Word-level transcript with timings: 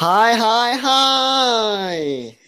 Hej, 0.00 0.34
hej, 0.34 0.76
hej! 0.76 2.38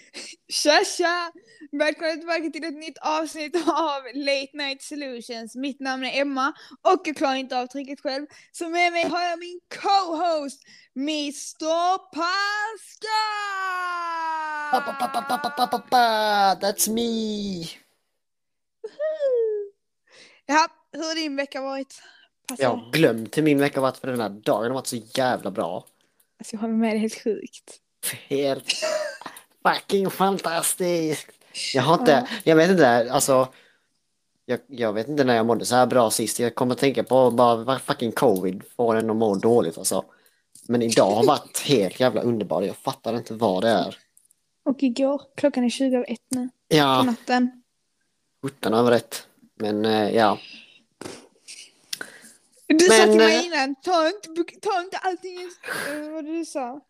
Tja 0.49 0.85
tja! 0.85 1.33
Välkomna 1.73 2.13
tillbaka 2.13 2.51
till 2.53 2.65
ett 2.65 2.75
nytt 2.75 2.99
avsnitt 2.99 3.57
av 3.57 4.03
Late 4.15 4.51
Night 4.57 4.83
Solutions. 4.83 5.57
Mitt 5.57 5.81
namn 5.81 6.05
är 6.05 6.21
Emma 6.21 6.53
och 6.83 7.01
jag 7.05 7.17
klarar 7.17 7.35
inte 7.35 7.59
av 7.59 7.67
tricket 7.67 8.01
själv. 8.01 8.27
Så 8.53 8.69
med 8.69 8.93
mig 8.93 9.09
har 9.09 9.23
jag 9.23 9.39
min 9.39 9.61
co-host 9.83 10.63
Mr 10.97 11.99
Pa, 14.71 14.81
pa, 14.81 14.93
pa, 14.93 15.07
pa, 15.09 15.23
pa, 15.23 15.39
pa, 15.39 15.49
pa, 15.49 15.67
pa, 15.67 15.79
Pascal! 15.79 15.91
pa. 15.91 16.67
That's 16.67 16.91
me! 16.91 17.61
Ja, 20.47 20.69
hur 20.93 21.03
har 21.03 21.15
din 21.15 21.37
vecka 21.37 21.61
varit? 21.61 22.03
Pascal? 22.49 22.65
Jag 22.65 22.77
har 22.77 22.93
glömt 22.93 23.39
hur 23.39 23.43
min 23.43 23.59
vecka 23.59 23.81
varit 23.81 23.97
för 23.97 24.09
den 24.09 24.21
här 24.21 24.29
dagen 24.29 24.67
har 24.67 24.75
varit 24.75 24.87
så 24.87 24.97
jävla 24.97 25.51
bra. 25.51 25.87
Alltså, 26.41 26.57
jag 26.57 26.61
håller 26.61 26.75
med, 26.75 26.91
det 26.91 26.97
är 26.97 27.01
helt 27.01 27.25
sjukt. 27.25 27.77
Helt 28.29 28.73
fucking 29.63 30.11
fantastiskt! 30.11 31.29
Jag 31.75 31.83
har 31.83 31.95
inte, 31.95 32.29
jag 32.45 32.57
vet 32.57 32.71
inte, 32.71 33.13
alltså 33.13 33.49
jag, 34.47 34.61
jag 34.67 34.93
vet 34.93 35.09
inte 35.09 35.25
när 35.25 35.37
jag 35.37 35.47
mådde 35.47 35.65
så 35.65 35.75
här 35.75 35.87
bra 35.87 36.11
sist. 36.11 36.39
Jag 36.41 36.55
kommer 36.55 36.73
att 36.73 36.79
tänka 36.79 37.05
på 37.05 37.31
bara 37.31 37.79
fucking 37.79 38.13
covid 38.13 38.63
får 38.77 38.97
en 38.97 39.11
att 39.11 39.17
må 39.17 39.35
dåligt 39.35 39.79
alltså. 39.79 40.05
Men 40.69 40.83
idag 40.83 41.11
har 41.11 41.25
varit 41.25 41.59
helt 41.67 42.01
jävla 42.01 42.21
underbar. 42.21 42.63
Jag 42.63 42.77
fattar 42.77 43.17
inte 43.17 43.35
vad 43.35 43.63
det 43.63 43.71
är. 43.71 43.97
Och 44.65 44.83
igår, 44.83 45.23
klockan 45.37 45.65
är 45.65 45.71
20 45.71 45.97
över 45.97 46.11
ett 46.13 46.27
nu 46.29 46.49
på 46.49 46.77
Ja, 46.77 47.03
natten. 47.03 47.63
17 48.43 48.75
över 48.75 48.93
ett. 48.93 49.27
Men 49.55 49.85
eh, 49.85 50.11
ja. 50.11 50.39
Du 52.79 52.85
sa 52.85 52.97
Men, 52.99 53.09
till 53.09 53.19
mig 53.19 53.37
eh, 53.37 53.47
innan, 53.47 53.75
ta 53.75 54.07
inte, 54.07 54.29
ta 54.61 54.81
inte 54.81 54.99
allting 54.99 55.39
eh, 55.41 56.11
vad 56.11 56.25
du 56.25 56.45
sa. 56.45 56.81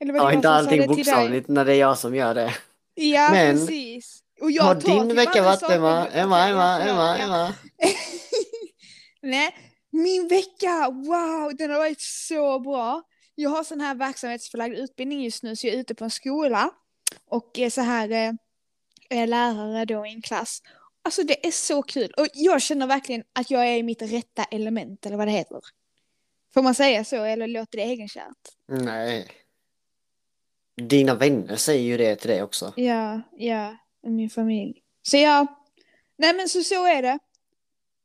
Eller 0.00 0.12
var 0.12 0.20
det 0.20 0.26
Ja, 0.26 0.32
inte 0.32 0.48
sa 0.48 0.54
allting 0.54 0.86
bokstavligt 0.86 1.48
när 1.48 1.64
det 1.64 1.72
är 1.74 1.78
jag 1.78 1.98
som 1.98 2.14
gör 2.14 2.34
det. 2.34 2.54
Ja, 2.94 3.28
Men, 3.30 3.56
precis. 3.56 4.22
Och 4.40 4.50
jag 4.50 4.62
Har 4.62 4.74
din 4.74 5.16
vecka 5.16 5.42
varit 5.42 5.62
Emma? 5.62 6.06
Emma, 6.06 6.48
Emma, 6.48 6.80
Emma. 6.80 7.18
Emma? 7.18 7.54
Nej, 9.22 9.56
min 9.90 10.28
vecka, 10.28 10.90
wow, 10.90 11.56
den 11.58 11.70
har 11.70 11.78
varit 11.78 12.00
så 12.00 12.58
bra. 12.60 13.02
Jag 13.34 13.50
har 13.50 13.64
sån 13.64 13.80
här 13.80 13.94
verksamhetsförlagd 13.94 14.74
utbildning 14.74 15.24
just 15.24 15.42
nu 15.42 15.56
så 15.56 15.66
jag 15.66 15.74
är 15.74 15.78
ute 15.78 15.94
på 15.94 16.04
en 16.04 16.10
skola 16.10 16.70
och 17.26 17.58
är 17.58 17.70
så 17.70 17.80
här 17.80 18.10
eh, 18.10 18.32
är 19.10 19.26
lärare 19.26 19.84
då 19.84 20.06
i 20.06 20.10
en 20.10 20.22
klass. 20.22 20.62
Alltså 21.02 21.22
det 21.22 21.46
är 21.46 21.50
så 21.50 21.82
kul 21.82 22.10
och 22.16 22.26
jag 22.34 22.62
känner 22.62 22.86
verkligen 22.86 23.24
att 23.32 23.50
jag 23.50 23.66
är 23.66 23.76
i 23.76 23.82
mitt 23.82 24.02
rätta 24.02 24.44
element 24.44 25.06
eller 25.06 25.16
vad 25.16 25.26
det 25.26 25.32
heter. 25.32 25.60
Får 26.54 26.62
man 26.62 26.74
säga 26.74 27.04
så 27.04 27.22
eller 27.24 27.46
låter 27.46 27.78
det 27.78 27.84
egenkärt? 27.84 28.48
Nej. 28.66 29.28
Dina 30.76 31.14
vänner 31.14 31.56
säger 31.56 31.82
ju 31.82 31.96
det 31.96 32.16
till 32.16 32.30
dig 32.30 32.42
också. 32.42 32.72
Ja, 32.76 33.20
ja, 33.36 33.76
min 34.02 34.30
familj. 34.30 34.82
Så 35.02 35.16
ja, 35.16 35.46
nej 36.16 36.34
men 36.34 36.48
så 36.48 36.62
så 36.62 36.86
är 36.86 37.02
det. 37.02 37.18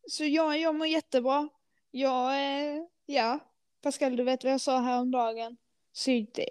Så 0.09 0.25
jag, 0.25 0.59
jag 0.59 0.75
mår 0.75 0.87
jättebra. 0.87 1.49
Jag, 1.91 2.33
eh, 2.33 2.83
ja, 3.05 3.39
Pascal 3.81 4.15
du 4.15 4.23
vet 4.23 4.43
vad 4.43 4.53
jag 4.53 4.61
sa 4.61 4.79
häromdagen. 4.79 5.57
Så 5.93 6.11
det, 6.11 6.49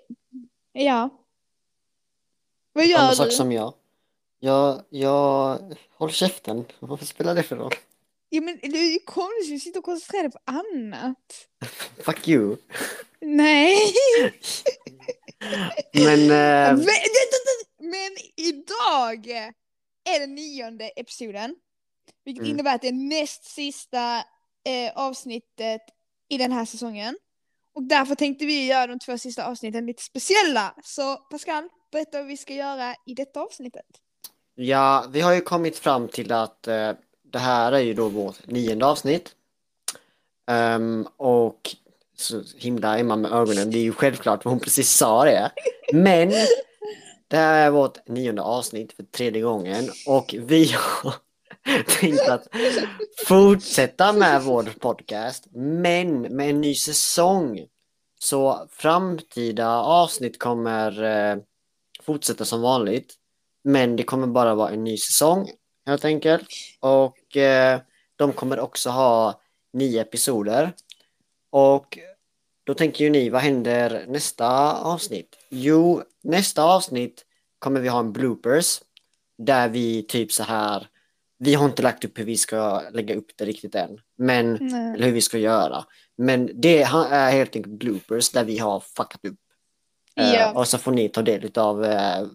ja. 0.73 1.11
Vad 2.73 2.85
Samma 2.85 3.07
gör 3.07 3.13
sak 3.13 3.27
du? 3.27 3.33
som 3.33 3.53
jag. 3.53 3.75
Jag, 4.45 4.83
jag, 4.89 5.59
håll 5.91 6.11
käften. 6.11 6.65
Vad 6.81 7.07
spelar 7.07 7.35
det 7.35 7.43
för 7.43 7.57
roll? 7.57 7.73
Ja 8.29 8.41
men 8.41 8.59
det 8.63 8.79
är 8.79 8.93
ju 8.93 8.99
konstigt 8.99 9.63
sitta 9.63 9.79
och 9.79 9.85
koncentrera 9.85 10.23
dig 10.23 10.31
på 10.33 10.39
annat. 10.45 11.49
Fuck 12.05 12.29
you. 12.29 12.57
Nej. 13.21 13.77
Men, 15.93 16.27
Men, 16.27 16.79
eh, 16.81 16.85
men 17.79 18.11
idag 18.37 19.27
är 20.05 20.21
den 20.21 20.35
nionde 20.35 20.89
episoden. 20.89 21.57
Vilket 22.25 22.43
Mm. 22.43 22.51
innebär 22.55 22.75
att 22.75 22.83
det 22.83 22.89
är 22.89 22.93
näst 22.93 23.45
sista 23.45 24.17
eh, 24.65 24.93
avsnittet 24.95 25.83
i 26.29 26.39
den 26.39 26.53
här 26.53 26.65
säsongen. 26.65 27.17
Och 27.75 27.83
därför 27.83 28.15
tänkte 28.15 28.47
vi 28.47 28.67
göra 28.67 28.87
de 28.87 28.99
två 28.99 29.19
sista 29.19 29.47
avsnitten 29.47 29.87
lite 29.87 30.03
speciella. 30.03 30.75
Så 30.83 31.17
Pascal, 31.17 31.69
berätta 31.93 32.19
vad 32.19 32.27
vi 32.27 32.37
ska 32.37 32.55
göra 32.55 32.95
i 33.07 33.15
detta 33.15 33.41
avsnittet 33.41 33.87
ja, 34.55 35.05
vi 35.11 35.21
har 35.21 35.35
ju 35.35 35.41
kommit 35.41 35.79
fram 35.79 36.09
till 36.09 36.33
att 36.33 36.69
eh, 36.69 36.93
det 37.33 37.39
här 37.39 37.73
är 37.73 37.79
ju 37.81 37.95
då 37.95 38.09
vårt 38.09 38.47
nionde 38.47 38.87
avsnitt. 38.87 39.35
Ehm, 40.47 41.07
och 41.17 41.77
så 42.17 42.43
himla 42.57 42.99
Emma 42.99 43.17
med 43.17 43.33
ögonen, 43.33 43.71
det 43.71 43.79
är 43.79 43.83
ju 43.83 43.93
självklart 43.93 44.45
vad 44.45 44.53
hon 44.53 44.61
precis 44.61 44.91
sa 44.91 45.25
det. 45.25 45.51
Men 45.93 46.33
det 47.29 47.37
här 47.37 47.67
är 47.67 47.71
vårt 47.71 48.09
nionde 48.09 48.43
avsnitt 48.43 48.93
för 48.93 49.03
tredje 49.03 49.43
gången 49.43 49.91
och 50.07 50.35
vi 50.39 50.73
har 50.73 51.15
tänkt 52.01 52.29
att 52.29 52.49
fortsätta 53.27 54.13
med 54.13 54.43
vår 54.43 54.63
podcast 54.63 55.47
men 55.53 56.21
med 56.21 56.51
en 56.51 56.61
ny 56.61 56.75
säsong. 56.75 57.67
Så 58.19 58.69
framtida 58.71 59.69
avsnitt 59.79 60.39
kommer 60.39 61.03
eh, 61.03 61.37
fortsätta 62.03 62.45
som 62.45 62.61
vanligt 62.61 63.15
men 63.65 63.97
det 63.97 64.03
kommer 64.03 64.27
bara 64.27 64.55
vara 64.55 64.71
en 64.71 64.85
ny 64.85 64.97
säsong 64.97 65.51
helt 65.87 66.05
enkelt 66.05 66.49
och 66.81 67.37
eh, 67.37 67.81
de 68.17 68.33
kommer 68.33 68.61
också 68.61 68.91
ha 68.91 69.41
nio 69.73 70.01
episoder 70.01 70.73
och 71.51 71.99
då 72.65 72.75
tänker 72.75 73.05
ju 73.05 73.11
ni, 73.11 73.29
vad 73.31 73.43
händer 73.43 74.05
nästa 74.09 74.73
avsnitt? 74.73 75.37
Jo, 75.51 76.03
nästa 76.23 76.63
avsnitt 76.65 77.25
kommer 77.59 77.81
vi 77.81 77.89
ha 77.89 77.99
en 78.01 78.13
bloopers 78.13 78.81
där 79.39 79.69
vi 79.69 80.03
typ 80.03 80.33
så 80.33 80.43
här, 80.43 80.87
vi 81.39 81.55
har 81.55 81.65
inte 81.65 81.83
lagt 81.83 82.05
upp 82.05 82.19
hur 82.19 82.25
vi 82.25 82.37
ska 82.37 82.83
lägga 82.93 83.15
upp 83.15 83.31
det 83.37 83.45
riktigt 83.45 83.75
än, 83.75 84.01
men, 84.17 84.59
Nej. 84.61 84.95
eller 84.95 85.07
hur 85.07 85.13
vi 85.13 85.21
ska 85.21 85.39
göra. 85.39 85.85
Men 86.17 86.51
det 86.55 86.83
är 86.83 87.31
helt 87.31 87.57
enkelt 87.57 87.79
bloopers 87.79 88.31
där 88.31 88.45
vi 88.45 88.59
har 88.59 88.81
fuckat 88.81 89.25
upp. 89.25 89.39
Eh, 90.17 90.35
Ja. 90.35 90.53
och 90.53 90.69
så 90.69 90.79
får 90.79 90.93
ni 90.93 91.09
ta 91.09 91.23
del 91.23 91.51
av 91.55 91.85
eh, 91.85 92.27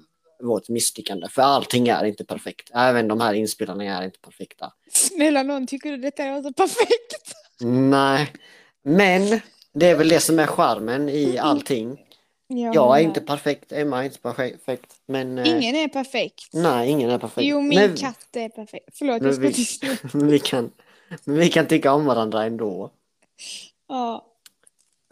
vårt 0.44 0.70
misslyckande, 0.70 1.28
för 1.30 1.42
allting 1.42 1.88
är 1.88 2.06
inte 2.06 2.26
perfekt. 2.26 2.70
Även 2.74 3.08
de 3.08 3.22
här 3.22 3.34
inspelarna 3.34 3.84
är 3.84 4.04
inte 4.06 4.20
perfekta. 4.20 4.74
Snälla 4.92 5.44
någon, 5.44 5.68
tycker 5.68 5.92
du 5.92 5.98
detta 5.98 6.36
låter 6.36 6.52
perfekt? 6.52 7.34
Nej, 7.62 8.34
men 8.84 9.40
det 9.74 9.86
är 9.90 9.96
väl 9.96 10.10
det 10.10 10.20
som 10.20 10.40
är 10.40 10.48
charmen 10.48 11.10
i 11.10 11.38
allting. 11.38 12.06
Jag 12.74 12.98
är 13.00 13.04
inte 13.04 13.22
perfekt, 13.22 13.72
Emma 13.72 14.00
är 14.00 14.04
inte 14.06 14.20
perfekt, 14.20 14.96
men 15.06 15.38
eh, 15.38 15.50
Ingen 15.50 15.76
är 15.76 15.88
perfekt. 15.88 16.50
nej, 16.54 16.90
ingen 16.90 17.10
är 17.10 17.18
perfekt. 17.18 17.48
Jo, 17.48 17.62
min 17.62 17.80
men, 17.80 17.96
katt 17.96 18.28
är 18.36 18.50
perfekt. 18.50 18.90
Förlåt, 18.94 19.24
jag 19.24 19.34
ska 19.34 19.42
vi- 19.42 19.48
inte... 19.48 20.18
vi 20.18 20.40
kan, 20.40 20.72
vi 21.26 21.50
kan 21.50 21.68
tycka 21.68 21.94
om 21.94 22.06
varandra 22.06 22.44
ändå. 22.44 22.92
Ja. 23.88 24.26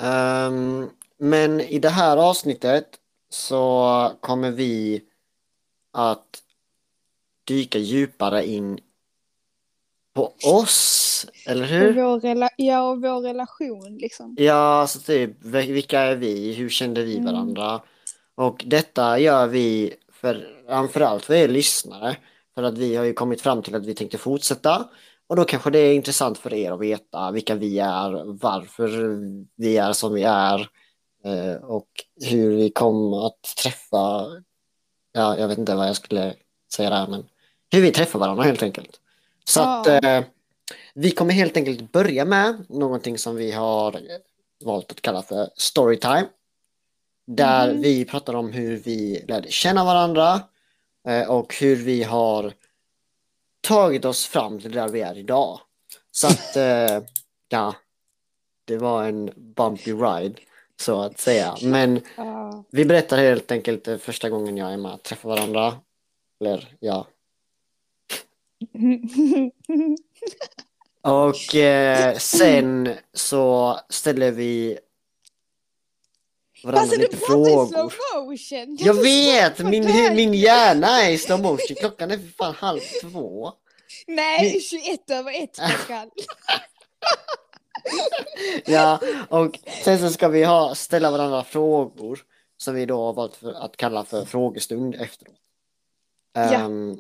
Ehm, 0.02 0.90
men 1.18 1.62
i 1.62 1.80
det 1.80 1.90
här 1.90 2.18
avsnittet 2.18 2.88
så 3.30 4.12
kommer 4.20 4.52
vi 4.52 5.02
att 5.98 6.44
dyka 7.44 7.80
djupare 7.80 8.48
in 8.48 8.80
på 10.14 10.34
oss, 10.46 11.26
eller 11.48 11.62
Och 11.64 11.68
hur? 11.68 11.94
vår, 11.94 12.20
rela- 12.20 12.50
ja, 12.58 12.90
och 12.90 13.02
vår 13.02 13.22
relation 13.22 13.98
liksom. 13.98 14.36
Ja, 14.40 14.54
alltså 14.54 15.00
typ, 15.00 15.44
vil- 15.44 15.74
vilka 15.74 16.00
är 16.00 16.16
vi? 16.16 16.54
Hur 16.54 16.70
kände 16.70 17.04
vi 17.04 17.14
Mm. 17.18 17.26
varandra? 17.34 17.82
Och 18.36 18.64
detta 18.68 19.20
gör 19.20 19.48
vi 19.48 19.94
för, 20.12 20.64
framförallt 20.68 21.26
för 21.26 21.34
er 21.34 21.48
lyssnare. 21.48 22.18
För 22.56 22.64
att 22.64 22.78
vi 22.78 22.96
har 22.96 23.06
ju 23.06 23.14
kommit 23.14 23.42
fram 23.42 23.62
till 23.62 23.76
att 23.76 23.86
vi 23.86 23.96
tänkte 23.96 24.18
fortsätta. 24.18 24.90
Och 25.28 25.36
då 25.36 25.44
kanske 25.46 25.70
det 25.70 25.80
är 25.80 25.94
intressant 25.94 26.38
för 26.38 26.54
er 26.54 26.72
att 26.72 26.80
veta 26.80 27.32
vilka 27.32 27.56
vi 27.56 27.80
är, 27.80 28.24
varför 28.42 28.90
vi 29.56 29.78
är 29.78 29.94
som 29.94 30.14
vi 30.14 30.24
är. 30.24 30.70
eh, 31.24 31.64
Och 31.64 31.88
hur 32.26 32.56
vi 32.56 32.70
kom 32.70 33.14
att 33.14 33.42
träffa, 33.64 34.26
ja, 35.18 35.38
jag 35.38 35.48
vet 35.48 35.58
inte 35.58 35.76
vad 35.76 35.88
jag 35.88 35.96
skulle 35.96 36.34
säga 36.74 36.90
där, 36.90 37.08
men 37.08 37.26
hur 37.72 37.82
vi 37.82 37.92
träffar 37.92 38.20
varandra 38.20 38.44
helt 38.44 38.64
enkelt. 38.64 39.00
Så 39.44 39.62
att 39.62 39.88
Ja. 39.88 39.98
eh, 40.18 40.24
vi 40.94 41.12
kommer 41.12 41.34
helt 41.34 41.58
enkelt 41.58 41.92
börja 41.92 42.26
med 42.26 42.66
någonting 42.70 43.18
som 43.18 43.36
vi 43.36 43.52
har 43.52 44.00
valt 44.66 44.92
att 44.92 45.02
kalla 45.02 45.22
för 45.22 45.50
storytime. 45.56 46.26
Där 47.28 47.74
Mhm. 47.74 47.82
vi 47.82 48.06
pratar 48.06 48.34
om 48.34 48.52
hur 48.52 48.78
vi 48.78 49.26
lärde 49.28 49.52
känna 49.52 49.86
varandra 49.86 50.42
eh, 51.08 51.30
och 51.30 51.56
hur 51.56 51.76
vi 51.76 52.04
har 52.04 52.54
tagit 53.62 54.06
oss 54.06 54.26
fram 54.28 54.60
till 54.60 54.72
där 54.72 54.88
vi 54.90 55.02
är 55.02 55.18
idag. 55.18 55.60
Så 56.12 56.28
att, 56.28 56.56
eh, 56.56 57.04
ja, 57.50 57.76
det 58.66 58.78
var 58.78 59.04
en 59.04 59.32
bumpy 59.36 59.94
ride 59.94 60.36
så 60.80 61.02
att 61.02 61.20
säga. 61.20 61.56
Men 61.62 62.02
vi 62.72 62.86
berättar 62.86 63.18
helt 63.18 63.52
enkelt 63.52 64.02
första 64.02 64.30
gången 64.30 64.58
jag 64.58 64.68
och 64.68 64.74
Emma 64.74 64.98
träffar 64.98 65.30
varandra. 65.30 65.78
Eller 66.42 66.76
ja, 66.80 67.08
Och 71.02 71.56
eh, 71.56 72.18
sen 72.18 72.96
så 73.14 73.80
ställer 73.90 74.32
vi 74.32 74.80
varandra 76.64 76.82
Alltså 76.82 77.00
lite 77.00 77.18
frågor. 77.18 77.94
Jag 78.80 78.94
vet! 78.94 79.60
Min, 79.60 80.16
min 80.16 80.34
hjärna 80.34 80.88
är 80.88 81.12
i 81.12 81.18
slow 81.18 81.42
motion. 81.42 81.76
Klockan 81.80 82.12
är 82.12 82.18
för 82.18 82.28
fan 82.28 82.56
halv 82.56 82.80
två. 83.02 83.54
Nej, 84.08 84.62
21 84.62 85.10
över 85.10 85.44
1 85.44 85.50
klockan. 85.56 86.12
Ja, 88.66 89.00
och 89.30 89.60
sen 89.84 90.00
så 90.00 90.10
ska 90.10 90.28
vi 90.28 90.44
ha, 90.44 90.76
ställa 90.76 91.12
varandra 91.12 91.44
frågor 91.44 92.20
som 92.58 92.76
vi 92.76 92.86
då 92.86 93.06
har 93.06 93.14
valt 93.14 93.36
för, 93.36 93.54
att 93.54 93.78
kalla 93.78 94.04
för 94.04 94.26
frågestund 94.26 94.96
efteråt. 94.96 95.36
Ja. 96.34 96.42
Ehm, 96.42 97.00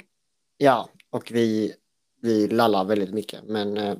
ja, 0.57 0.89
och 1.09 1.31
vi, 1.31 1.73
vi 2.21 2.47
lallar 2.47 2.83
väldigt 2.85 3.13
mycket. 3.13 3.43
Men 3.43 3.77
eh, 3.77 3.95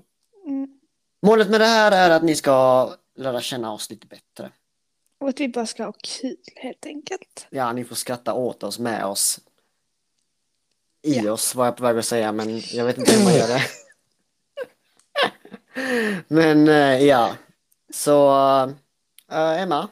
Mm. 0.47 0.79
målet 1.21 1.49
med 1.49 1.61
det 1.61 1.65
här 1.65 1.91
är 1.91 2.09
att 2.15 2.23
ni 2.23 2.35
ska 2.35 2.89
lära 3.15 3.41
känna 3.41 3.73
oss 3.73 3.89
lite 3.89 4.07
bättre. 4.07 4.51
Och 5.19 5.29
att 5.29 5.39
vi 5.39 5.47
bara 5.49 5.65
ska 5.65 5.83
ha 5.85 5.93
kul 6.03 6.37
helt 6.55 6.85
enkelt. 6.85 7.47
Ja, 7.49 7.73
ni 7.73 7.83
får 7.83 7.95
skratta 7.95 8.33
åt 8.33 8.63
oss, 8.63 8.79
med 8.79 9.05
oss. 9.05 9.39
I 11.01 11.17
Ja. 11.19 11.31
oss 11.31 11.55
var 11.55 11.65
jag 11.65 11.77
på 11.77 11.83
väg 11.83 11.97
att 11.97 12.05
säga, 12.05 12.31
men 12.31 12.61
jag 12.71 12.85
vet 12.85 12.97
inte 12.97 13.11
hur 13.11 13.23
man 13.23 13.33
gör 13.33 13.47
det. 13.47 13.61
men 16.27 16.68
eh, 16.68 17.03
ja, 17.06 17.35
så 17.94 18.31
eh, 19.31 19.62
Emma, 19.62 19.89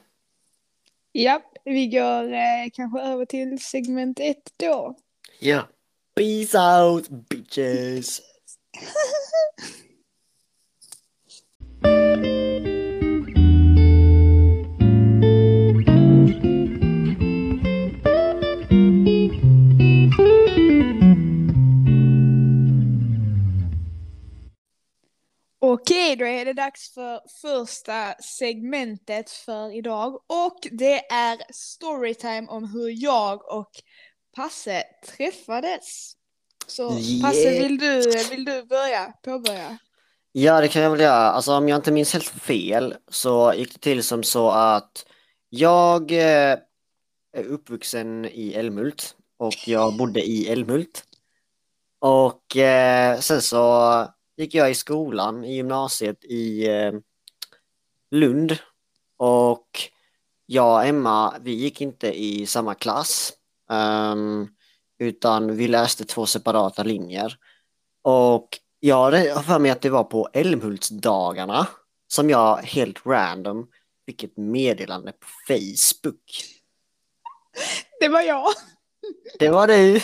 Ja, 1.11 1.41
vi 1.63 1.87
går 1.87 2.33
eh, 2.33 2.69
kanske 2.73 3.01
över 3.01 3.25
till 3.25 3.59
segment 3.59 4.19
1 4.19 4.37
då. 4.57 4.95
ja. 5.39 5.67
Peace 6.15 6.57
out 6.59 7.09
bitches! 7.09 8.21
Okej, 25.75 26.15
då 26.15 26.25
är 26.25 26.45
det 26.45 26.53
dags 26.53 26.93
för 26.93 27.21
första 27.41 28.13
segmentet 28.21 29.29
för 29.29 29.75
idag 29.75 30.15
och 30.15 30.67
det 30.71 31.11
är 31.11 31.37
storytime 31.53 32.47
om 32.47 32.69
hur 32.69 33.03
jag 33.03 33.53
och 33.53 33.71
Passe 34.35 34.83
träffades. 35.05 36.13
Så 36.67 36.89
Passe, 37.21 37.37
Yeah. 37.37 37.63
vill 37.63 37.77
du, 37.77 38.23
vill 38.29 38.45
du 38.45 38.63
börja? 38.63 39.13
Påbörja? 39.23 39.77
Ja, 40.31 40.61
det 40.61 40.67
kan 40.67 40.81
jag 40.81 40.91
väl 40.91 40.99
göra. 40.99 41.31
Alltså 41.31 41.53
om 41.53 41.69
jag 41.69 41.77
inte 41.77 41.91
minns 41.91 42.13
helt 42.13 42.27
fel 42.27 42.95
så 43.07 43.53
gick 43.53 43.73
det 43.73 43.79
till 43.79 44.03
som 44.03 44.23
så 44.23 44.49
att 44.49 45.05
jag 45.49 46.11
eh, 46.11 46.57
är 47.37 47.43
uppvuxen 47.47 48.25
i 48.25 48.53
Älmhult 48.53 49.15
och 49.37 49.67
jag 49.67 49.97
bodde 49.97 50.21
i 50.21 50.49
Älmhult. 50.49 51.03
Och 51.99 52.57
eh, 52.57 53.19
sen 53.19 53.41
så 53.41 54.07
gick 54.37 54.53
jag 54.53 54.71
i 54.71 54.75
skolan 54.75 55.43
i 55.43 55.55
gymnasiet 55.55 56.25
i 56.25 56.67
eh, 56.67 56.93
Lund. 58.11 58.57
Och 59.17 59.69
jag 60.45 60.75
och 60.75 60.85
Emma, 60.85 61.33
vi 61.41 61.51
gick 61.51 61.81
inte 61.81 62.21
i 62.23 62.45
samma 62.45 62.75
klass. 62.75 63.33
ehm, 63.69 64.47
utan 64.99 65.55
vi 65.55 65.67
läste 65.67 66.05
två 66.05 66.25
separata 66.25 66.83
linjer. 66.83 67.37
Och 68.01 68.59
jag 68.79 69.11
har 69.11 69.43
för 69.43 69.59
mig 69.59 69.71
att 69.71 69.81
det 69.81 69.89
var 69.89 70.03
på 70.03 70.29
Älmhultsdagarna 70.33 71.67
som 72.07 72.29
jag 72.29 72.57
helt 72.57 73.05
random 73.05 73.67
fick 74.05 74.23
ett 74.23 74.37
meddelande 74.37 75.11
på 75.11 75.27
Facebook. 75.47 76.43
Det 77.99 78.07
var 78.07 78.21
jag. 78.21 78.47
Det 79.39 79.49
var 79.49 79.67
du! 79.67 80.01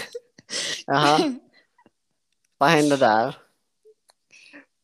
Jaha, 0.85 1.33
vad 2.57 2.69
hände 2.69 2.97
där? 2.97 3.37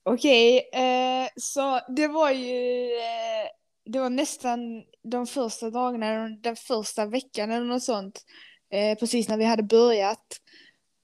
Okej, 0.09 0.69
eh, 0.74 1.27
så 1.36 1.80
det 1.95 2.07
var 2.07 2.31
ju 2.31 2.83
eh, 2.86 3.48
det 3.86 4.00
var 4.00 4.09
nästan 4.09 4.83
de 5.04 5.27
första 5.27 5.69
dagarna, 5.69 6.30
den 6.30 6.56
första 6.56 7.06
veckan 7.06 7.51
eller 7.51 7.65
något 7.65 7.83
sånt. 7.83 8.25
Eh, 8.71 8.98
precis 8.98 9.30
när 9.30 9.38
vi 9.38 9.44
hade 9.44 9.63
börjat. 9.63 10.42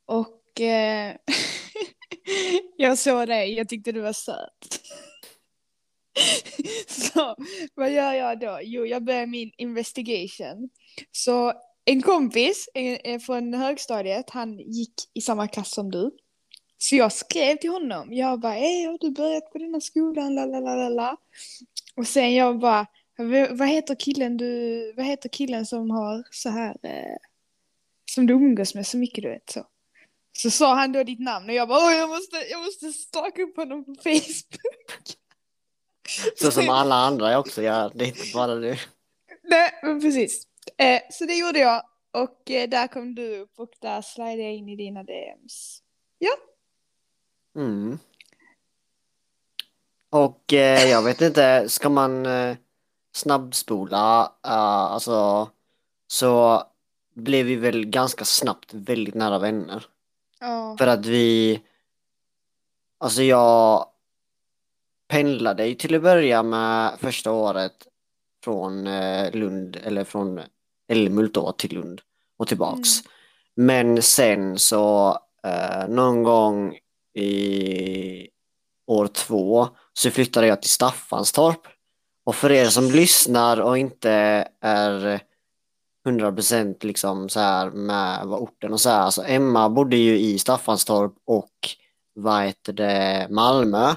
Och 0.05 0.61
eh, 0.61 1.15
jag 2.77 2.97
såg 2.97 3.27
dig, 3.27 3.53
jag 3.53 3.69
tyckte 3.69 3.91
du 3.91 4.01
var 4.01 4.13
söt. 4.13 4.81
så 6.87 7.35
vad 7.75 7.91
gör 7.91 8.13
jag 8.13 8.39
då? 8.39 8.59
Jo, 8.63 8.85
jag 8.85 9.03
börjar 9.03 9.25
min 9.25 9.51
investigation. 9.57 10.69
Så 11.11 11.53
en 11.85 12.01
kompis 12.01 12.67
eh, 12.73 13.19
från 13.19 13.53
högstadiet, 13.53 14.29
han 14.29 14.59
gick 14.59 14.93
i 15.13 15.21
samma 15.21 15.47
klass 15.47 15.71
som 15.71 15.91
du. 15.91 16.11
Så 16.83 16.95
jag 16.95 17.11
skrev 17.11 17.55
till 17.57 17.69
honom. 17.69 18.13
Jag 18.13 18.39
bara, 18.39 18.55
ey, 18.57 18.85
har 18.85 18.97
du 19.01 19.11
börjat 19.11 19.51
på 19.51 19.57
denna 19.57 19.81
skolan? 19.81 20.35
La, 20.35 20.45
la, 20.45 20.59
la, 20.59 20.75
la, 20.75 20.89
la. 20.89 21.17
Och 21.95 22.07
sen 22.07 22.33
jag 22.35 22.59
bara, 22.59 22.85
"V- 23.17 23.47
vad 23.51 23.67
heter 23.67 23.95
killen 23.95 24.37
du, 24.37 24.93
vad 24.97 25.05
heter 25.05 25.29
killen 25.29 25.65
som 25.65 25.89
har 25.91 26.23
så 26.31 26.49
här, 26.49 26.75
eh, 26.83 27.15
som 28.11 28.27
du 28.27 28.33
umgås 28.33 28.75
med 28.75 28.87
så 28.87 28.97
mycket 28.97 29.23
du 29.23 29.29
vet 29.29 29.49
så. 29.49 29.65
Så 30.37 30.51
sa 30.51 30.75
han 30.75 30.91
då 30.91 31.03
ditt 31.03 31.19
namn 31.19 31.49
och 31.49 31.55
jag 31.55 31.67
bara, 31.67 31.85
åh 31.85 31.93
jag 31.93 32.09
måste, 32.09 32.35
jag 32.51 32.59
måste 32.65 32.91
staka 32.93 33.41
upp 33.41 33.55
honom 33.57 33.85
på 33.85 33.95
Facebook. 33.95 34.61
Så 36.35 36.51
som 36.51 36.69
alla 36.69 36.95
andra 36.95 37.39
också 37.39 37.61
gör, 37.61 37.91
det 37.95 38.03
är 38.05 38.07
inte 38.07 38.31
bara 38.33 38.55
du. 38.55 38.75
Nej, 39.43 39.71
men 39.83 40.01
precis. 40.01 40.47
Eh, 40.77 41.01
så 41.11 41.25
det 41.25 41.35
gjorde 41.35 41.59
jag. 41.59 41.83
Och 42.11 42.51
eh, 42.51 42.69
där 42.69 42.87
kom 42.87 43.15
du 43.15 43.37
upp 43.37 43.59
och 43.59 43.69
där 43.81 44.01
slide 44.01 44.41
jag 44.43 44.53
in 44.53 44.69
i 44.69 44.75
dina 44.75 45.03
DMs. 45.03 45.79
Mm. 47.55 47.99
Och 50.09 50.53
eh, 50.53 50.89
jag 50.89 51.01
vet 51.01 51.21
inte, 51.21 51.69
ska 51.69 51.89
man 51.89 52.25
eh, 52.25 52.57
snabbspola, 53.11 54.31
eh, 54.45 54.51
alltså, 54.93 55.49
så 56.07 56.63
blev 57.13 57.45
vi 57.45 57.55
väl 57.55 57.85
ganska 57.85 58.25
snabbt 58.25 58.73
väldigt 58.73 59.15
nära 59.15 59.39
vänner. 59.39 59.85
Ja. 60.39 60.75
För 60.79 60.87
att 60.87 61.05
vi, 61.05 61.61
alltså 62.97 63.23
jag 63.23 63.85
pendlade 65.07 65.67
ju 65.67 65.75
till 65.75 65.95
att 65.95 66.01
börja 66.01 66.43
med 66.43 66.99
första 66.99 67.31
året 67.31 67.87
från 68.43 68.87
eh, 68.87 69.31
Lund, 69.31 69.75
eller 69.83 70.03
från 70.03 70.41
Älmhult 70.87 71.33
då 71.33 71.51
till 71.51 71.73
Lund 71.73 72.01
och 72.37 72.47
tillbaks. 72.47 72.89
Men 73.55 74.01
sen 74.01 74.59
så 74.59 75.17
eh, 75.43 75.87
någon 75.87 76.23
gång 76.23 76.77
i 77.15 78.29
år 78.87 79.07
två 79.07 79.67
så 79.93 80.11
flyttade 80.11 80.47
jag 80.47 80.61
till 80.61 80.71
Staffanstorp. 80.71 81.67
Och 82.25 82.35
för 82.35 82.51
er 82.51 82.65
som 82.65 82.91
lyssnar 82.91 83.61
och 83.61 83.77
inte 83.77 84.11
är 84.61 85.21
100% 86.07 86.85
liksom 86.85 87.29
så 87.29 87.39
här 87.39 87.71
med 87.71 88.25
vad 88.27 88.39
orten 88.39 88.73
och 88.73 88.81
så 88.81 88.89
här. 88.89 89.09
Så 89.09 89.23
Emma 89.23 89.69
bodde 89.69 89.95
ju 89.95 90.19
i 90.19 90.39
Staffanstorp 90.39 91.13
och 91.25 91.51
vad 92.13 92.43
heter 92.43 92.73
det, 92.73 93.27
Malmö. 93.29 93.95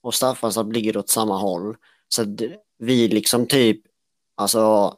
Och 0.00 0.14
Staffanstorp 0.14 0.72
ligger 0.72 0.96
åt 0.96 1.08
samma 1.08 1.38
håll. 1.38 1.76
Så 2.08 2.36
vi 2.78 3.08
liksom 3.08 3.46
typ, 3.46 3.80
alltså, 4.34 4.96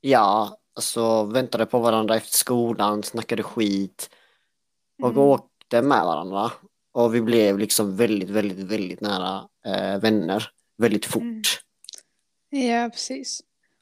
ja, 0.00 0.58
alltså 0.74 1.24
väntade 1.24 1.66
på 1.66 1.78
varandra 1.78 2.16
efter 2.16 2.36
skolan, 2.36 3.02
snackade 3.02 3.42
skit 3.42 4.10
och 5.02 5.08
Mm. 5.08 5.18
åkte 5.22 5.82
med 5.82 6.04
varandra. 6.04 6.52
Och 6.92 7.14
vi 7.14 7.20
blev 7.20 7.58
liksom 7.58 7.96
väldigt, 7.96 8.30
väldigt, 8.30 8.58
väldigt 8.58 9.00
nära 9.00 9.48
eh, 9.66 10.00
vänner. 10.00 10.50
Väldigt 10.78 11.06
fort. 11.06 11.22
Mm. 11.22 11.42
Ja, 12.68 12.90
precis. 12.90 13.40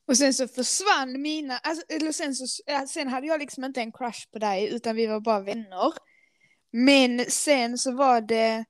Och 0.09 0.17
sen 0.17 0.35
så 0.35 0.49
försvann 0.49 1.23
mina, 1.23 1.59
alltså, 1.59 1.85
eller 1.89 2.13
sen 2.13 2.35
så, 2.35 2.47
sen 2.89 3.09
hade 3.09 3.27
jag 3.27 3.41
liksom 3.41 3.65
inte 3.65 3.81
en 3.81 3.93
crush 3.93 4.31
på 4.33 4.39
dig 4.39 4.75
utan 4.75 4.97
vi 4.97 5.07
var 5.07 5.21
bara 5.21 5.41
vänner. 5.41 5.93
Men 6.73 7.25
sen 7.29 7.79
så 7.79 7.93
var 7.93 8.21
det 8.21 8.65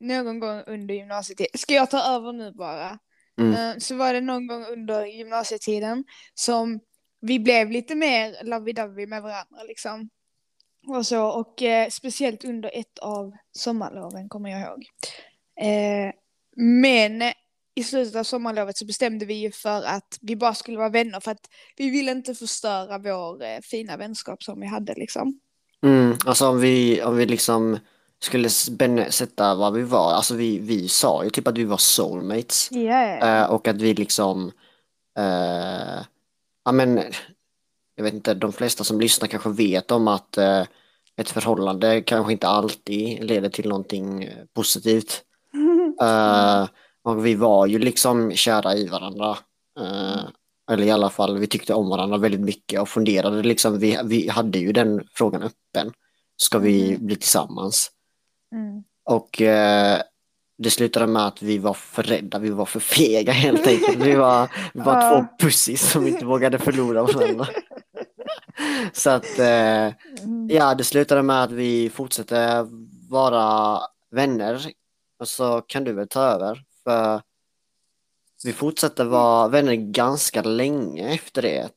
någon 0.00 0.40
gång 0.40 0.62
under 0.66 0.94
gymnasietiden, 0.94 1.58
ska 1.58 1.74
jag 1.74 1.90
ta 1.90 2.16
över 2.16 2.32
nu 2.32 2.52
bara? 2.52 2.98
Mm. 3.40 3.52
Eh, 3.54 3.78
Så 3.78 3.96
var 3.96 4.12
det 4.12 4.20
någon 4.20 4.46
gång 4.46 4.64
under 4.64 5.06
gymnasietiden 5.06 6.04
som 6.34 6.80
vi 7.20 7.38
blev 7.38 7.70
lite 7.70 7.94
mer 7.94 8.36
lovey-dovey 8.44 9.06
med 9.06 9.22
varandra 9.22 9.62
liksom. 9.68 10.10
Och 10.86 11.06
så, 11.06 11.24
och 11.24 11.62
eh, 11.62 11.88
speciellt 11.88 12.44
under 12.44 12.70
ett 12.74 12.98
av 12.98 13.32
sommarloven 13.52 14.28
kommer 14.28 14.50
jag 14.50 14.60
ihåg. 14.60 14.84
Eh, 15.60 16.12
men 16.56 17.22
i 17.74 17.84
slutet 17.84 18.16
av 18.16 18.24
sommarlovet 18.24 18.76
så 18.76 18.86
bestämde 18.86 19.26
vi 19.26 19.34
ju 19.34 19.52
för 19.52 19.82
att 19.82 20.18
vi 20.20 20.36
bara 20.36 20.54
skulle 20.54 20.78
vara 20.78 20.88
vänner 20.88 21.20
för 21.20 21.30
att 21.30 21.50
vi 21.76 21.90
ville 21.90 22.12
inte 22.12 22.34
förstöra 22.34 22.98
vår 22.98 23.42
eh, 23.42 23.58
fina 23.62 23.96
vänskap 23.96 24.42
som 24.42 24.60
vi 24.60 24.66
hade 24.66 24.94
liksom. 24.94 25.40
Mm, 25.82 26.16
alltså 26.26 26.48
om 26.48 26.60
vi, 26.60 27.02
om 27.02 27.16
vi 27.16 27.26
liksom 27.26 27.78
skulle 28.20 28.48
sätta 28.48 29.54
vad 29.54 29.72
vi 29.72 29.82
var, 29.82 30.12
alltså 30.12 30.34
vi, 30.34 30.58
vi 30.58 30.88
sa 30.88 31.24
ju 31.24 31.30
typ 31.30 31.46
att 31.46 31.58
vi 31.58 31.64
var 31.64 31.76
soulmates 31.76 32.70
eh, 32.72 33.50
och 33.50 33.68
att 33.68 33.76
vi 33.76 33.94
liksom 33.94 34.52
eh, 35.18 36.02
ja 36.64 36.72
men, 36.72 37.02
jag 37.98 38.04
vet 38.04 38.14
inte, 38.14 38.34
de 38.34 38.52
flesta 38.52 38.84
som 38.84 39.00
lyssnar 39.00 39.28
kanske 39.28 39.48
vet 39.50 39.90
om 39.90 40.08
att 40.08 40.38
eh, 40.38 40.62
ett 41.16 41.30
förhållande 41.30 42.00
kanske 42.00 42.32
inte 42.32 42.48
alltid 42.48 43.24
leder 43.24 43.48
till 43.48 43.68
någonting 43.68 44.22
eh, 44.24 44.44
positivt. 44.54 45.22
Eh, 46.02 46.68
och 47.02 47.26
vi 47.26 47.34
var 47.34 47.66
ju 47.66 47.78
liksom 47.78 48.32
kära 48.32 48.74
i 48.74 48.88
varandra. 48.88 49.30
Eh, 49.80 50.20
eller 50.70 50.84
i 50.84 50.90
alla 50.90 51.10
fall, 51.10 51.38
vi 51.38 51.46
tyckte 51.46 51.74
om 51.74 51.88
varandra 51.88 52.18
väldigt 52.18 52.40
mycket 52.40 52.80
och 52.80 52.88
funderade 52.88 53.42
liksom, 53.42 53.78
vi, 53.78 53.98
vi 54.04 54.28
hade 54.28 54.58
ju 54.58 54.72
den 54.72 55.02
frågan 55.14 55.42
öppen. 55.42 55.92
Ska 56.36 56.58
vi 56.58 56.88
Mm. 56.88 57.06
bli 57.06 57.16
tillsammans? 57.16 57.90
Mm. 58.52 58.82
Och 59.04 59.42
eh, 59.42 60.00
det 60.58 60.70
slutade 60.70 61.06
med 61.06 61.26
att 61.26 61.42
vi 61.42 61.58
var 61.58 61.74
för 61.74 62.02
rädda, 62.02 62.38
vi 62.38 62.50
var 62.50 62.66
för 62.66 62.80
fega 62.80 63.32
helt 63.32 63.66
enkelt. 63.66 63.98
Vi 63.98 64.14
var, 64.14 64.50
vi 64.74 64.80
var 64.80 65.10
två 65.10 65.26
pussys 65.40 65.90
som 65.90 66.06
inte 66.06 66.24
vågade 66.24 66.58
förlora 66.58 67.02
varandra. 67.02 67.46
Så 68.92 69.10
att 69.10 69.38
eh, 69.38 69.92
Mm. 70.24 70.48
ja, 70.50 70.74
det 70.74 70.84
slutade 70.84 71.22
med 71.22 71.42
att 71.42 71.52
vi 71.52 71.90
fortsatte 71.90 72.66
vara 73.10 73.80
vänner. 74.10 74.72
Och 75.20 75.28
så 75.28 75.60
kan 75.60 75.84
du 75.84 75.92
väl 75.92 76.08
ta 76.08 76.22
över. 76.22 76.62
För 76.84 77.22
vi 78.44 78.52
fortsatte 78.52 79.04
vara 79.04 79.48
vänner 79.48 79.74
ganska 79.74 80.42
länge 80.42 81.14
efter 81.14 81.42
det. 81.42 81.68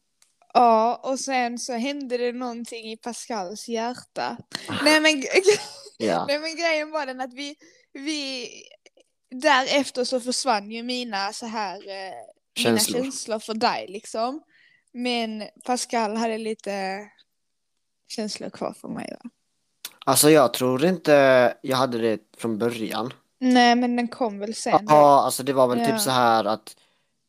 Ja, 0.53 1.01
och 1.03 1.19
sen 1.19 1.59
så 1.59 1.73
hände 1.73 2.17
det 2.17 2.31
någonting 2.31 2.91
i 2.91 2.97
Pascals 2.97 3.67
hjärta. 3.69 4.37
Nej 4.83 5.01
men, 5.01 5.23
Ja, 5.97 6.25
nej, 6.27 6.39
men 6.39 6.55
grejen 6.55 6.91
var 6.91 7.05
den 7.05 7.21
att 7.21 7.33
vi, 7.33 7.55
vi 7.93 8.47
därefter 9.31 10.03
så 10.03 10.19
försvann 10.19 10.71
ju 10.71 10.83
mina 10.83 11.33
så 11.33 11.45
här 11.45 11.75
eh, 11.75 12.13
Känslor. 12.55 12.97
mina 12.99 13.03
känslor 13.11 13.39
för 13.39 13.53
dig 13.53 13.85
liksom. 13.89 14.41
Men 14.93 15.43
Pascal 15.65 16.17
hade 16.17 16.37
lite 16.37 16.99
känslor 18.07 18.49
kvar 18.49 18.73
för 18.73 18.87
mig 18.87 19.17
va? 19.23 19.29
alltså 20.05 20.29
jag 20.29 20.53
tror 20.53 20.85
inte 20.85 21.13
jag 21.61 21.77
hade 21.77 21.97
det 21.97 22.19
från 22.37 22.57
början. 22.57 23.13
Nej 23.39 23.75
men 23.75 23.95
den 23.95 24.07
kom 24.07 24.39
väl 24.39 24.55
sen. 24.55 24.85
Ja, 24.89 25.21
alltså 25.25 25.43
det 25.43 25.53
var 25.53 25.67
väl 25.67 25.79
Ja. 25.79 25.85
typ 25.85 25.99
så 25.99 26.09
här 26.09 26.45
att 26.45 26.75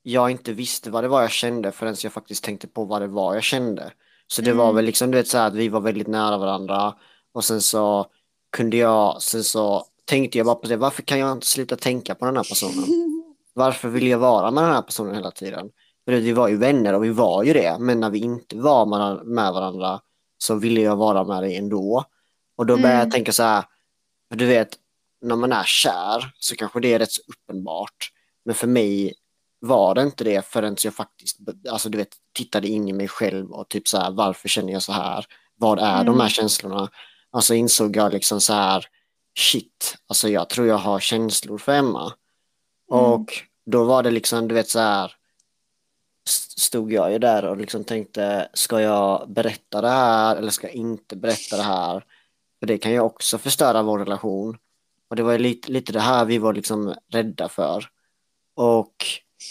jag 0.02 0.30
inte 0.30 0.52
visste 0.52 0.90
vad 0.90 1.04
det 1.04 1.08
var 1.08 1.20
jag 1.20 1.30
kände 1.30 1.72
förrän 1.72 1.96
jag 2.02 2.12
faktiskt 2.12 2.44
tänkte 2.44 2.66
på 2.68 2.84
vad 2.84 3.02
det 3.02 3.06
var 3.06 3.34
jag 3.34 3.42
kände. 3.42 3.92
Så 4.26 4.42
det 4.42 4.52
var 4.52 4.64
Mm. 4.64 4.76
väl 4.76 4.84
liksom 4.84 5.10
du 5.10 5.18
vet 5.18 5.28
så 5.28 5.38
här 5.38 5.46
att 5.46 5.54
vi 5.54 5.68
var 5.68 5.80
väldigt 5.80 6.06
nära 6.06 6.38
varandra 6.38 6.94
och 7.34 7.44
sen 7.44 7.60
så 7.62 8.06
kunde 8.52 8.76
jag, 8.76 9.22
sen 9.22 9.44
så 9.44 9.84
tänkte 10.04 10.38
jag 10.38 10.46
bara 10.46 10.54
på 10.56 10.66
det, 10.66 10.76
varför 10.76 11.02
kan 11.02 11.18
jag 11.18 11.32
inte 11.32 11.46
sluta 11.46 11.76
tänka 11.76 12.14
på 12.14 12.24
den 12.24 12.36
här 12.36 12.44
personen? 12.44 12.84
Varför 13.54 13.88
vill 13.88 14.06
jag 14.06 14.18
vara 14.18 14.50
med 14.50 14.64
den 14.64 14.72
här 14.74 14.82
personen 14.82 15.14
hela 15.14 15.30
tiden? 15.30 15.70
För 16.04 16.12
vi 16.12 16.32
var 16.32 16.48
ju 16.48 16.56
vänner 16.56 16.92
och 16.94 17.04
vi 17.04 17.08
var 17.10 17.42
ju 17.42 17.52
det, 17.52 17.76
men 17.80 18.00
när 18.00 18.10
vi 18.10 18.18
inte 18.18 18.56
var 18.56 18.86
med- 19.24 19.52
varandra 19.52 20.00
så 20.38 20.54
ville 20.54 20.80
jag 20.80 20.96
vara 20.96 21.24
med 21.24 21.42
dig 21.42 21.56
ändå. 21.56 22.04
Och 22.56 22.66
då 22.66 22.76
började 22.76 22.92
jag 22.92 23.00
Mm. 23.00 23.10
tänka 23.10 23.32
så 23.32 23.42
här, 23.42 23.64
för 24.28 24.36
du 24.36 24.46
vet, 24.46 24.68
när 25.20 25.36
man 25.36 25.52
är 25.52 25.64
kär 25.64 26.32
så 26.38 26.56
kanske 26.56 26.80
det 26.80 26.92
är 26.94 26.98
rätt 26.98 27.12
så 27.12 27.22
uppenbart. 27.28 28.10
Men 28.44 28.54
för 28.54 28.66
mig 28.66 29.14
var 29.60 29.94
det 29.94 30.02
inte 30.02 30.24
det 30.24 30.46
förrän 30.46 30.76
jag 30.84 30.94
faktiskt, 30.94 31.38
alltså 31.70 31.88
du 31.88 31.98
vet, 31.98 32.16
tittade 32.34 32.68
in 32.68 32.88
i 32.88 32.92
mig 32.92 33.08
själv 33.08 33.50
och 33.52 33.68
typ 33.68 33.88
så 33.88 33.98
här, 33.98 34.10
varför 34.10 34.48
känner 34.48 34.72
jag 34.72 34.82
så 34.82 34.92
här? 34.92 35.24
Vad 35.56 35.78
är 35.78 36.04
de 36.04 36.14
här 36.14 36.20
Mm. 36.20 36.28
känslorna? 36.28 36.88
Alltså 37.30 37.54
insåg 37.54 37.96
jag 37.96 38.12
liksom 38.12 38.40
så 38.40 38.52
här, 38.52 38.86
shit, 39.38 39.96
alltså 40.06 40.28
jag 40.28 40.48
tror 40.48 40.66
jag 40.66 40.78
har 40.78 41.00
känslor 41.00 41.58
för 41.58 41.72
Emma. 41.72 42.12
Mm. 42.92 43.04
Och 43.04 43.26
då 43.66 43.84
var 43.84 44.02
det 44.02 44.10
liksom, 44.10 44.48
du 44.48 44.54
vet 44.54 44.68
så 44.68 44.78
här, 44.78 45.12
stod 46.60 46.92
jag 46.92 47.12
ju 47.12 47.18
där 47.18 47.44
och 47.44 47.56
liksom 47.56 47.84
tänkte, 47.84 48.48
ska 48.52 48.80
jag 48.80 49.30
berätta 49.30 49.80
det 49.80 49.88
här 49.88 50.36
eller 50.36 50.50
ska 50.50 50.66
jag 50.66 50.76
inte 50.76 51.16
berätta 51.16 51.56
det 51.56 51.62
här? 51.62 52.04
För 52.60 52.66
det 52.66 52.78
kan 52.78 52.92
ju 52.92 53.00
också 53.00 53.38
förstöra 53.38 53.82
vår 53.82 53.98
relation. 53.98 54.58
Och 55.08 55.16
det 55.16 55.22
var 55.22 55.32
ju 55.32 55.38
lite, 55.38 55.72
lite 55.72 55.92
det 55.92 56.00
här 56.00 56.24
vi 56.24 56.38
var 56.38 56.52
liksom 56.52 56.94
rädda 57.08 57.48
för. 57.48 57.88
Och 58.54 59.04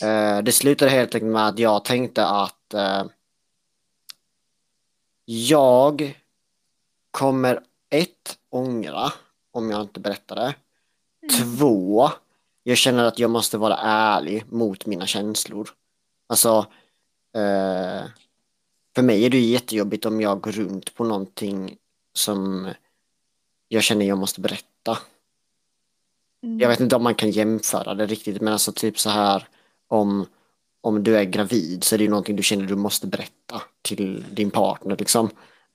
eh, 0.03 0.41
det 0.41 0.51
slutade 0.51 0.91
helt 0.91 1.15
enkelt 1.15 1.31
med 1.31 1.47
att 1.47 1.59
jag 1.59 1.85
tänkte 1.85 2.25
att 2.25 2.73
eh, 2.73 3.03
jag 5.25 6.21
kommer 7.11 7.59
ett, 7.89 8.37
ångra 8.49 9.11
om 9.51 9.69
jag 9.69 9.81
inte 9.81 9.99
berättar 9.99 10.35
det. 10.35 10.55
Mm. 11.21 11.57
Två, 11.57 12.09
jag 12.63 12.77
känner 12.77 13.03
att 13.03 13.19
jag 13.19 13.29
måste 13.29 13.57
vara 13.57 13.77
ärlig 13.77 14.45
mot 14.49 14.85
mina 14.85 15.05
känslor. 15.05 15.69
Alltså, 16.27 16.65
eh, 17.35 18.09
för 18.95 19.01
mig 19.01 19.25
är 19.25 19.29
det 19.29 19.39
jättejobbigt 19.39 20.05
om 20.05 20.21
jag 20.21 20.41
går 20.41 20.51
runt 20.51 20.95
på 20.95 21.03
någonting 21.03 21.77
som 22.13 22.69
jag 23.67 23.83
känner 23.83 24.05
jag 24.05 24.17
måste 24.17 24.41
berätta. 24.41 24.97
Mm. 26.43 26.59
Jag 26.59 26.69
vet 26.69 26.79
inte 26.79 26.95
om 26.95 27.03
man 27.03 27.15
kan 27.15 27.31
jämföra 27.31 27.93
det 27.93 28.05
riktigt, 28.05 28.41
men 28.41 28.53
alltså 28.53 28.71
typ 28.71 28.99
så 28.99 29.09
här 29.09 29.47
om, 29.87 30.25
om 30.81 31.03
du 31.03 31.17
är 31.17 31.23
gravid 31.23 31.83
så 31.83 31.95
är 31.95 31.97
det 31.97 32.03
ju 32.03 32.09
någonting 32.09 32.35
du 32.35 32.43
känner 32.43 32.65
du 32.65 32.75
måste 32.75 33.07
berätta 33.07 33.61
till 33.81 34.25
din 34.31 34.51
partner 34.51 34.97
liksom. 34.97 35.29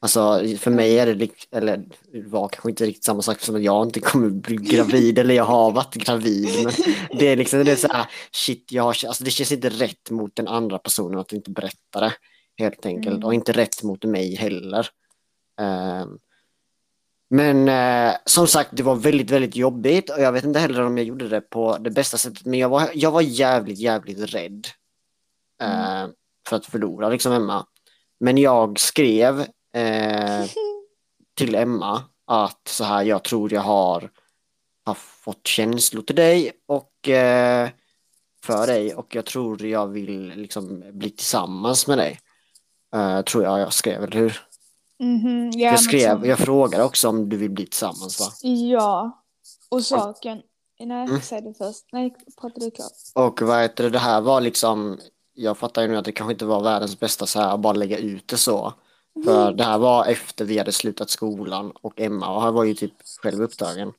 Alltså 0.06 0.42
för 0.58 0.70
mig 0.70 0.98
är 0.98 1.14
det, 1.14 1.30
eller 1.50 1.76
det 2.12 2.22
var 2.26 2.48
kanske 2.48 2.70
inte 2.70 2.86
riktigt 2.86 3.04
samma 3.04 3.22
sak 3.22 3.40
som 3.40 3.56
att 3.56 3.62
jag 3.62 3.86
inte 3.86 4.00
kommer 4.00 4.30
bli 4.30 4.56
gravid 4.56 5.18
eller 5.18 5.34
jag 5.34 5.44
har 5.44 5.72
varit 5.72 5.94
gravid. 5.94 6.48
Men 6.64 6.72
det 7.18 7.28
är 7.28 7.36
liksom 7.36 7.64
det 7.64 7.72
är 7.72 7.76
så 7.76 7.88
här, 7.88 8.06
shit, 8.32 8.72
jag 8.72 8.82
har, 8.82 8.88
alltså 8.88 9.24
det 9.24 9.30
känns 9.30 9.52
inte 9.52 9.68
rätt 9.68 10.10
mot 10.10 10.36
den 10.36 10.48
andra 10.48 10.78
personen 10.78 11.18
att 11.18 11.32
inte 11.32 11.50
berätta 11.50 12.00
det. 12.00 12.12
Helt 12.58 12.86
enkelt. 12.86 13.16
Mm. 13.16 13.24
Och 13.24 13.34
inte 13.34 13.52
rätt 13.52 13.82
mot 13.82 14.04
mig 14.04 14.34
heller. 14.34 14.88
Ehm, 15.60 16.18
men 17.30 17.68
eh, 17.68 18.14
som 18.24 18.46
sagt, 18.46 18.70
det 18.72 18.82
var 18.82 18.94
väldigt, 18.94 19.30
väldigt 19.30 19.56
jobbigt 19.56 20.10
och 20.10 20.20
jag 20.20 20.32
vet 20.32 20.44
inte 20.44 20.58
heller 20.58 20.82
om 20.82 20.98
jag 20.98 21.06
gjorde 21.06 21.28
det 21.28 21.40
på 21.40 21.78
det 21.78 21.90
bästa 21.90 22.16
sättet. 22.16 22.46
Men 22.46 22.58
jag 22.58 22.68
var, 22.68 22.88
jag 22.94 23.10
var 23.10 23.20
jävligt, 23.20 23.78
jävligt 23.78 24.34
rädd 24.34 24.66
eh, 25.62 26.06
för 26.48 26.56
att 26.56 26.66
förlora 26.66 27.08
liksom 27.08 27.32
Emma. 27.32 27.66
Men 28.20 28.38
jag 28.38 28.80
skrev 28.80 29.46
eh, 29.76 30.44
till 31.36 31.54
Emma 31.54 32.02
att 32.26 32.68
så 32.68 32.84
här, 32.84 33.02
jag 33.02 33.24
tror 33.24 33.52
jag 33.52 33.60
har, 33.60 34.10
har 34.86 34.94
fått 34.94 35.46
känslor 35.46 36.02
till 36.02 36.16
dig 36.16 36.52
och 36.66 37.08
eh, 37.08 37.68
för 38.44 38.66
dig 38.66 38.94
och 38.94 39.14
jag 39.14 39.26
tror 39.26 39.62
jag 39.66 39.86
vill 39.86 40.28
liksom 40.36 40.84
bli 40.92 41.10
tillsammans 41.10 41.86
med 41.86 41.98
dig. 41.98 42.20
Eh, 42.94 43.20
tror 43.22 43.44
jag 43.44 43.60
jag 43.60 43.72
skrev, 43.72 44.04
eller 44.04 44.16
hur? 44.16 44.40
Mhm, 44.98 45.50
ja, 45.54 45.70
jag 45.70 45.80
skrev, 45.80 46.20
så- 46.20 46.26
jag 46.26 46.38
frågade 46.38 46.84
också 46.84 47.08
om 47.08 47.28
du 47.28 47.36
vill 47.36 47.50
bli 47.50 47.66
tillsammans 47.66 48.20
va? 48.20 48.26
Ja, 48.50 49.22
och 49.68 49.84
saken... 49.84 50.42
Nej, 50.80 51.08
Mm. 51.08 51.20
säg 51.20 51.42
det 51.42 51.54
först. 51.54 51.84
Nej, 51.92 52.14
prata 52.40 52.60
du 52.60 52.70
klart. 52.70 52.92
Och 53.14 53.42
vad 53.42 53.62
heter 53.62 53.84
det, 53.84 53.90
det 53.90 53.98
här 53.98 54.20
var 54.20 54.40
liksom, 54.40 54.98
jag 55.34 55.58
fattar 55.58 55.82
ju 55.82 55.88
nu 55.88 55.96
att 55.96 56.04
det 56.04 56.12
kanske 56.12 56.32
inte 56.32 56.44
var 56.44 56.62
världens 56.62 57.00
bästa 57.00 57.26
så 57.26 57.40
här 57.40 57.54
att 57.54 57.60
bara 57.60 57.72
lägga 57.72 57.98
ut 57.98 58.28
det 58.28 58.36
så. 58.36 58.74
För 59.24 59.52
det 59.52 59.64
här 59.64 59.78
var 59.78 60.04
efter 60.06 60.44
vi 60.44 60.58
hade 60.58 60.72
slutat 60.72 61.10
skolan 61.10 61.70
och 61.82 62.00
Emma 62.00 62.50
var 62.50 62.64
ju 62.64 62.74
typ 62.74 62.92
själv 63.22 63.42
upptagen. 63.42 63.92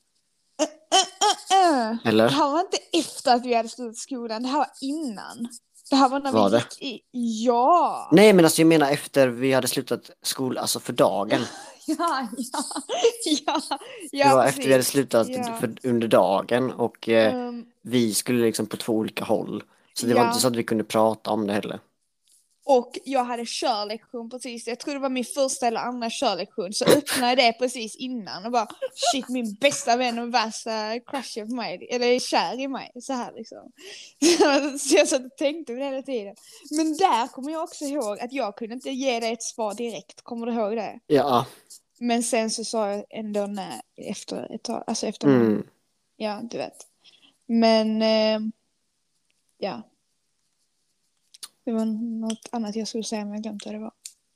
Äh, 1.52 1.90
äh. 1.92 1.96
Eller? 2.06 2.24
Det 2.24 2.34
här 2.34 2.52
var 2.52 2.60
inte 2.60 2.78
efter 2.94 3.36
att 3.36 3.46
vi 3.46 3.54
hade 3.54 3.70
slutat 3.70 3.98
skolan, 3.98 4.44
det 4.44 4.50
här 4.50 4.58
var 4.58 4.70
innan. 4.82 5.48
Det 5.90 5.96
här 5.96 6.10
var 6.10 6.20
när 6.20 6.32
Var 6.32 6.50
vi 6.50 6.58
det? 6.58 6.64
gick 6.82 6.82
i... 6.84 7.02
Ja! 7.46 8.10
Nej 8.12 8.34
men 8.34 8.46
alltså 8.46 8.62
jag 8.62 8.68
menar 8.68 8.92
efter 8.92 9.28
vi 9.28 9.54
hade 9.54 9.68
slutat 9.68 10.12
skolan, 10.24 10.62
alltså 10.62 10.80
för 10.80 10.94
dagen. 10.94 11.42
Ja, 11.90 12.28
ja, 12.38 12.60
ja, 13.46 13.62
Det 14.12 14.18
ja 14.18 14.36
var 14.36 14.46
efter 14.46 14.64
vi 14.64 14.72
hade 14.72 14.84
slutat 14.84 15.28
Ja. 15.30 15.58
för, 15.60 15.76
under 15.84 16.08
dagen 16.08 16.72
och 16.72 17.10
eh, 17.10 17.34
Ehm, 17.36 17.66
vi 17.82 18.14
skulle 18.14 18.46
liksom 18.46 18.66
på 18.66 18.78
två 18.78 18.94
olika 18.94 19.24
håll. 19.26 19.64
Så 19.94 20.06
det 20.08 20.14
var 20.14 20.22
Ja. 20.22 20.28
inte 20.28 20.42
så 20.42 20.48
att 20.48 20.56
vi 20.56 20.64
kunde 20.64 20.84
prata 20.84 21.32
om 21.32 21.48
det 21.48 21.54
heller. 21.54 21.80
Och 22.68 23.00
jag 23.04 23.24
hade 23.24 23.46
körlektion 23.46 24.30
precis, 24.30 24.68
jag 24.68 24.80
tror 24.80 24.94
det 24.94 25.00
var 25.00 25.10
min 25.10 25.26
första 25.26 25.68
eller 25.68 25.80
andra 25.80 26.10
körlektion, 26.10 26.74
så 26.74 26.86
öppnade 26.86 27.28
jag 27.28 27.38
det 27.38 27.60
precis 27.60 27.96
innan 27.96 28.46
och 28.46 28.52
bara 28.52 28.68
shit 28.94 29.30
min 29.30 29.54
bästa 29.54 29.98
vän 29.98 30.20
och 30.20 30.34
värsta 30.34 31.00
crushen 31.00 31.48
på 31.48 31.56
mig, 31.56 31.88
eller 31.92 32.08
är 32.08 32.20
kär 32.20 32.60
i 32.60 32.68
mig, 32.68 32.92
så 33.02 33.14
här 33.14 33.34
liksom. 33.36 33.72
Så 34.80 34.96
jag 34.96 35.08
satt 35.08 35.26
och 35.26 35.38
tänkte 35.38 35.74
på 35.74 35.80
det 35.80 35.86
hela 35.86 36.02
tiden. 36.02 36.36
Men 36.78 36.98
där 36.98 37.28
kommer 37.28 37.52
jag 37.52 37.64
också 37.64 37.86
ihåg 37.86 38.20
att 38.20 38.34
jag 38.34 38.58
kunde 38.58 38.76
inte 38.76 38.90
ge 38.90 39.20
dig 39.20 39.34
ett 39.34 39.44
svar 39.44 39.74
direkt, 39.74 40.22
kommer 40.22 40.46
du 40.46 40.54
ihåg 40.54 40.76
det? 40.76 41.00
Ja, 41.08 41.46
Men 42.00 42.24
sen 42.24 42.50
så 42.50 42.64
sa 42.64 42.90
jag 42.90 43.06
ändå 43.10 43.46
nej 43.46 43.82
efter 43.98 44.56
ett 44.56 44.64
tag, 44.64 44.84
alltså 44.88 45.08
efter 45.08 45.28
mm. 45.28 45.64
Ja, 46.18 46.40
du 46.44 46.58
vet. 46.58 46.78
Men, 47.46 48.02
eh, 48.02 48.40
ja. 49.58 49.82
Det 51.68 51.74
var 51.74 51.86
något 52.20 52.50
annat 52.52 52.76
jag 52.76 52.88
skulle 52.88 53.04
säga 53.04 53.26
men 53.26 53.34
jag 53.34 53.44
glömde 53.44 53.66
vad 53.66 53.74
det 53.74 53.92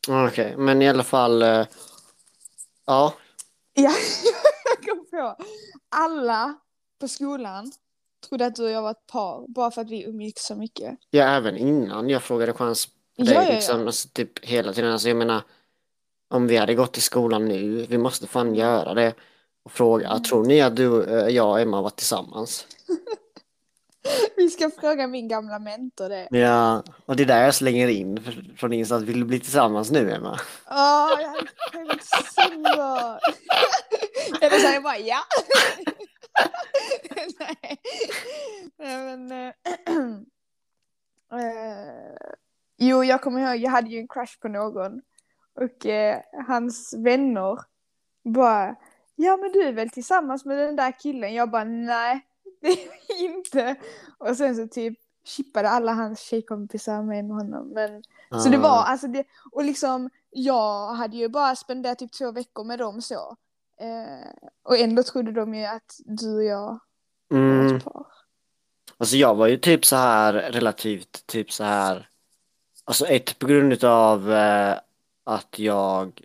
var. 0.08 0.28
okej. 0.28 0.58
Men 0.58 0.82
i 0.82 0.90
alla 0.90 1.04
fall, 1.04 1.42
eh, 1.42 1.66
ja, 2.86 3.14
Ja, 3.74 3.92
jag 4.66 4.90
kom 4.90 5.06
på. 5.12 5.44
Alla 5.96 6.56
på 7.00 7.08
skolan 7.08 7.72
trodde 8.30 8.46
att 8.46 8.56
du 8.56 8.64
och 8.64 8.70
jag 8.72 8.82
var 8.82 8.92
ett 8.92 9.08
par, 9.08 9.46
bara 9.48 9.72
för 9.72 9.82
att 9.82 9.90
vi 9.90 10.04
umgicks 10.04 10.46
så 10.46 10.56
mycket. 10.56 10.98
Ja, 11.10 11.24
även 11.24 11.58
innan 11.58 12.10
jag 12.10 12.24
frågade 12.24 12.54
chans 12.54 12.86
på 13.18 13.24
dig 13.24 13.34
Ja, 13.34 13.42
ja, 13.44 13.48
ja. 13.50 13.56
liksom, 13.56 13.86
alltså, 13.88 14.08
typ 14.10 14.46
hela 14.46 14.74
tiden. 14.74 14.92
Alltså, 14.92 15.08
jag 15.08 15.18
menar, 15.18 15.42
om 16.30 16.48
vi 16.48 16.58
hade 16.58 16.76
gått 16.76 16.94
till 16.94 17.02
skolan 17.04 17.46
nu, 17.46 17.86
vi 17.90 17.98
måste 17.98 18.28
fan 18.28 18.56
göra 18.56 18.94
det. 18.94 19.14
Och 19.64 19.72
fråga, 19.72 20.10
Mm. 20.10 20.24
tror 20.24 20.46
ni 20.46 20.62
att 20.62 20.76
du, 20.76 21.04
eh, 21.04 21.28
jag 21.28 21.50
och 21.50 21.60
Emma 21.60 21.78
har 21.78 21.84
varit 21.84 21.96
tillsammans? 21.96 22.68
Vi 24.38 24.50
ska 24.50 24.70
fråga 24.70 25.08
min 25.08 25.28
gamla 25.28 25.60
mentor 25.60 26.10
det. 26.10 26.28
Ja, 26.32 26.84
och 27.06 27.16
det 27.16 27.24
är 27.24 27.28
där 27.28 27.44
jag 27.44 27.56
slänger 27.56 27.88
in 27.88 28.20
från 28.58 28.74
ingenstans. 28.74 29.04
Vill 29.04 29.20
du 29.20 29.26
bli 29.26 29.40
tillsammans 29.40 29.92
nu, 29.92 30.12
Emma? 30.12 30.40
Åh, 30.70 31.22
jag 31.22 31.28
hade 31.30 31.48
blivit 31.72 32.04
så 32.06 32.60
bra. 32.60 33.20
Eller 34.42 34.58
så 34.58 34.74
jag 34.74 34.84
bara 34.84 34.98
ja. 34.98 35.20
Nej. 37.40 37.78
Nej 38.78 39.18
men. 39.18 39.32
eh, 39.32 39.54
eh, 41.40 42.16
jo, 42.78 43.04
jag 43.04 43.22
kommer 43.22 43.40
ihåg, 43.40 43.58
jag 43.58 43.72
hade 43.72 43.90
ju 43.90 44.00
en 44.00 44.08
crush 44.08 44.40
på 44.42 44.48
någon. 44.48 45.02
Och 45.56 45.86
eh, 45.86 46.20
hans 46.48 46.94
vänner 46.98 47.60
bara. 48.24 48.76
Ja 49.16 49.38
men 49.38 49.52
du 49.52 49.62
är 49.62 49.74
väl 49.74 49.90
tillsammans 49.90 50.46
med 50.46 50.58
den 50.58 50.76
där 50.76 51.00
killen? 51.00 51.34
Jag 51.34 51.52
bara 51.52 51.64
nej, 51.64 52.22
inte. 53.20 53.76
Och 54.18 54.38
sen 54.38 54.56
så 54.56 54.68
typ 54.68 55.00
chippade 55.26 55.70
alla 55.70 55.94
hans 55.94 56.20
tjejkompisar 56.20 57.02
med 57.04 57.26
honom. 57.26 57.68
Men 57.68 58.04
så 58.44 58.50
det 58.50 58.58
var 58.58 58.70
Ah. 58.70 58.84
alltså 58.84 59.08
det, 59.08 59.24
och 59.52 59.64
liksom 59.64 60.10
jag 60.30 60.88
hade 60.94 61.18
ju 61.18 61.28
bara 61.30 61.56
spenderat 61.56 62.00
typ 62.00 62.12
två 62.14 62.32
veckor 62.32 62.64
med 62.64 62.80
dem 62.80 63.02
så. 63.02 63.36
Eh, 63.80 64.30
och 64.64 64.78
ändå 64.78 65.04
trodde 65.04 65.32
de 65.32 65.56
ju 65.56 65.66
att 65.66 66.00
du 66.06 66.36
och 66.36 66.44
jag 66.44 66.80
var 67.30 67.38
Mm. 67.38 67.76
ett 67.78 67.84
par. 67.84 68.06
Alltså 68.98 69.16
jag 69.16 69.36
var 69.36 69.48
ju 69.48 69.58
typ 69.58 69.86
så 69.86 69.96
här 69.96 70.34
relativt 70.34 71.28
typ 71.28 71.52
så 71.52 71.64
här. 71.64 72.10
Alltså 72.86 73.06
ett 73.06 73.40
på 73.40 73.48
grund 73.48 73.84
av 73.84 74.32
eh, 74.34 74.76
att 75.24 75.60
jag 75.60 76.22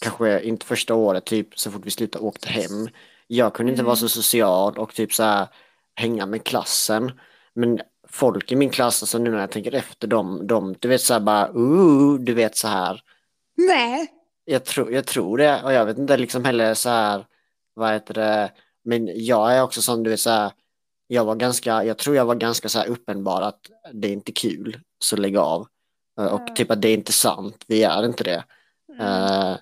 kanske 0.00 0.40
inte 0.42 0.66
första 0.66 0.94
året 0.94 1.24
typ 1.24 1.58
så 1.58 1.70
fort 1.70 1.86
vi 1.86 1.90
slutade 1.90 2.24
åkte 2.24 2.48
hem. 2.48 2.88
Jag 3.26 3.54
kunde 3.54 3.72
inte 3.72 3.80
Mm. 3.80 3.86
vara 3.86 3.96
så 3.96 4.08
social 4.08 4.78
och 4.78 4.94
typ 4.94 5.12
så 5.12 5.22
här 5.22 5.46
hänga 5.94 6.26
med 6.26 6.44
klassen. 6.44 7.12
Men 7.54 7.80
folk 8.08 8.52
i 8.52 8.56
min 8.56 8.70
klass, 8.70 9.02
alltså 9.02 9.18
nu 9.18 9.30
när 9.30 9.40
jag 9.40 9.50
tänker 9.50 9.74
efter 9.74 10.08
dem, 10.08 10.46
de 10.46 10.74
du 10.80 10.88
vet 10.88 11.00
så 11.00 11.12
här 11.12 11.20
bara 11.20 11.48
uh, 11.52 12.14
du 12.20 12.34
vet 12.34 12.56
så 12.56 12.68
här. 12.68 13.00
Nej! 13.56 14.08
Jag 14.44 14.64
tror, 14.64 14.92
jag 14.92 15.06
tror 15.06 15.38
det 15.38 15.62
och 15.62 15.72
jag 15.72 15.86
vet 15.86 15.98
inte 15.98 16.16
liksom 16.16 16.44
heller 16.44 16.74
så 16.74 16.88
här, 16.88 17.26
vad 17.74 17.92
heter 17.92 18.14
det, 18.14 18.52
men 18.84 19.10
jag 19.24 19.54
är 19.56 19.62
också 19.62 19.82
sån, 19.82 20.02
du 20.02 20.10
vet 20.10 20.20
så 20.20 20.30
här, 20.30 20.52
jag 21.06 21.24
var 21.24 21.34
ganska, 21.34 21.84
jag 21.84 21.98
tror 21.98 22.16
jag 22.16 22.24
var 22.24 22.34
ganska 22.34 22.68
så 22.68 22.78
här 22.78 22.86
uppenbar 22.88 23.42
att 23.42 23.60
det 23.92 24.08
är 24.08 24.12
inte 24.12 24.32
kul, 24.32 24.80
så 24.98 25.16
lägg 25.16 25.36
av. 25.36 25.60
Och 25.60 25.68
Ja. 26.16 26.46
typ 26.56 26.70
att 26.70 26.82
det 26.82 26.88
är 26.88 26.94
inte 26.94 27.12
sant, 27.12 27.64
vi 27.66 27.82
är 27.82 28.04
inte 28.04 28.24
det. 28.24 28.44
Mm. 28.92 29.00
Eh, 29.06 29.56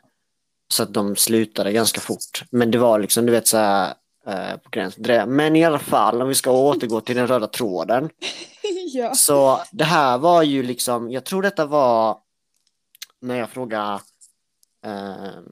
så 0.72 0.82
att 0.82 0.94
de 0.94 1.16
slutade 1.16 1.72
ganska 1.72 2.00
fort. 2.00 2.44
Men 2.50 2.70
det 2.70 2.78
var 2.78 2.98
liksom, 2.98 3.26
du 3.26 3.32
vet 3.32 3.46
så 3.46 3.56
här, 3.56 3.94
eh, 4.26 4.56
på 4.56 4.70
gränsen. 4.70 5.34
Men 5.34 5.56
i 5.56 5.64
alla 5.64 5.78
fall, 5.78 6.22
om 6.22 6.28
vi 6.28 6.34
ska 6.34 6.50
återgå 6.50 7.00
till 7.00 7.16
den 7.16 7.26
röda 7.26 7.46
tråden. 7.46 8.10
ja. 8.92 9.14
Så 9.14 9.60
det 9.72 9.84
här 9.84 10.18
var 10.18 10.42
ju 10.42 10.62
liksom, 10.62 11.10
jag 11.10 11.24
tror 11.24 11.42
detta 11.42 11.66
var 11.66 12.18
när 13.20 13.38
jag 13.38 13.50
frågade 13.50 14.00
eh, 14.86 15.42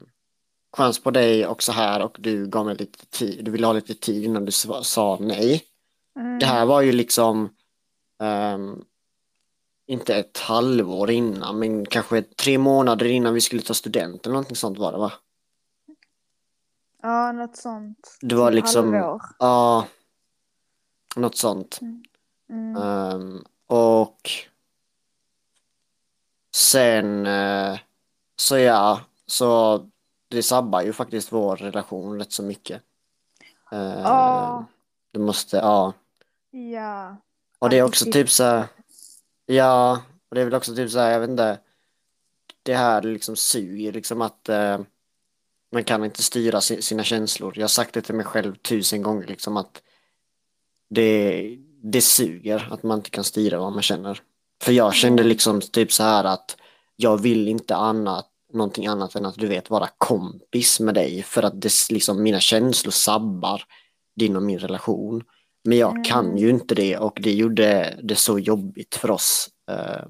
chans 0.77 1.03
på 1.03 1.11
dig 1.11 1.47
och 1.47 1.63
så 1.63 1.71
här 1.71 2.01
och 2.01 2.15
du 2.19 2.47
gav 2.47 2.65
mig 2.65 2.75
lite 2.75 3.05
tid, 3.05 3.45
du 3.45 3.51
ville 3.51 3.67
ha 3.67 3.73
lite 3.73 3.93
tid 3.93 4.23
innan 4.23 4.45
du 4.45 4.51
sa, 4.51 5.17
nej. 5.21 5.63
Mm. 6.19 6.39
Det 6.39 6.45
här 6.45 6.65
var 6.65 6.81
ju 6.81 6.91
liksom 6.91 7.49
ehm, 8.23 8.83
inte 9.91 10.15
ett 10.15 10.37
halvår 10.37 11.11
innan 11.11 11.59
men 11.59 11.85
kanske 11.85 12.21
tre 12.21 12.57
månader 12.57 13.05
innan 13.05 13.33
vi 13.33 13.41
skulle 13.41 13.61
ta 13.61 13.73
studenten 13.73 14.29
eller 14.29 14.33
någonting 14.33 14.55
sånt 14.55 14.77
var 14.77 14.91
det 14.91 14.97
va? 14.97 15.11
Ja, 17.01 17.31
något 17.31 17.57
sånt. 17.57 18.17
Det 18.21 18.35
var 18.35 18.51
liksom, 18.51 18.93
halvår. 18.93 19.21
ja, 19.39 19.87
något 21.15 21.37
sånt. 21.37 21.79
Mm. 22.49 22.75
Ehm, 22.75 23.43
och 23.67 24.29
sen 26.55 27.25
eh, 27.25 27.79
så 28.35 28.57
ja, 28.57 28.99
så 29.25 29.79
det 30.27 30.43
sabbar 30.43 30.81
ju 30.81 30.93
faktiskt 30.93 31.31
vår 31.31 31.55
relation 31.55 32.19
rätt 32.19 32.31
så 32.31 32.43
mycket. 32.43 32.81
Ehm, 33.71 33.99
Ja. 33.99 34.65
Det 35.11 35.19
måste, 35.19 35.57
ja. 35.57 35.93
Ja. 36.51 37.17
Och 37.59 37.69
det 37.69 37.77
är 37.77 37.83
också 37.83 38.05
typ 38.11 38.29
så 38.29 38.43
här, 38.43 38.65
ja, 39.53 40.01
och 40.29 40.35
det 40.35 40.41
är 40.41 40.45
väl 40.45 40.53
också 40.53 40.75
typ 40.75 40.91
så 40.91 40.99
här, 40.99 41.11
jag 41.11 41.19
vet 41.19 41.29
inte, 41.29 41.59
det 42.63 42.75
här 42.75 43.01
liksom 43.01 43.35
suger 43.35 43.93
liksom 43.93 44.21
att 44.21 44.49
eh, 44.49 44.79
man 45.71 45.83
kan 45.83 46.05
inte 46.05 46.23
styra 46.23 46.61
si- 46.61 46.81
sina 46.81 47.03
känslor. 47.03 47.53
Jag 47.55 47.63
har 47.63 47.67
sagt 47.67 47.93
det 47.93 48.01
till 48.01 48.15
mig 48.15 48.25
själv 48.25 48.55
tusen 48.55 49.01
gånger 49.01 49.27
liksom 49.27 49.57
att 49.57 49.81
det, 50.89 51.57
det 51.83 52.01
suger 52.01 52.67
att 52.71 52.83
man 52.83 52.97
inte 52.97 53.09
kan 53.09 53.23
styra 53.23 53.59
vad 53.59 53.73
man 53.73 53.83
känner. 53.83 54.21
För 54.63 54.71
jag 54.71 54.93
kände 54.93 55.23
liksom 55.23 55.61
typ 55.61 55.91
så 55.91 56.03
här 56.03 56.23
att 56.23 56.57
jag 56.95 57.21
vill 57.21 57.47
inte 57.47 57.75
annat, 57.75 58.27
någonting 58.53 58.87
annat 58.87 59.15
än 59.15 59.25
att 59.25 59.35
du 59.35 59.47
vet 59.47 59.69
vara 59.69 59.89
kompis 59.97 60.79
med 60.79 60.93
dig 60.93 61.23
för 61.23 61.43
att 61.43 61.61
det 61.61 61.71
liksom 61.89 62.23
mina 62.23 62.39
känslor 62.39 62.91
sabbar 62.91 63.63
din 64.15 64.35
och 64.35 64.43
min 64.43 64.59
relation. 64.59 65.23
Men 65.63 65.77
jag 65.77 65.91
Mm. 65.91 66.03
kan 66.03 66.37
ju 66.37 66.49
inte 66.49 66.75
det 66.75 66.97
och 66.97 67.19
det 67.21 67.33
gjorde 67.33 67.99
det 68.03 68.15
så 68.15 68.39
jobbigt 68.39 68.95
för 68.95 69.11
oss 69.11 69.49
eh, 69.69 70.05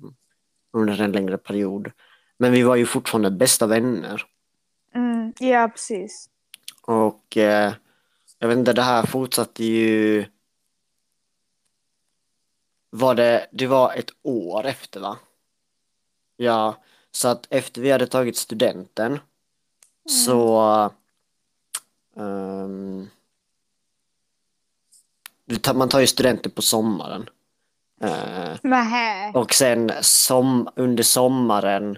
under 0.73 1.01
en 1.01 1.11
längre 1.11 1.37
period. 1.37 1.91
Men 2.37 2.51
vi 2.51 2.63
var 2.63 2.75
ju 2.75 2.85
fortfarande 2.85 3.31
bästa 3.31 3.67
vänner. 3.67 4.25
Mm. 4.95 5.33
Ja, 5.39 5.67
precis. 5.73 6.29
Och 6.81 7.37
eh, 7.37 7.73
jag 8.39 8.47
vet 8.47 8.57
inte, 8.57 8.73
det 8.73 8.81
här 8.81 9.05
fortsatte 9.05 9.63
ju... 9.63 10.25
Var 12.89 13.15
det, 13.15 13.47
det 13.51 13.67
var 13.67 13.93
ett 13.93 14.09
år 14.21 14.65
efter 14.65 14.99
va? 14.99 15.17
Ja, 16.37 16.83
så 17.11 17.27
att 17.27 17.47
efter 17.49 17.81
vi 17.81 17.91
hade 17.91 18.07
tagit 18.07 18.37
studenten 18.37 19.19
så... 20.25 20.59
ehm, 22.15 22.99
du 22.99 23.05
tar- 23.05 23.20
man 25.73 25.89
tar 25.89 25.99
ju 25.99 26.07
studenten 26.07 26.51
på 26.51 26.61
sommaren. 26.61 27.29
Eh, 28.01 28.57
Nähä. 28.63 29.31
och 29.33 29.53
sen 29.53 29.91
som, 30.01 30.69
under 30.75 31.03
sommaren, 31.03 31.97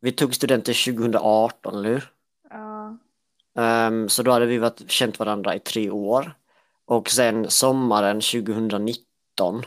vi 0.00 0.12
tog 0.12 0.34
studenten 0.34 0.74
2018, 0.74 1.74
eller 1.74 1.88
hur? 1.88 2.10
Ja. 2.50 2.96
Ehm, 3.62 4.08
så 4.08 4.22
då 4.22 4.30
hade 4.32 4.46
vi 4.46 4.58
varit, 4.58 4.90
känt 4.90 5.18
varandra 5.18 5.54
i 5.54 5.58
tre 5.58 5.90
år. 5.90 6.34
Och 6.84 7.10
sen 7.10 7.50
sommaren 7.50 8.20
2019, 8.20 9.62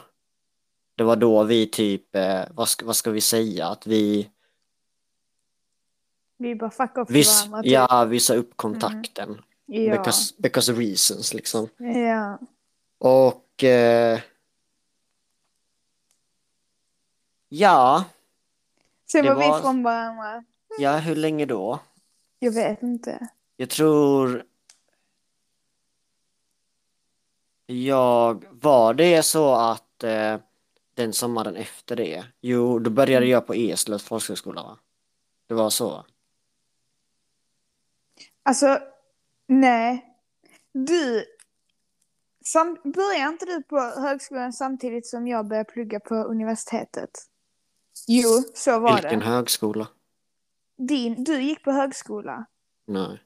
det 0.96 1.04
var 1.04 1.16
då 1.16 1.44
vi 1.44 1.68
typ, 1.68 2.16
eh, 2.16 2.42
vad, 2.52 2.70
ska, 2.70 2.86
vad 2.86 2.96
ska 2.96 3.12
vi 3.12 3.22
säga, 3.22 3.68
att 3.68 3.88
vi, 3.88 4.30
Vi 6.38 6.56
bara 6.56 6.70
fuck 6.70 6.98
off 6.98 7.10
vi, 7.10 7.24
varandra. 7.24 7.62
typ. 7.64 7.72
ja, 7.72 8.06
vi 8.06 8.20
sa 8.20 8.34
upp 8.36 8.52
kontakten. 8.56 9.42
Ja. 9.66 9.92
Because, 9.92 10.34
because 10.38 10.74
reasons 10.74 11.34
liksom. 11.34 11.68
ja. 11.78 12.40
Och 12.98 13.64
eh, 13.64 14.20
ja, 17.50 18.06
Sen 19.06 19.26
Det 19.26 19.34
var 19.34 19.54
vi 19.54 19.60
ifrån 19.60 19.84
varandra. 19.84 20.44
ja, 20.80 20.98
hur 20.98 21.16
länge 21.16 21.46
då? 21.46 21.80
Jag 22.40 22.52
vet 22.52 22.84
inte. 22.84 23.28
Jag 23.56 23.70
tror 23.70 24.44
jag, 27.66 28.46
var 28.52 28.94
det 28.94 29.24
så 29.24 29.54
att 29.56 30.04
eh, 30.04 30.38
den 30.94 31.14
sommaren 31.14 31.56
efter 31.56 31.96
det, 31.96 32.26
jo 32.42 32.80
då 32.80 32.90
började 32.90 33.26
jag 33.26 33.48
på 33.48 33.54
Eslövs 33.54 34.04
folkhögskola 34.04 34.64
va? 34.64 34.78
Det 35.48 35.54
var 35.54 35.70
så? 35.70 36.06
Alltså, 38.44 38.80
nej. 39.48 40.06
Du, 40.72 41.26
sam, 42.52 42.78
började 42.84 43.30
inte 43.34 43.46
du 43.46 43.64
på 43.64 43.80
högskolan 43.80 44.54
samtidigt 44.54 45.08
som 45.08 45.28
jag 45.28 45.48
började 45.48 45.72
plugga 45.72 46.00
på 46.00 46.16
universitetet? 46.16 47.10
Jo, 48.08 48.30
så 48.54 48.80
var 48.80 48.94
Vilken 48.96 49.20
det. 49.20 49.26
högskola? 49.26 49.88
Din, 50.78 51.24
du 51.24 51.42
gick 51.42 51.64
på 51.64 51.72
högskola. 51.72 52.46
Nej. 52.86 53.24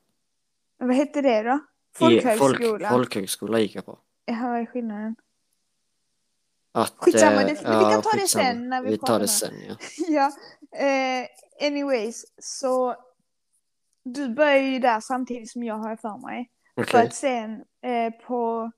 Vad 0.78 0.96
hette 0.96 1.22
det 1.22 1.44
då? 1.44 1.60
Folkhögskola. 1.96 2.60
Folk, 2.70 2.90
folkhögskola 2.90 3.60
gick 3.60 3.76
jag 3.76 3.86
på. 3.86 4.00
Jaha, 4.26 4.50
vad 4.50 4.60
är 4.60 4.66
skillnaden? 4.66 5.16
Att, 6.72 6.94
Skitsamma, 6.98 7.42
eh, 7.42 7.48
det- 7.48 7.54
vi 7.54 7.64
kan 7.64 8.02
ta 8.02 8.12
det 8.12 8.20
skitsamma. 8.20 8.44
sen 8.46 8.70
när 8.70 8.82
vi 8.82 8.90
Vi 8.92 8.98
tar 8.98 9.08
det 9.08 9.08
pratar. 9.08 9.26
sen 9.28 9.54
ja. 9.68 9.76
ja, 10.72 10.80
eh, 10.86 11.28
anyways, 11.68 12.26
så 12.38 12.96
du 14.04 14.30
började 14.30 14.60
ju 14.60 14.80
där 14.80 15.00
samtidigt 15.00 15.52
som 15.52 15.64
jag 15.64 15.76
har 15.76 15.96
för 15.96 16.18
mig. 16.28 16.50
För 16.76 16.82
Okej. 16.84 17.08
att 17.08 17.14
sen 17.16 17.52
eh, 17.82 18.14
på 18.28 18.72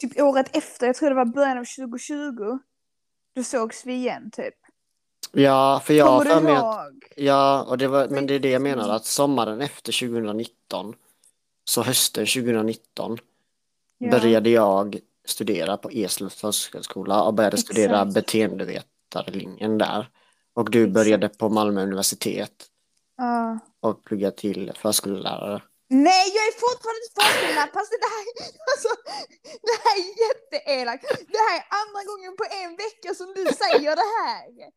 typ 0.00 0.20
året 0.20 0.56
efter, 0.56 0.86
jag 0.86 0.96
tror 0.96 1.08
det 1.08 1.14
var 1.14 1.24
början 1.24 1.58
av 1.58 1.64
2020. 1.64 2.58
Då 3.34 3.42
sågs 3.42 3.86
vi 3.86 3.94
igen 3.94 4.30
typ. 4.32 4.54
Ja, 5.32 5.80
för 5.84 5.94
jag 5.94 6.06
har 6.06 6.24
för 6.24 6.40
mig 6.40 6.56
att, 6.56 6.92
ja, 7.16 7.62
och 7.68 7.78
det 7.78 7.88
var, 7.88 8.08
men 8.08 8.26
det 8.26 8.34
är 8.34 8.38
det 8.38 8.50
jag 8.50 8.62
menar, 8.62 8.88
att 8.88 9.04
sommaren 9.04 9.60
efter 9.60 10.08
2019, 10.08 10.94
så 11.64 11.82
hösten 11.82 12.26
2019, 12.26 13.18
Ja. 14.02 14.10
började 14.10 14.50
jag 14.50 14.98
studera 15.24 15.76
på 15.76 15.90
Eslövs 15.90 16.40
folkhögskola 16.40 17.22
och 17.22 17.34
började 17.34 17.56
studera 17.56 17.96
Exakt. 17.96 18.14
beteendevetarlinjen 18.14 19.78
där. 19.78 20.08
Och 20.54 20.70
du 20.70 20.86
började 20.86 21.28
på 21.28 21.48
Malmö 21.48 21.82
universitet 21.82 22.66
Ja. 23.16 23.58
och 23.80 24.04
pluggade 24.04 24.36
till 24.36 24.72
förskollärare. 24.76 25.62
Nej, 25.92 26.32
jag 26.34 26.44
är 26.48 26.52
fortfarande 26.66 27.00
inte 27.04 27.20
förskollärare. 27.20 27.70
Fast 27.72 27.90
det 27.90 28.10
här, 28.16 28.24
alltså, 28.72 28.90
det 29.68 29.76
här 29.84 29.94
är 30.02 30.08
jätteelakt. 30.26 31.02
Det 31.28 31.42
här 31.48 31.56
är 31.58 31.64
andra 31.82 32.02
gången 32.10 32.36
på 32.36 32.44
en 32.62 32.76
vecka 32.76 33.14
som 33.14 33.26
du 33.34 33.44
säger 33.62 33.96
det 33.96 34.10
här. 34.20 34.70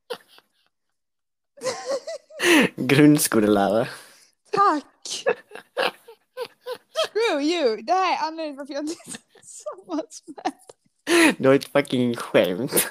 Grundskolelärare. 2.87 3.89
Tack! 4.51 5.25
Screw 6.93 7.41
you! 7.41 7.81
Det 7.81 7.93
här 7.93 8.13
är 8.13 8.27
anledningen 8.27 8.57
varför 8.57 8.73
jag 8.73 8.83
inte 8.83 8.95
är 9.05 9.17
tillsammans 9.41 10.23
med 10.27 10.53
Det 11.37 11.47
var 11.47 11.55
ett 11.55 11.71
fucking 11.71 12.15
skämt. 12.15 12.87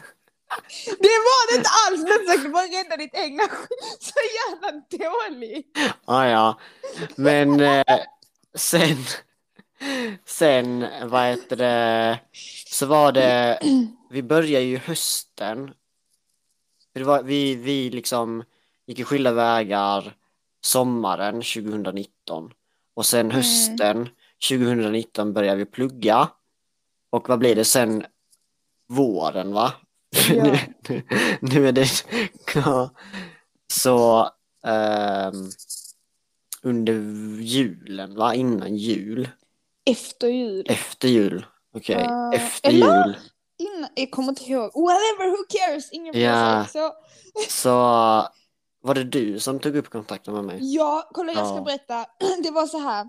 Det 0.99 1.19
var 1.29 1.53
det 1.53 1.57
inte 1.59 1.71
alls! 1.87 2.05
Du 2.05 2.27
försökte 2.27 2.49
bara 2.49 2.63
rädda 2.63 2.97
ditt 2.97 3.15
egna 3.15 3.43
skit. 3.43 3.99
Så 4.01 4.15
jävla 4.41 4.83
dålig! 4.91 5.67
Ah, 6.05 6.27
ja, 6.27 6.61
men 7.17 7.61
eh, 7.61 8.01
sen, 8.55 8.97
sen, 10.25 10.87
vad 11.05 11.27
heter 11.27 11.57
det, 11.57 12.19
så 12.67 12.87
var 12.87 13.13
det, 13.13 13.59
vi 14.11 14.23
började 14.23 14.65
ju 14.65 14.79
hösten. 14.79 15.75
Var, 16.95 17.23
vi, 17.23 17.55
vi 17.55 17.91
liksom 17.91 18.45
gick 18.87 18.99
i 18.99 19.05
skilda 19.05 19.33
vägar 19.33 20.17
sommaren 20.61 21.35
2019 21.35 22.53
och 22.95 23.07
sen 23.07 23.31
hösten 23.31 24.09
2019 24.49 25.33
började 25.33 25.59
vi 25.59 25.65
plugga. 25.65 26.29
Och 27.11 27.29
vad 27.29 27.39
blir 27.39 27.55
det 27.55 27.65
sen? 27.65 28.05
Våren 28.89 29.53
va? 29.53 29.73
Ja. 30.29 30.59
nu, 30.89 31.03
nu, 31.41 31.69
är 31.69 31.73
det. 31.73 31.87
Så 33.73 34.29
ehm, 34.65 35.51
under 36.63 36.93
julen 37.41 38.15
va? 38.17 38.35
Innan 38.35 38.77
jul? 38.77 39.29
Efter 39.85 40.29
jul. 40.29 40.67
Efter 40.69 41.09
jul? 41.09 41.47
Okej, 41.75 41.95
Eh, 41.97 42.29
efter 42.33 42.69
eller? 42.69 43.07
jul. 43.07 43.17
Innan, 43.59 43.91
jag 43.95 44.11
kommer 44.11 44.29
inte 44.29 44.45
ihåg. 44.45 44.63
Whatever, 44.75 45.31
who 45.31 45.45
cares? 45.49 45.93
Ingen 45.93 46.21
Ja. 46.21 46.67
Så, 46.73 46.93
Så 47.49 47.71
var 48.83 48.95
det 48.95 49.05
du 49.05 49.41
som 49.41 49.61
tog 49.61 49.77
upp 49.77 49.91
kontakten 49.91 50.35
med 50.35 50.45
mig? 50.45 50.59
ja, 50.75 51.09
kolla 51.13 51.33
jag 51.33 51.47
ska 51.47 51.57
Ja. 51.57 51.63
berätta. 51.63 52.07
Det 52.43 52.51
var 52.51 52.67
så 52.67 52.79
här. 52.79 53.09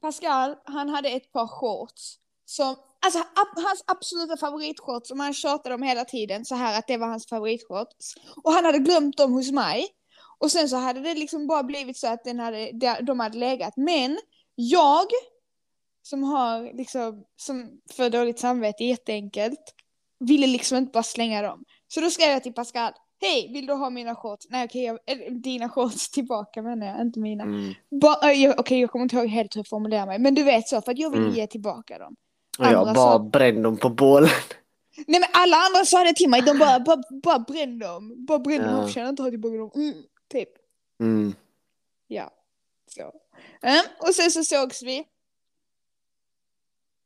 Pascal, 0.00 0.54
han 0.64 0.88
hade 0.88 1.08
ett 1.08 1.32
par 1.32 1.46
shorts. 1.46 2.18
Som, 2.44 2.76
alltså 3.06 3.18
hans 3.66 3.82
absoluta 3.86 4.36
favoritshorts 4.36 5.08
som 5.08 5.20
han 5.20 5.34
tjatade 5.34 5.74
om 5.74 5.82
hela 5.82 6.04
tiden. 6.04 6.44
Så 6.44 6.54
här 6.54 6.78
att 6.78 6.86
det 6.86 6.96
var 6.96 7.06
hans 7.06 7.26
favoritshorts. 7.28 8.14
Och 8.44 8.52
han 8.52 8.64
hade 8.64 8.78
glömt 8.78 9.16
dem 9.16 9.32
hos 9.32 9.50
mig. 9.52 9.86
Och 10.38 10.50
sen 10.52 10.68
så 10.68 10.76
hade 10.76 11.00
det 11.00 11.14
liksom 11.14 11.46
bara 11.46 11.62
blivit 11.62 11.96
så 11.96 12.06
att 12.06 12.24
den 12.24 12.40
hade, 12.40 12.70
de- 12.72 13.04
de 13.06 13.20
hade 13.20 13.38
legat. 13.38 13.76
Men 13.76 14.18
jag, 14.54 15.06
som 16.02 16.22
har 16.22 16.76
liksom, 16.76 17.24
som 17.36 17.70
för 17.96 18.10
dåligt 18.10 18.38
samvete 18.38 18.84
jätteenkelt, 18.84 19.74
ville 20.18 20.46
liksom 20.46 20.78
inte 20.78 20.90
bara 20.92 21.02
slänga 21.02 21.42
dem. 21.42 21.64
Så 21.88 22.00
då 22.00 22.10
skrev 22.10 22.30
jag 22.30 22.42
till 22.42 22.52
Pascal, 22.54 22.92
hej, 23.20 23.50
vill 23.52 23.66
du 23.66 23.72
ha 23.72 23.90
mina 23.90 24.14
shorts? 24.14 24.46
Nej 24.50 24.64
okej, 24.64 24.84
jag- 24.84 24.98
eller, 25.06 25.30
dina 25.30 25.68
shorts 25.68 26.10
tillbaka 26.10 26.62
menar 26.62 26.86
jag, 26.86 27.00
inte 27.00 27.20
mina. 27.20 27.44
Mm. 27.44 27.74
Jag- 27.88 28.58
Okej, 28.60 28.80
jag 28.80 28.90
kommer 28.90 29.02
inte 29.02 29.16
ihåg 29.16 29.26
helt 29.28 29.56
hur 29.56 29.58
jag 29.58 29.68
formulerar 29.68 30.06
mig, 30.06 30.18
men 30.18 30.34
du 30.34 30.42
vet 30.42 30.68
så, 30.68 30.82
för 30.82 30.92
att 30.92 30.98
jag 30.98 31.10
vill 31.10 31.20
Mm. 31.22 31.34
ge 31.34 31.46
tillbaka 31.46 31.98
dem. 31.98 32.16
Och 32.58 32.64
jag 32.66 32.94
bara 32.94 33.18
brände 33.18 33.62
dem 33.62 33.76
på 33.76 33.88
bålen. 33.88 34.30
Nej 35.06 35.20
men 35.20 35.28
alla 35.32 35.56
andra 35.56 35.84
sa 35.84 36.04
det 36.04 36.12
till 36.14 36.28
mig, 36.28 36.42
de 36.42 36.58
bara, 36.58 36.80
bara, 36.80 37.02
bara 37.22 37.38
bränn 37.38 37.78
dem, 37.78 38.26
bara 38.26 38.38
bränn 38.38 38.62
dem, 38.62 38.76
Ja. 38.76 38.86
förtjänar 38.86 39.08
inte 39.08 39.22
ha 39.22 39.30
tillbaka 39.30 39.56
dem. 39.56 39.70
Mm, 39.74 39.94
typ, 40.32 40.48
Mm. 41.00 41.34
ja. 42.06 42.30
Så. 42.94 43.12
Mm, 43.62 43.84
och 43.98 44.14
sen 44.14 44.30
så 44.30 44.44
sågs 44.44 44.82
vi. 44.82 45.04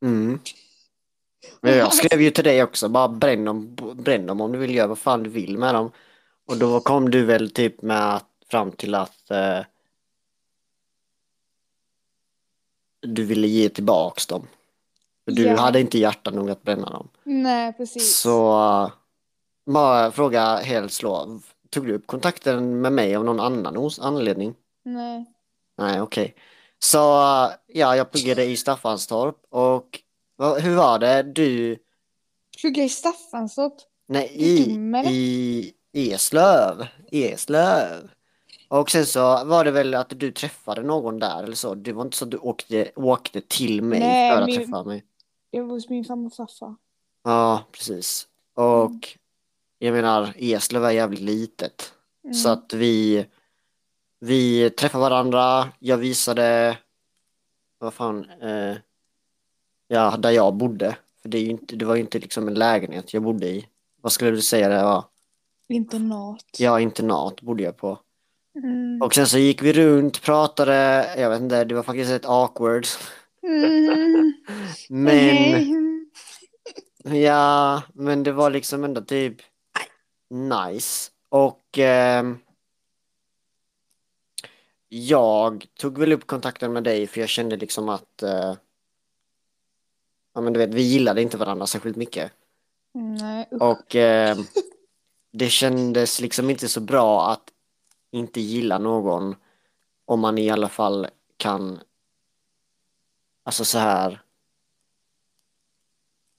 Mm. 0.03 0.41
Men 1.61 1.77
jag 1.79 1.95
skrev 1.95 2.23
ju 2.23 2.31
till 2.31 2.45
dig 2.45 2.63
också, 2.63 2.89
bara 2.89 3.09
bränn 3.09 3.45
dem, 3.45 3.75
bränn 3.95 4.27
dem 4.27 4.41
om 4.41 4.53
du 4.53 4.59
vill 4.59 4.75
göra 4.75 4.87
vad 4.87 4.99
fan 4.99 5.23
du 5.23 5.31
vill 5.31 5.59
med 5.59 5.75
dem. 5.75 5.93
Och 6.47 6.57
då 6.57 6.81
kom 6.81 7.11
du 7.11 7.25
väl 7.25 7.51
typ 7.51 7.83
med 7.83 8.15
att, 8.15 8.27
fram 8.51 8.73
till 8.73 8.95
att 8.95 9.31
eh, 9.31 9.61
du 13.01 13.25
ville 13.25 13.47
ge 13.47 13.69
tillbaks 13.69 14.27
dem. 14.27 14.47
Du 15.31 15.43
Ja. 15.43 15.57
hade 15.57 15.81
inte 15.81 15.99
hjärta 15.99 16.31
nog 16.31 16.51
att 16.51 16.63
bränna 16.63 16.91
dem. 16.91 17.09
Nej, 17.25 17.73
precis. 17.73 18.17
Så 18.21 18.91
bara 19.67 20.11
fråga 20.11 20.57
helt 20.57 20.93
slå. 20.93 21.41
Tog 21.71 21.87
du 21.87 21.95
upp 21.95 22.07
kontakten 22.07 22.81
med 22.81 22.93
mig 22.93 23.17
av 23.17 23.25
någon 23.25 23.41
annan 23.41 23.91
anledning? 24.01 24.55
Nej. 24.85 25.25
Nej, 25.79 26.01
okej. 26.01 26.35
Så 26.79 27.21
eh, 27.23 27.51
ja, 27.67 27.97
jag 27.97 28.11
pluggade 28.11 28.45
i 28.45 28.57
Staffanstorp 28.57 29.37
och 29.51 30.01
hur 30.61 30.75
var 30.77 30.99
det? 30.99 31.23
Du 31.23 31.79
Plugga 32.61 32.85
i 32.85 32.89
Staffanstorp. 32.89 33.75
Nej, 34.09 34.33
i, 34.35 35.73
i 35.93 36.13
Eslöv. 36.13 36.87
Eslöv. 37.13 38.11
Och 38.69 38.91
sen 38.91 39.07
så 39.07 39.45
var 39.45 39.65
det 39.65 39.71
väl 39.71 39.95
att 39.95 40.13
du 40.21 40.33
träffade 40.33 40.83
någon 40.83 41.19
där 41.19 41.43
eller 41.43 41.57
så. 41.57 41.75
Det 41.75 41.93
var 41.93 42.03
inte 42.03 42.17
så 42.17 42.25
att 42.25 42.31
du 42.31 42.37
åkte, 42.37 42.91
åkte 42.97 43.41
till 43.41 43.83
mig 43.83 44.01
Nej, 44.01 44.31
för 44.35 44.41
att 44.41 44.47
min- 44.47 44.57
träffa 44.57 44.83
mig. 44.85 45.05
Jag 45.51 45.65
var 45.65 45.71
hos 45.71 45.89
min 45.89 46.05
farmor 46.05 46.27
och 46.27 46.33
farfar. 46.33 46.75
Ja, 47.23 47.65
precis. 47.73 48.29
Och 48.55 49.19
jag 49.79 49.93
menar, 49.93 50.35
Eslöv 50.37 50.85
är 50.85 50.91
jävligt 50.91 51.21
litet. 51.21 51.93
Mm. 52.25 52.35
Så 52.35 52.49
att 52.49 52.73
vi, 52.73 53.27
vi 54.19 54.71
träffade 54.71 55.03
varandra. 55.03 55.69
Jag 55.79 55.97
visade, 55.97 56.79
vad 57.79 57.95
fan, 57.95 58.31
eh, 58.41 58.77
ja, 59.89 60.17
där 60.17 60.31
jag 60.31 60.55
bodde. 60.55 60.97
För 61.23 61.29
det, 61.29 61.39
är 61.39 61.47
inte, 61.47 61.77
det 61.77 61.85
var 61.85 61.95
ju 61.95 62.01
inte 62.01 62.19
liksom 62.19 62.49
en 62.49 62.55
lägenhet 62.55 63.15
jag 63.15 63.23
bodde 63.23 63.47
i. 63.47 63.67
Vad 64.01 64.13
skulle 64.13 64.31
du 64.31 64.43
säga 64.43 64.69
det 64.69 64.83
var? 64.83 65.05
Internat. 65.69 66.45
Ja, 66.59 66.81
internat 66.81 67.41
bodde 67.41 67.63
jag 67.63 67.77
på. 67.77 67.99
Mm. 68.55 69.03
Och 69.03 69.15
sen 69.15 69.27
så 69.27 69.39
gick 69.39 69.63
vi 69.63 69.73
runt, 69.73 70.23
pratade, 70.23 70.75
jag 71.19 71.31
vet 71.31 71.41
inte, 71.41 71.65
det 71.65 71.75
var 71.75 71.83
faktiskt 71.83 72.11
ett 72.11 72.27
awkward. 72.27 72.87
Mm. 73.43 74.33
Men, 74.89 76.11
ja, 77.23 77.83
men 77.95 78.23
det 78.23 78.33
var 78.33 78.51
liksom 78.51 78.85
ändå 78.85 79.01
typ 79.01 79.37
nice. 80.31 81.11
Och 81.29 81.79
ehm, 81.79 82.39
jag 84.89 85.67
tog 85.79 85.99
väl 85.99 86.13
upp 86.13 86.27
kontakten 86.27 86.73
med 86.73 86.85
dig 86.85 87.07
för 87.07 87.21
jag 87.21 87.29
kände 87.29 87.57
liksom 87.57 87.89
att, 87.89 88.23
eh, 88.23 88.55
ja 90.35 90.41
men 90.41 90.53
du 90.53 90.59
vet, 90.59 90.75
vi 90.75 90.83
gillade 90.83 91.23
inte 91.23 91.37
varandra 91.37 91.67
särskilt 91.67 91.97
mycket. 91.97 92.33
Nej, 92.93 93.49
usch. 93.53 93.63
Och 93.63 93.95
ehm, 93.95 94.45
det 95.33 95.49
kändes 95.49 96.21
liksom 96.21 96.51
inte 96.51 96.69
så 96.69 96.81
bra 96.81 97.31
att 97.31 97.53
inte 98.11 98.41
gilla 98.41 98.79
någon 98.79 99.35
om 100.05 100.21
man 100.21 100.39
i 100.39 100.51
alla 100.51 100.69
fall 100.69 101.07
kan, 101.37 101.81
alltså 103.51 103.65
så 103.65 103.79
här. 103.79 104.23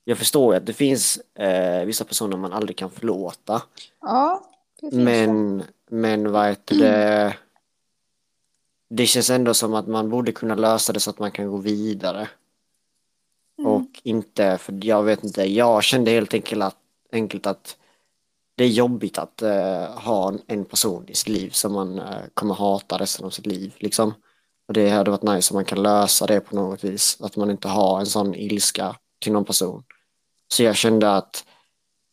Jag 0.03 0.17
förstår 0.17 0.53
ju 0.53 0.57
att 0.57 0.65
det 0.65 0.73
finns 0.73 1.19
eh, 1.35 1.85
vissa 1.85 2.05
personer 2.05 2.37
man 2.37 2.53
aldrig 2.53 2.77
kan 2.77 2.91
förlåta. 2.91 3.61
Ja, 4.01 4.43
det 4.75 4.81
finns 4.81 4.93
det. 4.93 5.03
Men, 5.03 5.63
men 5.89 6.31
vad 6.31 6.47
heter 6.47 6.75
det? 6.75 7.35
Det 8.89 9.05
känns 9.05 9.29
ändå 9.29 9.53
som 9.53 9.73
att 9.73 9.87
man 9.87 10.09
borde 10.09 10.31
kunna 10.31 10.55
lösa 10.55 10.93
det 10.93 10.99
så 10.99 11.09
att 11.09 11.19
man 11.19 11.31
kan 11.31 11.51
gå 11.51 11.57
vidare. 11.57 12.29
Mm. 13.59 13.71
Och 13.71 14.01
inte, 14.03 14.57
för 14.57 14.79
jag 14.81 15.03
vet 15.03 15.23
inte, 15.23 15.43
jag 15.43 15.83
kände 15.83 16.11
helt 16.11 16.33
enkelt 16.33 16.63
att, 16.63 16.77
enkelt 17.11 17.47
att 17.47 17.77
det 18.55 18.63
är 18.63 18.69
jobbigt 18.69 19.17
att 19.17 19.41
eh, 19.41 19.85
ha 19.85 20.29
en, 20.29 20.41
en 20.47 20.65
person 20.65 21.05
i 21.07 21.15
sitt 21.15 21.29
liv 21.29 21.49
som 21.49 21.73
man 21.73 21.99
eh, 21.99 22.25
kommer 22.33 22.53
hata 22.53 22.97
resten 22.97 23.25
av 23.25 23.29
sitt 23.29 23.45
liv. 23.45 23.73
Liksom. 23.77 24.13
Och 24.71 24.75
det 24.75 24.89
hade 24.89 25.11
varit 25.11 25.23
nice 25.23 25.53
om 25.53 25.55
man 25.55 25.65
kan 25.65 25.83
lösa 25.83 26.25
det 26.25 26.39
på 26.39 26.55
något 26.55 26.83
vis. 26.83 27.17
Att 27.21 27.35
man 27.35 27.51
inte 27.51 27.67
har 27.67 27.99
en 27.99 28.05
sån 28.05 28.35
ilska 28.35 28.95
till 29.19 29.31
någon 29.31 29.45
person. 29.45 29.83
Så 30.47 30.63
jag 30.63 30.75
kände 30.75 31.15
att, 31.15 31.45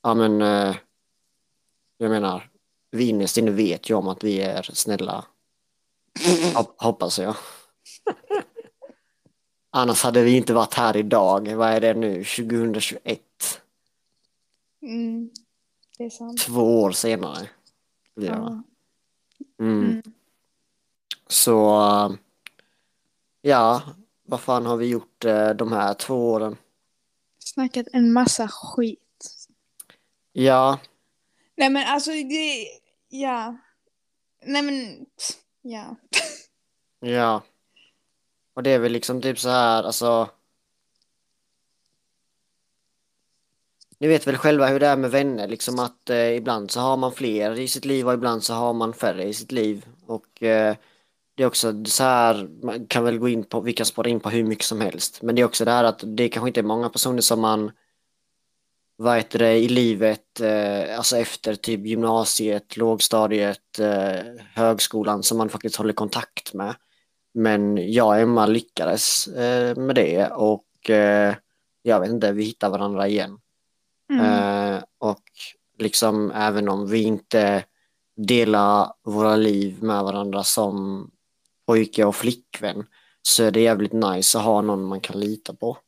ja 0.02 0.14
men, 0.14 0.42
eh, 0.42 0.76
jag 1.98 2.10
menar, 2.10 2.50
vi 2.90 3.08
innerst 3.08 3.36
inne 3.36 3.50
vet 3.50 3.90
ju 3.90 3.94
om 3.94 4.08
att 4.08 4.24
vi 4.24 4.40
är 4.40 4.62
snälla. 4.62 5.24
Hop- 6.54 6.74
hoppas 6.78 7.18
jag. 7.18 7.34
Annars 9.70 10.02
hade 10.02 10.22
vi 10.22 10.36
inte 10.36 10.54
varit 10.54 10.74
här 10.74 10.96
idag. 10.96 11.48
Vad 11.48 11.68
är 11.68 11.80
det 11.80 11.94
nu? 11.94 12.24
2021. 12.24 13.20
Mm. 14.82 15.30
Det 15.98 16.04
är 16.04 16.10
sant. 16.10 16.38
Två 16.40 16.82
år 16.82 16.90
senare. 16.90 17.48
Ja. 18.14 18.62
Mm. 19.60 19.84
Mm. 19.84 20.02
Så 21.28 21.80
äh, 21.80 22.10
ja, 23.48 23.82
vad 24.26 24.40
fan 24.40 24.66
har 24.66 24.76
vi 24.76 24.86
gjort 24.86 25.24
äh, 25.24 25.50
de 25.50 25.72
här 25.72 25.94
två 25.94 26.30
åren? 26.30 26.56
Snackat 27.38 27.86
en 27.92 28.12
massa 28.12 28.48
skit. 28.48 29.00
Ja, 30.32 30.78
Nej 31.58 31.70
men 31.70 31.86
alltså 31.86 32.10
det, 32.10 32.66
ja. 33.08 33.56
Nej 34.42 34.62
men, 34.62 35.06
ja. 35.62 35.96
ja. 37.00 37.42
Och 38.54 38.62
det 38.62 38.70
är 38.70 38.78
väl 38.78 38.92
liksom 38.92 39.22
typ 39.22 39.38
så 39.38 39.48
här, 39.48 39.82
alltså. 39.82 40.30
Ni 43.98 44.08
vet 44.08 44.26
väl 44.26 44.36
själva 44.36 44.66
hur 44.66 44.80
det 44.80 44.86
är 44.86 44.96
med 44.96 45.10
vänner, 45.10 45.48
liksom 45.48 45.78
att 45.78 46.10
eh, 46.10 46.36
ibland 46.36 46.70
så 46.70 46.80
har 46.80 46.96
man 46.96 47.12
fler 47.12 47.58
i 47.58 47.68
sitt 47.68 47.84
liv 47.84 48.08
och 48.08 48.14
ibland 48.14 48.44
så 48.44 48.54
har 48.54 48.72
man 48.72 48.94
färre 48.94 49.24
i 49.24 49.34
sitt 49.34 49.52
liv. 49.52 49.86
Och 50.06 50.42
eh, 50.42 50.76
det 51.38 51.44
är 51.44 51.46
också 51.46 51.84
så 51.84 52.04
här, 52.04 52.48
man 52.62 52.86
kan 52.86 53.04
väl 53.04 53.18
gå 53.18 53.28
in 53.28 53.44
på, 53.44 53.60
vi 53.60 53.72
kan 53.72 53.86
spara 53.86 54.08
in 54.08 54.20
på 54.20 54.30
hur 54.30 54.44
mycket 54.44 54.64
som 54.64 54.80
helst. 54.80 55.22
Men 55.22 55.34
det 55.34 55.40
är 55.40 55.46
också 55.46 55.64
det 55.64 55.70
här 55.70 55.84
att 55.84 56.04
det 56.06 56.28
kanske 56.28 56.48
inte 56.48 56.60
är 56.60 56.64
många 56.64 56.88
personer 56.88 57.20
som 57.20 57.40
man, 57.40 57.70
vad 58.96 59.16
heter 59.16 59.38
det, 59.38 59.56
i 59.56 59.68
livet, 59.68 60.40
eh, 60.40 60.96
alltså 60.96 61.16
efter 61.16 61.54
typ 61.54 61.86
gymnasiet, 61.86 62.76
lågstadiet, 62.76 63.78
eh, 63.78 64.20
högskolan 64.54 65.22
som 65.22 65.38
man 65.38 65.48
faktiskt 65.48 65.76
håller 65.76 65.92
kontakt 65.92 66.54
med. 66.54 66.74
Men 67.34 67.92
jag 67.92 68.06
och 68.06 68.18
Emma 68.18 68.46
lyckades 68.46 69.28
eh, 69.28 69.76
med 69.76 69.94
det 69.94 70.26
och 70.26 70.90
eh, 70.90 71.34
jag 71.82 72.00
vet 72.00 72.10
inte, 72.10 72.32
vi 72.32 72.44
hittar 72.44 72.70
varandra 72.70 73.08
igen. 73.08 73.38
Mm. 74.12 74.24
Eh, 74.24 74.82
och 74.98 75.24
liksom 75.78 76.30
även 76.30 76.68
om 76.68 76.86
vi 76.86 77.02
inte 77.02 77.64
delar 78.16 78.92
våra 79.04 79.36
liv 79.36 79.82
med 79.82 80.04
varandra 80.04 80.44
som 80.44 81.10
pojke 81.68 82.04
och 82.04 82.16
flickvän 82.16 82.86
så 83.22 83.44
är 83.44 83.50
det 83.50 83.60
jävligt 83.60 83.92
nice 83.92 84.38
att 84.38 84.44
ha 84.44 84.60
någon 84.60 84.84
man 84.84 85.00
kan 85.00 85.20
lita 85.20 85.54
på. 85.54 85.78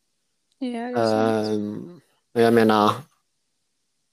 Ja. 0.58 1.02
Ehm, 1.02 2.00
och 2.34 2.40
jag 2.40 2.54
menar, 2.54 2.92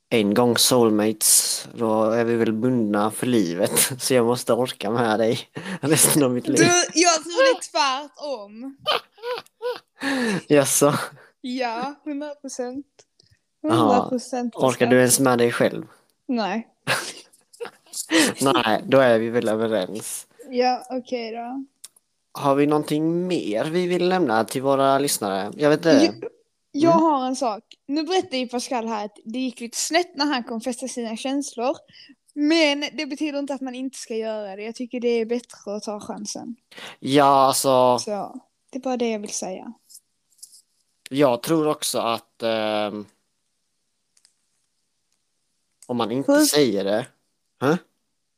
en 0.09 0.33
gång 0.33 0.57
soulmates, 0.57 1.67
då 1.73 2.03
är 2.03 2.23
vi 2.23 2.35
väl 2.35 2.53
bundna 2.53 3.11
för 3.11 3.27
livet. 3.27 3.91
Så 3.99 4.13
jag 4.13 4.25
måste 4.25 4.53
orka 4.53 4.91
med 4.91 5.19
dig 5.19 5.39
resten 5.81 6.23
av 6.23 6.31
mitt 6.31 6.47
liv. 6.47 6.57
Du, 6.57 6.65
jag 6.93 7.23
tror 7.23 7.43
det 7.43 7.57
är 7.57 7.71
tvärtom. 7.71 8.77
Jaså, 10.47 10.93
Ja, 11.41 11.95
100 12.05 12.35
procent. 12.35 12.85
Jaha. 13.61 13.95
100 13.95 14.09
procent. 14.09 14.55
orkar 14.55 14.87
du 14.87 14.97
ens 14.97 15.19
med 15.19 15.37
dig 15.37 15.51
själv? 15.51 15.85
Nej. 16.27 16.67
Nej, 18.41 18.83
då 18.85 18.97
är 18.97 19.19
vi 19.19 19.29
väl 19.29 19.49
överens. 19.49 20.27
Ja, 20.49 20.83
okej 20.89 21.31
då. 21.31 21.65
Har 22.31 22.55
vi 22.55 22.65
någonting 22.67 23.27
mer 23.27 23.65
vi 23.65 23.87
vill 23.87 24.07
lämna 24.09 24.43
till 24.45 24.61
våra 24.61 24.99
lyssnare? 24.99 25.51
Jag 25.55 25.69
vet 25.69 25.79
inte. 25.79 25.89
Jag, 26.05 26.23
jag 26.71 26.91
har 26.91 27.25
en 27.25 27.35
sak. 27.35 27.63
Nu 27.85 28.03
berättade 28.03 28.37
ju 28.37 28.47
Pascal 28.47 28.87
här 28.87 29.05
att 29.05 29.17
det 29.25 29.39
gick 29.39 29.59
lite 29.59 29.77
snett 29.77 30.15
när 30.15 30.25
han 30.25 30.43
konfessade 30.43 30.89
sina 30.89 31.17
känslor. 31.17 31.75
Men 32.33 32.79
det 32.93 33.05
betyder 33.05 33.39
inte 33.39 33.53
att 33.53 33.61
man 33.61 33.75
inte 33.75 33.97
ska 33.97 34.15
göra 34.15 34.55
det. 34.55 34.63
Jag 34.63 34.75
tycker 34.75 34.99
det 34.99 35.07
är 35.07 35.25
bättre 35.25 35.75
att 35.75 35.83
ta 35.83 35.99
chansen. 35.99 36.55
Ja, 36.99 37.23
alltså, 37.23 37.99
Så 37.99 38.41
det 38.69 38.77
är 38.77 38.81
bara 38.81 38.97
det 38.97 39.09
jag 39.09 39.19
vill 39.19 39.29
säga. 39.33 39.73
jag 41.09 41.41
tror 41.43 41.67
också 41.67 41.99
att 41.99 42.43
ehm, 42.43 43.05
om 45.85 45.97
man 45.97 46.11
inte 46.11 46.25
Först- 46.25 46.51
säger 46.53 46.83
det 46.83 47.05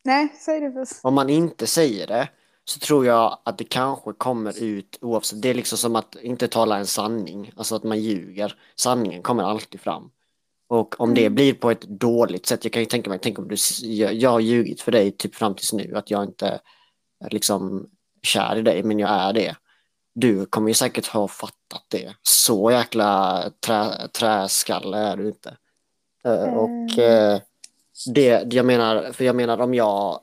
Nej, 0.10 0.34
säg 0.46 0.60
det 0.60 0.72
först. 0.72 1.00
Om 1.04 1.14
man 1.14 1.30
inte 1.30 1.68
säger 1.68 2.08
det 2.08 2.30
så 2.66 2.80
tror 2.80 3.06
jag 3.06 3.40
att 3.46 3.58
det 3.58 3.64
kanske 3.64 4.14
kommer 4.14 4.64
ut 4.64 4.98
oavsett. 5.02 5.42
Det 5.42 5.50
är 5.50 5.54
liksom 5.54 5.78
som 5.78 5.96
att 5.96 6.16
inte 6.22 6.48
tala 6.48 6.78
en 6.78 6.86
sanning, 6.88 7.52
alltså 7.56 7.76
att 7.76 7.84
man 7.84 8.00
ljuger. 8.00 8.56
Sanningen 8.76 9.22
kommer 9.22 9.44
alltid 9.44 9.82
fram. 9.82 10.12
Och 10.68 11.00
om 11.02 11.14
det 11.14 11.22
Mm. 11.22 11.36
blir 11.36 11.54
på 11.54 11.72
ett 11.72 11.82
dåligt 11.82 12.46
sätt, 12.46 12.66
jag 12.66 12.74
kan 12.74 12.82
ju 12.82 12.86
tänka 12.86 13.10
mig, 13.10 13.20
tänk 13.22 13.40
om 13.40 13.48
du, 13.48 13.56
jag, 13.82 14.14
jag 14.14 14.30
har 14.30 14.40
ljugit 14.40 14.82
för 14.82 14.92
dig 14.92 15.12
typ 15.12 15.36
fram 15.36 15.56
tills 15.56 15.74
nu, 15.74 15.96
att 15.96 16.12
jag 16.12 16.24
inte 16.24 16.60
är 17.26 17.30
liksom 17.30 17.90
kär 18.24 18.56
i 18.56 18.62
dig, 18.62 18.84
men 18.84 19.00
jag 19.00 19.10
är 19.10 19.34
det. 19.34 19.56
Du 20.16 20.46
kommer 20.46 20.68
ju 20.68 20.74
säkert 20.74 21.08
ha 21.08 21.28
fattat 21.28 21.86
det. 21.88 22.16
Så 22.22 22.72
jäkla 22.72 23.44
trä, 23.66 24.08
träskalle 24.08 24.98
är 24.98 25.18
du 25.18 25.28
inte. 25.28 25.58
Eh, 26.26 26.54
Och 26.54 27.00
eh, 27.00 27.40
det, 28.06 28.54
jag 28.54 28.66
menar, 28.66 29.12
för 29.12 29.24
jag 29.26 29.36
menar 29.36 29.58
om 29.62 29.74
jag, 29.74 30.20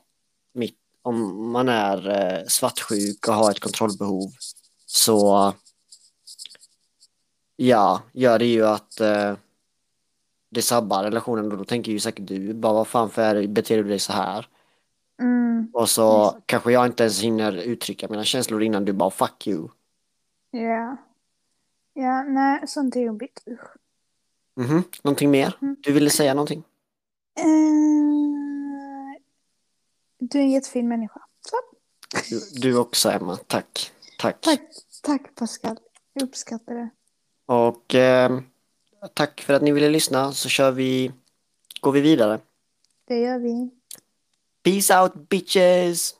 mitt, 0.53 0.77
om 1.01 1.51
man 1.51 1.69
är 1.69 2.09
eh, 2.09 2.45
svartsjuk 2.47 3.27
och 3.27 3.33
har 3.33 3.51
ett 3.51 3.59
kontrollbehov 3.59 4.31
så 4.85 5.53
ja, 7.55 8.01
gör 8.13 8.39
det 8.39 8.45
ju 8.45 8.65
att 8.67 8.99
eh, 8.99 9.35
det 10.49 10.61
sabbar 10.61 11.03
relationen 11.03 11.51
och 11.51 11.57
då 11.57 11.63
tänker 11.65 11.91
ju 11.91 11.99
säkert 11.99 12.27
du 12.27 12.53
bara 12.53 12.73
vad 12.73 12.87
fan 12.87 13.09
för 13.09 13.47
beter 13.47 13.77
du 13.77 13.83
dig 13.83 13.99
så 13.99 14.13
här? 14.13 14.47
Mm, 15.21 15.69
Och 15.73 15.89
så 15.89 16.37
kanske 16.45 16.71
jag 16.71 16.85
inte 16.85 17.03
ens 17.03 17.21
hinner 17.21 17.51
uttrycka 17.57 18.07
mina 18.09 18.23
känslor 18.23 18.63
innan 18.63 18.85
du 18.85 18.93
bara 18.93 19.09
fuck 19.09 19.47
you. 19.47 19.67
ja. 20.51 20.97
Ja, 21.93 22.23
nej, 22.23 22.67
sånt 22.67 22.95
är 22.95 22.99
jobbigt. 23.01 23.43
Usch. 23.47 23.59
Mhm, 24.55 24.83
Någonting 25.03 25.31
mer? 25.31 25.57
Mm. 25.61 25.75
Du 25.79 25.91
ville 25.91 26.09
säga 26.09 26.33
någonting? 26.33 26.63
Eh, 27.37 29.21
du 30.19 30.39
är 30.39 30.43
en 30.43 30.51
jättefin 30.51 30.87
människa. 30.87 31.21
Så. 31.41 31.55
Du, 32.29 32.59
du 32.59 32.77
också 32.77 33.09
Emma, 33.09 33.37
tack. 33.47 33.91
Tack. 34.19 34.41
Tack, 34.41 34.61
tack 35.03 35.35
Pascal. 35.35 35.77
Jag 36.13 36.23
uppskattar 36.23 36.73
det. 36.73 36.89
Och 37.45 37.95
eh, 37.95 38.39
tack 39.13 39.41
för 39.41 39.53
att 39.53 39.61
ni 39.61 39.71
ville 39.71 39.89
lyssna 39.89 40.31
så 40.31 40.49
kör 40.49 40.71
vi, 40.71 41.11
går 41.81 41.91
vi 41.91 42.01
vidare. 42.01 42.39
Det 43.07 43.19
gör 43.19 43.39
vi. 43.39 43.69
Peace 44.63 45.01
out 45.01 45.29
bitches! 45.29 46.15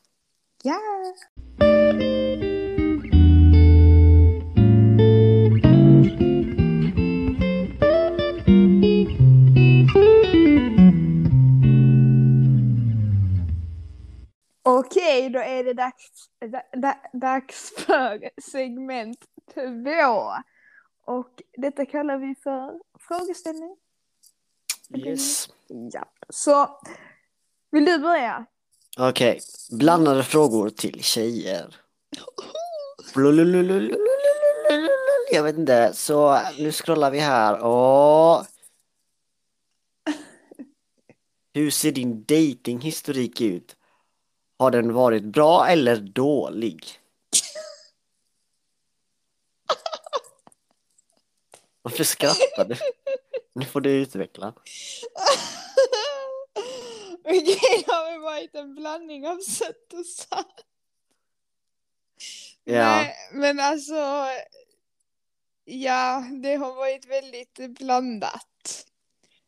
Ja! 0.62 0.78
Okej, 14.70 15.30
då 15.30 15.38
är 15.38 15.64
det 15.64 15.74
dags, 15.74 16.28
dags 17.12 17.72
för 17.76 18.30
segment 18.40 19.18
två. 19.54 20.32
Och 21.04 21.42
detta 21.56 21.86
kallar 21.86 22.18
vi 22.18 22.34
för 22.42 22.80
frågeställning. 22.98 23.76
Yes. 24.94 25.48
Ja. 25.92 26.12
Så, 26.28 26.80
vill 27.70 27.84
du 27.84 27.98
börja? 27.98 28.46
Okej, 28.98 29.30
okay. 29.30 29.78
blandade 29.78 30.22
frågor 30.22 30.70
till 30.70 31.02
tjejer. 31.02 31.76
Jag 35.32 35.42
vet 35.42 35.58
inte, 35.58 35.92
så 35.94 36.40
nu 36.58 36.72
scrollar 36.72 37.10
vi 37.10 37.18
här 37.18 37.60
och... 37.64 38.46
Hur 41.54 41.70
ser 41.70 41.92
din 41.92 42.24
datinghistorik 42.24 43.40
ut? 43.40 43.77
Har 44.58 44.70
den 44.70 44.92
varit 44.94 45.24
bra 45.24 45.68
eller 45.68 45.96
dålig? 45.96 46.84
Varför 51.82 52.04
skrattar 52.04 52.64
du? 52.64 52.76
Nu 53.52 53.64
får 53.64 53.80
du 53.80 53.90
utveckla. 53.90 54.52
Okej, 57.24 57.44
det 57.86 57.92
har 57.92 58.10
väl 58.12 58.20
varit 58.20 58.54
en 58.54 58.74
blandning 58.74 59.26
av 59.28 59.38
sött 59.38 59.92
och 59.92 60.06
salt. 60.06 60.64
Ja. 62.64 62.72
Nej, 62.96 63.14
men 63.32 63.60
alltså, 63.60 64.26
ja, 65.64 66.24
det 66.42 66.54
har 66.54 66.74
varit 66.74 67.06
väldigt 67.06 67.54
blandat. 67.78 68.86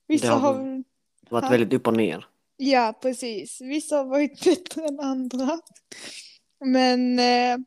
Vissa 0.06 0.26
Det 0.26 0.32
har 0.32 0.40
har, 0.40 0.84
varit- 1.28 1.50
väldigt 1.52 1.72
upp 1.72 1.86
och 1.86 1.96
ner. 1.96 2.26
Ja 2.60 2.98
precis, 3.02 3.60
vissa 3.60 3.96
har 3.96 4.04
varit 4.04 4.44
bättre 4.44 4.84
än 4.84 5.00
andra. 5.00 5.60
Men, 6.64 7.18
eh, 7.18 7.58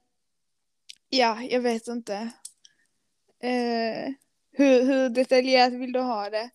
ja, 1.09 1.41
jag 1.41 1.61
vet 1.61 1.87
inte. 1.87 2.13
Eh, 3.39 4.13
hur, 4.51 4.83
hur 4.83 5.09
detaljerat 5.09 5.73
vill 5.73 5.91
du 5.91 5.99
ha 5.99 6.29
det? 6.29 6.49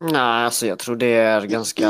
Nej, 0.00 0.44
alltså 0.44 0.66
jag 0.66 0.78
tror 0.78 0.96
det 0.96 1.06
är 1.14 1.46
ganska 1.46 1.88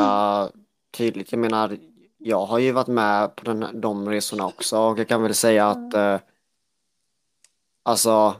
tydligt. 0.91 1.33
Jag 1.33 1.39
menar, 1.39 1.79
jag 2.19 2.47
har 2.47 2.59
ju 2.59 2.73
varit 2.73 2.87
med 2.87 3.37
på 3.37 3.45
den, 3.45 3.81
de 3.81 4.09
resorna 4.09 4.47
också 4.47 4.79
och 4.79 4.99
jag 4.99 5.09
kan 5.09 5.23
väl 5.23 5.35
säga 5.35 5.71
att 5.71 5.95
eh, 5.95 6.21
alltså 7.83 8.35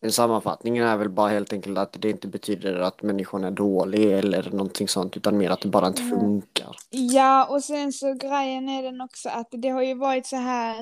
en 0.00 0.12
sammanfattning 0.12 0.78
är 0.78 0.96
väl 0.96 1.08
bara 1.08 1.28
helt 1.28 1.52
enkelt 1.52 1.78
att 1.78 1.92
det 1.98 2.10
inte 2.10 2.28
betyder 2.28 2.74
att 2.80 3.02
människan 3.02 3.44
är 3.44 3.50
dålig 3.50 4.12
eller 4.12 4.50
någonting 4.50 4.88
sånt 4.88 5.16
utan 5.16 5.38
mer 5.38 5.50
att 5.50 5.60
det 5.60 5.68
bara 5.68 5.86
inte 5.86 6.02
Mm. 6.02 6.20
funkar. 6.20 6.76
Ja, 6.90 7.46
och 7.50 7.64
sen 7.64 7.92
så 7.92 8.14
grejen 8.14 8.68
är 8.68 8.82
den 8.82 9.00
också 9.00 9.28
att 9.28 9.48
det 9.50 9.68
har 9.68 9.82
ju 9.82 9.94
varit 9.94 10.26
så 10.26 10.36
här. 10.36 10.78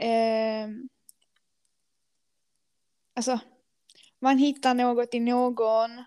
Eh, 0.00 0.68
alltså, 3.16 3.38
man 4.20 4.38
hittar 4.38 4.74
något 4.74 5.14
i 5.14 5.20
någon. 5.20 6.04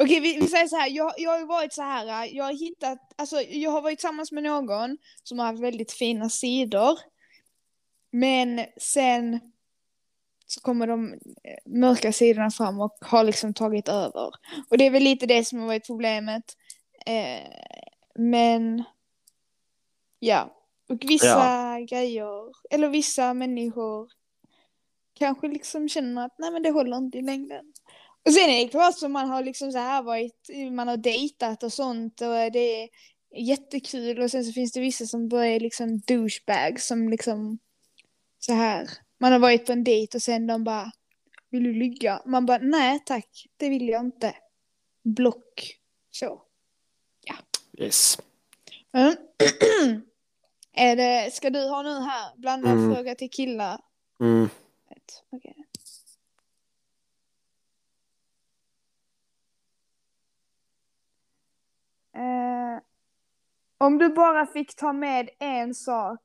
Okej, 0.00 0.20
vi, 0.20 0.40
vi 0.40 0.46
säger 0.48 0.66
så 0.66 0.76
här. 0.76 0.88
Jag, 0.90 1.12
jag 1.16 1.30
har 1.30 1.38
ju 1.38 1.46
varit 1.46 1.72
så 1.72 1.82
här. 1.82 2.28
Jag 2.36 2.44
har 2.44 2.52
hittat, 2.52 2.98
alltså 3.16 3.40
jag 3.40 3.70
har 3.70 3.82
varit 3.82 3.98
tillsammans 3.98 4.32
med 4.32 4.42
någon 4.42 4.98
som 5.22 5.38
har 5.38 5.46
haft 5.46 5.62
väldigt 5.62 5.92
fina 5.92 6.28
sidor. 6.28 6.98
Men 8.10 8.64
sen 8.80 9.40
så 10.50 10.60
kommer 10.60 10.86
de 10.86 11.12
eh, 11.12 11.72
mörka 11.72 12.12
sidorna 12.12 12.50
fram 12.50 12.80
och 12.80 12.96
har 13.00 13.24
liksom 13.24 13.54
tagit 13.54 13.88
över. 13.88 14.30
Och 14.70 14.78
det 14.78 14.86
är 14.86 14.90
väl 14.90 15.02
lite 15.02 15.26
det 15.26 15.44
som 15.44 15.58
har 15.58 15.66
varit 15.66 15.86
problemet. 15.86 16.44
Eh, 17.06 17.50
men 18.14 18.84
ja, 20.18 20.54
och 20.88 20.98
vissa 21.02 21.80
grejer, 21.80 22.52
eller 22.70 22.88
vissa 22.88 23.34
människor 23.34 24.08
kanske 25.18 25.48
liksom 25.48 25.88
känner 25.88 26.24
att 26.24 26.38
nej 26.38 26.50
men 26.50 26.62
det 26.62 26.70
håller 26.70 26.96
inte 26.96 27.18
i 27.18 27.22
längden. 27.22 27.72
Och 28.26 28.32
sen 28.32 28.50
är 28.50 28.64
det 28.64 28.68
klart 28.68 28.98
som 28.98 29.12
man 29.12 29.28
har 29.28 29.42
liksom 29.42 29.72
så 29.72 29.78
här 29.78 30.02
varit, 30.02 30.50
man 30.72 30.88
har 30.88 30.96
dejtat 30.96 31.62
och 31.62 31.72
sånt 31.72 32.20
och 32.20 32.52
det 32.52 32.82
är 32.82 32.88
jättekul 33.36 34.20
och 34.20 34.30
sen 34.30 34.44
så 34.44 34.52
finns 34.52 34.72
det 34.72 34.80
vissa 34.80 35.06
som 35.06 35.28
börjar 35.28 35.60
liksom 35.60 35.98
douchebags 35.98 36.86
som 36.86 37.08
liksom 37.08 37.58
så 38.38 38.52
här. 38.52 38.88
Man 39.18 39.32
har 39.32 39.38
varit 39.38 39.66
på 39.66 39.72
en 39.72 39.84
dejt 39.84 40.18
och 40.18 40.22
sen 40.22 40.46
de 40.46 40.64
bara 40.64 40.92
vill 41.50 41.62
du 41.64 41.72
ligga? 41.74 42.22
Man 42.26 42.46
bara 42.46 42.58
nej 42.58 43.02
tack, 43.06 43.46
det 43.56 43.68
vill 43.68 43.88
jag 43.88 44.00
inte. 44.00 44.34
Block. 45.02 45.78
Så. 46.10 46.42
Yes. 47.78 48.18
Mm. 48.92 49.16
är 50.72 50.96
det, 50.96 51.34
ska 51.34 51.50
du 51.50 51.68
ha 51.68 51.82
nu 51.82 52.00
här, 52.00 52.36
blanda 52.36 52.70
Mm. 52.70 52.94
fråga 52.94 53.14
till 53.14 53.30
killar? 53.30 53.80
Mm. 54.20 54.48
Okej. 55.30 55.64
Eh, 62.14 62.80
om 63.78 63.98
du 63.98 64.08
bara 64.08 64.46
fick 64.46 64.74
ta 64.76 64.92
med 64.92 65.30
en 65.38 65.74
sak 65.74 66.20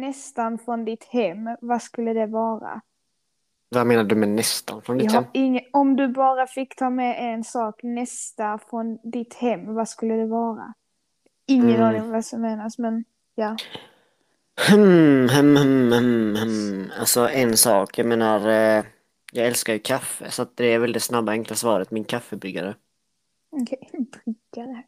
nästan 0.00 0.58
från 0.58 0.84
ditt 0.84 1.04
hem, 1.04 1.56
vad 1.60 1.82
skulle 1.82 2.12
det 2.12 2.26
vara? 2.26 2.80
Vad 3.68 3.86
menar 3.86 4.04
du 4.04 4.14
med 4.14 4.28
nästan 4.28 4.82
från 4.82 4.98
ditt 4.98 5.12
hem? 5.12 5.24
ingen, 5.34 5.62
om 5.72 5.96
du 5.96 6.08
bara 6.08 6.46
fick 6.46 6.76
ta 6.76 6.90
med 6.90 7.34
en 7.34 7.44
sak 7.44 7.82
nästa 7.82 8.58
från 8.58 8.98
ditt 9.02 9.34
hem, 9.34 9.74
vad 9.74 9.88
skulle 9.88 10.14
det 10.14 10.26
vara? 10.26 10.74
Ingen 11.46 11.80
Mm. 11.80 11.82
aning 11.82 12.10
vad 12.10 12.24
som 12.24 12.40
menas, 12.40 12.78
men 12.78 13.04
ja. 13.34 13.56
Hmm, 14.68 15.28
hmm, 15.28 15.56
hmm, 15.56 15.92
hmm, 15.92 16.36
hmm. 16.36 16.90
Alltså 17.00 17.28
en 17.28 17.56
sak, 17.56 17.98
jag 17.98 18.06
menar, 18.06 18.48
eh, 18.48 18.84
jag 19.32 19.46
älskar 19.46 19.72
ju 19.72 19.78
kaffe 19.78 20.30
så 20.30 20.46
det 20.54 20.64
är 20.66 20.78
väl 20.78 20.92
det 20.92 21.00
snabba 21.00 21.32
enkla 21.32 21.56
svaret, 21.56 21.90
min 21.90 22.04
kaffebryggare. 22.04 22.74
Okej, 23.50 23.90
bryggare. 23.92 24.82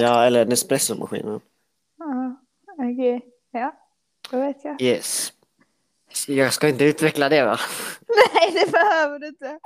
Ja, 0.00 0.24
eller 0.24 0.46
Nespresso-maskinen. 0.46 1.40
Ja, 1.96 2.36
okej. 2.78 3.20
Ja, 3.50 3.72
vet 4.30 4.64
jag. 4.64 4.82
Yes. 4.82 5.32
Jag 6.28 6.52
ska 6.52 6.68
inte 6.68 6.84
utveckla 6.84 7.28
det 7.28 7.44
va? 7.44 7.58
Nej, 8.08 8.52
det 8.52 8.72
behöver 8.72 9.18
du 9.18 9.26
inte. 9.28 9.58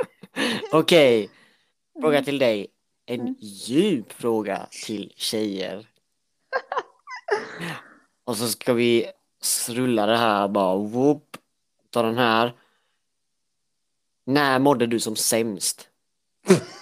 Okej, 0.72 1.30
fråga 2.00 2.22
till 2.22 2.38
dig. 2.38 2.66
En 3.06 3.20
Mm. 3.20 3.34
djup 3.40 4.12
fråga 4.12 4.66
till 4.86 5.12
tjejer. 5.16 5.86
Och 8.24 8.36
så 8.36 8.48
ska 8.48 8.72
vi 8.72 9.06
rulla 9.68 10.06
det 10.06 10.16
här 10.16 10.48
bara, 10.48 10.76
whoop, 10.76 11.36
ta 11.90 12.02
den 12.02 12.18
här. 12.18 12.54
När 14.24 14.58
mådde 14.58 14.86
du 14.86 15.00
som 15.00 15.16
sämst? 15.16 15.88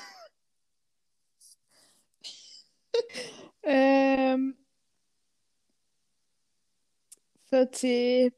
för 7.51 7.65
typ 7.65 8.35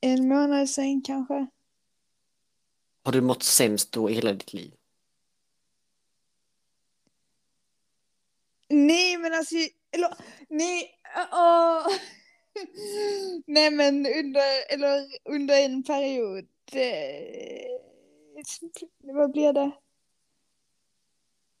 en 0.00 0.28
månad 0.28 0.68
sen 0.68 1.02
kanske. 1.02 1.46
Har 3.02 3.12
du 3.12 3.20
mått 3.20 3.42
sämst 3.42 3.92
då 3.92 4.10
i 4.10 4.14
hela 4.14 4.32
ditt 4.32 4.52
liv? 4.52 4.74
Nej, 8.68 9.18
men 9.18 9.34
alltså, 9.34 9.54
eller 9.90 10.14
nej, 10.48 11.00
åh. 11.32 11.86
Nej, 13.46 13.70
men 13.70 14.06
under, 14.06 14.74
eller 14.74 15.06
under 15.24 15.64
en 15.64 15.82
period. 15.82 16.48
Eh, 16.72 17.80
vad 19.00 19.32
blir 19.32 19.52
det? 19.52 19.72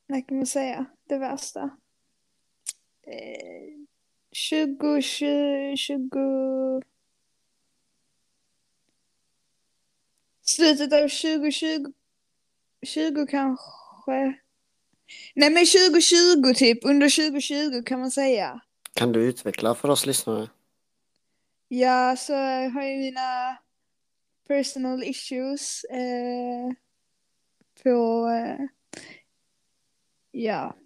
Vad 0.06 0.28
kan 0.28 0.36
man 0.36 0.46
säga? 0.46 0.86
Det 1.08 1.18
värsta. 1.18 1.70
Eh, 3.06 3.85
20, 4.36 5.02
20, 5.02 5.76
20... 5.76 6.82
Slutet 10.42 10.92
av 10.92 11.08
2020, 11.08 11.92
20 12.82 13.26
kanske. 13.26 14.38
Nej 15.34 15.50
men 15.50 15.66
2020 15.66 16.54
typ, 16.54 16.78
under 16.82 17.30
2020 17.30 17.82
kan 17.86 18.00
man 18.00 18.10
säga. 18.10 18.60
Kan 18.94 19.12
du 19.12 19.24
utveckla 19.24 19.74
för 19.74 19.88
oss 19.88 20.06
lyssnare? 20.06 20.48
Ja, 21.68 22.16
så 22.16 22.32
jag 22.32 22.70
har 22.70 22.82
ju 22.82 22.98
mina 22.98 23.58
personal 24.48 25.04
issues 25.04 25.84
eh, 25.84 26.72
på, 27.82 28.28
eh, 28.28 28.66
ja. 30.30 30.76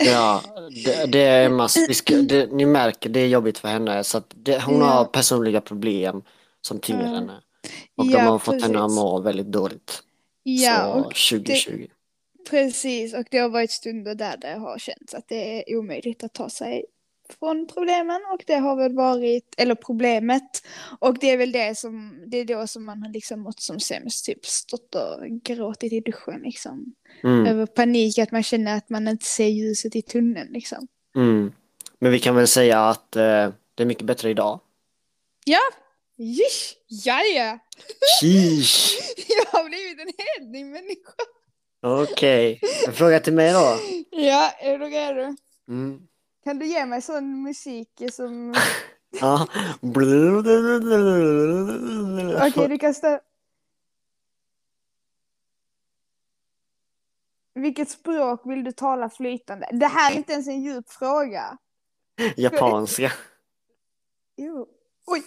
Ja, 0.00 0.42
det, 0.84 1.06
det 1.12 1.20
är 1.20 2.22
det, 2.28 2.52
ni 2.52 2.66
märker 2.66 3.10
det 3.10 3.20
är 3.20 3.26
jobbigt 3.26 3.58
för 3.58 3.68
henne 3.68 4.04
så 4.04 4.22
det, 4.34 4.62
hon 4.62 4.78
Ja. 4.78 4.84
har 4.84 5.04
personliga 5.04 5.60
problem 5.60 6.22
som 6.60 6.78
tynger 6.78 7.02
Ja. 7.02 7.08
henne. 7.14 7.40
Och 7.96 8.06
de 8.06 8.16
har 8.18 8.38
fått 8.38 8.62
henne 8.62 8.78
att 8.78 8.84
precis. 8.84 8.96
må 8.96 9.20
väldigt 9.20 9.46
dåligt. 9.46 10.02
Ja, 10.42 10.76
så 10.92 10.98
och 11.00 11.14
2020. 11.14 11.86
precis. 12.50 13.14
Och 13.14 13.24
det 13.30 13.38
har 13.38 13.48
varit 13.48 13.70
stunder 13.70 14.14
där 14.14 14.36
det 14.36 14.54
har 14.58 14.78
känts 14.78 15.14
att 15.14 15.28
det 15.28 15.58
är 15.70 15.76
omöjligt 15.78 16.24
att 16.24 16.32
ta 16.32 16.50
sig 16.50 16.84
från 17.38 17.66
problemen 17.66 18.20
och 18.32 18.42
det 18.46 18.54
har 18.54 18.76
väl 18.76 18.94
varit, 18.94 19.54
eller 19.56 19.74
problemet, 19.74 20.62
och 20.98 21.18
det 21.18 21.30
är 21.30 21.36
väl 21.36 21.52
det 21.52 21.78
som, 21.78 22.24
det 22.26 22.36
är 22.36 22.44
då 22.44 22.66
som 22.66 22.84
man 22.84 23.02
har 23.02 23.12
liksom 23.12 23.40
mått 23.40 23.60
som 23.60 23.80
sämst, 23.80 24.24
typ 24.24 24.46
stått 24.46 24.94
och 24.94 25.26
gråtit 25.42 25.92
i 25.92 26.00
duschen 26.00 26.40
liksom. 26.44 26.94
Mm, 27.22 27.46
Över 27.46 27.66
panik, 27.66 28.18
att 28.18 28.32
man 28.32 28.42
känner 28.42 28.76
att 28.76 28.90
man 28.90 29.08
inte 29.08 29.24
ser 29.26 29.46
ljuset 29.46 29.96
i 29.96 30.02
tunneln 30.02 30.52
liksom. 30.52 30.88
mm. 31.16 31.52
Men 31.98 32.12
vi 32.12 32.18
kan 32.20 32.36
väl 32.36 32.46
säga 32.46 32.80
att 32.80 33.16
eh, 33.16 33.50
det 33.74 33.82
är 33.82 33.86
mycket 33.86 34.04
bättre 34.06 34.30
idag. 34.30 34.60
Ja, 35.44 35.60
Jish, 36.16 36.74
ja, 36.86 37.20
ja. 37.36 37.58
Sheesh. 38.20 38.94
Jag 39.28 39.58
har 39.58 39.68
blivit 39.68 40.16
en 40.38 40.52
ny 40.52 40.64
människa. 40.64 41.12
Okej, 41.82 42.60
en 42.86 42.92
fråga 42.92 43.20
till 43.20 43.32
mig 43.32 43.52
då. 43.52 43.78
Ja, 44.10 44.50
är 44.60 44.78
du 44.78 44.84
redo? 44.84 45.36
Mm. 45.68 46.00
Kan 46.44 46.58
du 46.58 46.66
ge 46.66 46.86
mig 46.86 47.02
sån 47.02 47.42
musik 47.42 48.02
som... 48.12 48.54
Ja. 49.20 49.46
Okej, 52.46 52.68
du 52.68 52.78
kan 52.78 52.94
stå... 52.94 53.20
Vilket 57.54 57.90
språk 57.90 58.40
vill 58.44 58.64
du 58.64 58.72
tala 58.72 59.10
flytande? 59.10 59.68
Det 59.72 59.86
här 59.86 60.12
är 60.12 60.16
inte 60.16 60.32
ens 60.32 60.48
en 60.48 60.62
djup 60.62 60.90
fråga. 60.90 61.58
Japanska. 62.36 63.12
Jo. 64.36 64.68
Oj! 65.06 65.22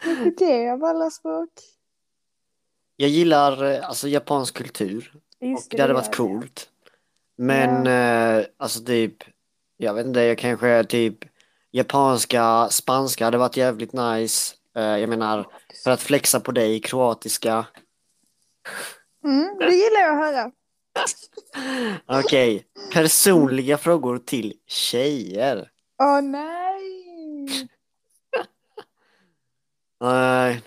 Repeterar 0.00 0.64
jag 0.64 0.84
alla 0.84 1.10
språk? 1.10 1.50
Jag 2.96 3.08
gillar 3.10 3.64
eh, 3.64 3.88
alltså 3.88 4.08
japansk 4.08 4.54
kultur. 4.54 5.12
Just 5.40 5.72
Och 5.72 5.76
det 5.76 5.82
hade 5.82 5.92
gör 5.94 6.00
varit 6.00 6.16
coolt. 6.16 6.70
Men 7.42 7.86
eh, 7.86 8.46
alltså 8.56 8.84
typ, 8.84 9.16
jag 9.76 9.94
vet 9.94 10.06
inte, 10.06 10.20
jag 10.20 10.38
kanske 10.38 10.84
typ 10.84 11.18
japanska, 11.70 12.68
spanska 12.70 13.24
hade 13.24 13.38
varit 13.38 13.56
jävligt 13.56 13.92
nice. 13.92 14.54
Eh, 14.76 14.82
jag 14.82 15.08
menar, 15.08 15.46
för 15.84 15.90
att 15.90 16.02
flexa 16.02 16.40
på 16.40 16.52
dig, 16.52 16.80
kroatiska. 16.80 17.66
Mm, 19.24 19.58
det 19.58 19.74
gillar 19.74 20.00
jag 20.00 20.12
att 20.12 20.34
höra. 20.34 20.52
Okej, 22.24 22.66
personliga 22.92 23.78
frågor 23.78 24.18
till 24.18 24.54
tjejer. 24.66 25.70
Åh 26.02 26.20
nej! 26.20 27.68
Nej. 30.00 30.62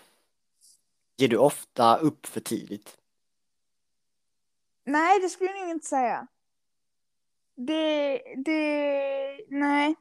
Ger 1.18 1.28
du 1.28 1.38
ofta 1.38 1.98
upp 1.98 2.26
för 2.26 2.40
tidigt? 2.40 2.98
Nej, 4.86 5.20
det 5.20 5.30
skulle 5.30 5.50
jag 5.50 5.60
nog 5.60 5.70
inte 5.70 5.88
säga. 5.88 6.28
Det, 7.56 8.22
det, 8.46 9.46
nej. 9.50 9.96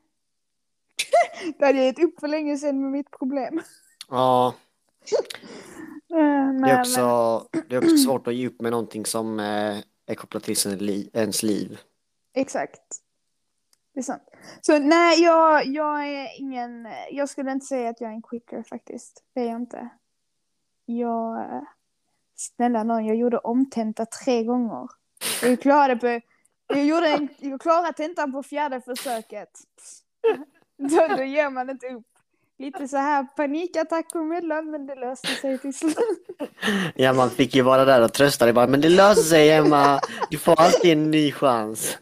det 1.59 1.67
hade 1.67 1.79
jag 1.79 1.87
gett 1.87 2.05
upp 2.05 2.21
för 2.21 2.29
länge 2.29 2.59
sedan 2.59 2.83
med 2.83 2.91
mitt 2.91 3.11
problem. 3.11 3.63
Ja, 4.09 4.55
Eh, 6.13 6.53
det 6.63 6.71
är 6.71 6.81
också, 6.81 7.47
det 7.69 7.77
är 7.77 7.85
också 7.85 7.97
svårt 8.07 8.27
att 8.27 8.35
ge 8.35 8.47
upp 8.47 8.61
med 8.61 8.71
någonting 8.71 9.07
som 9.07 9.41
eh, 9.41 9.79
är 10.07 10.15
kopplat 10.15 10.43
till 10.43 10.57
ens 11.13 11.43
liv. 11.43 11.79
Exakt. 12.35 12.81
Det 13.95 14.01
är 14.01 14.05
sant. 14.05 14.23
Så 14.61 14.79
nej, 14.79 15.23
jag, 15.23 15.67
jag 15.67 16.07
är 16.09 16.41
ingen, 16.41 16.89
jag 17.11 17.29
skulle 17.29 17.53
inte 17.53 17.67
säga 17.67 17.91
att 17.91 18.01
jag 18.01 18.11
är 18.11 18.15
en 18.15 18.23
quicker 18.23 18.63
faktiskt. 18.63 19.25
Det 19.35 19.41
är 19.41 19.47
jag 19.47 19.61
inte. 19.61 19.89
Jag, 20.85 21.41
eh, 21.41 21.63
snälla 22.35 22.83
nån, 22.83 23.07
jag 23.07 23.17
gjorde 23.17 23.39
omtenta 23.39 24.07
tre 24.07 24.45
gånger. 24.45 24.89
Jag 25.43 25.61
klarade 25.61 25.97
på, 25.97 26.27
jag 26.77 26.85
gjorde 26.87 27.09
en, 27.09 27.29
jag 27.39 27.61
klarade 27.61 27.93
tentan 27.93 28.33
på 28.33 28.43
fjärde 28.43 28.81
försöket. 28.81 29.49
Då, 30.79 31.09
då 31.17 31.23
ger 31.23 31.51
man 31.51 31.71
inte 31.71 31.87
upp. 31.87 32.07
Lite 32.59 32.89
så 32.89 32.97
här 32.97 33.27
panikattack 33.37 34.15
emellan, 34.15 34.71
men 34.71 34.87
det 34.87 34.95
löste 34.95 35.29
sig 35.29 35.59
till 35.59 35.75
slut. 35.75 35.97
Ja, 36.95 37.13
man 37.13 37.31
fick 37.31 37.55
ju 37.55 37.63
vara 37.63 37.85
där 37.85 38.01
och 38.05 38.13
trösta 38.13 38.45
dig 38.45 38.55
bara, 38.55 38.67
men 38.67 38.81
det 38.81 38.89
löser 38.89 39.23
sig 39.23 39.51
Emma, 39.51 40.01
du 40.31 40.39
får 40.39 40.61
alltid 40.61 40.93
en 40.93 41.11
ny 41.11 41.33
chans. 41.33 41.99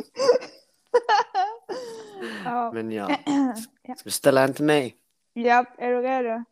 Ja. 2.45 2.73
Men 2.75 2.93
ja, 2.93 3.11
Ja. 3.27 3.55
ska 3.95 4.05
du 4.05 4.11
ställa 4.11 4.43
en 4.43 4.55
till 4.55 4.65
mig? 4.65 4.97
ja, 5.33 5.65
är 5.79 5.91
du 5.91 6.03
redo? 6.03 6.45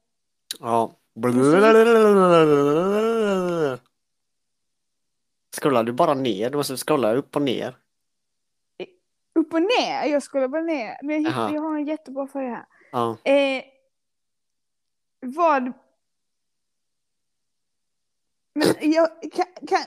Ja. 0.61 0.93
Scrollar 5.61 5.83
du 5.85 5.93
bara 5.93 6.15
ner? 6.15 6.51
Du 6.51 6.57
måste 6.57 6.77
scrolla 6.77 7.15
upp 7.15 7.37
och 7.37 7.43
ner. 7.43 7.77
Upp 9.49 9.55
och 9.55 9.63
ner? 9.63 10.05
Jag 10.05 10.23
skulle 10.23 10.49
bara 10.49 10.63
ner. 10.63 10.97
Men 11.03 11.23
jag, 11.23 11.31
hittar, 11.31 11.43
Jaha. 11.43 11.55
jag 11.55 11.63
har 11.63 11.77
en 11.77 11.87
jättebra 11.87 12.27
fråga 12.27 12.49
här. 12.49 12.65
Ja. 12.93 13.19
Eh, 13.25 13.65
vad... 15.21 15.73
Men 18.55 18.93
jag, 18.93 19.09
kan, 19.33 19.47
kan, 19.69 19.81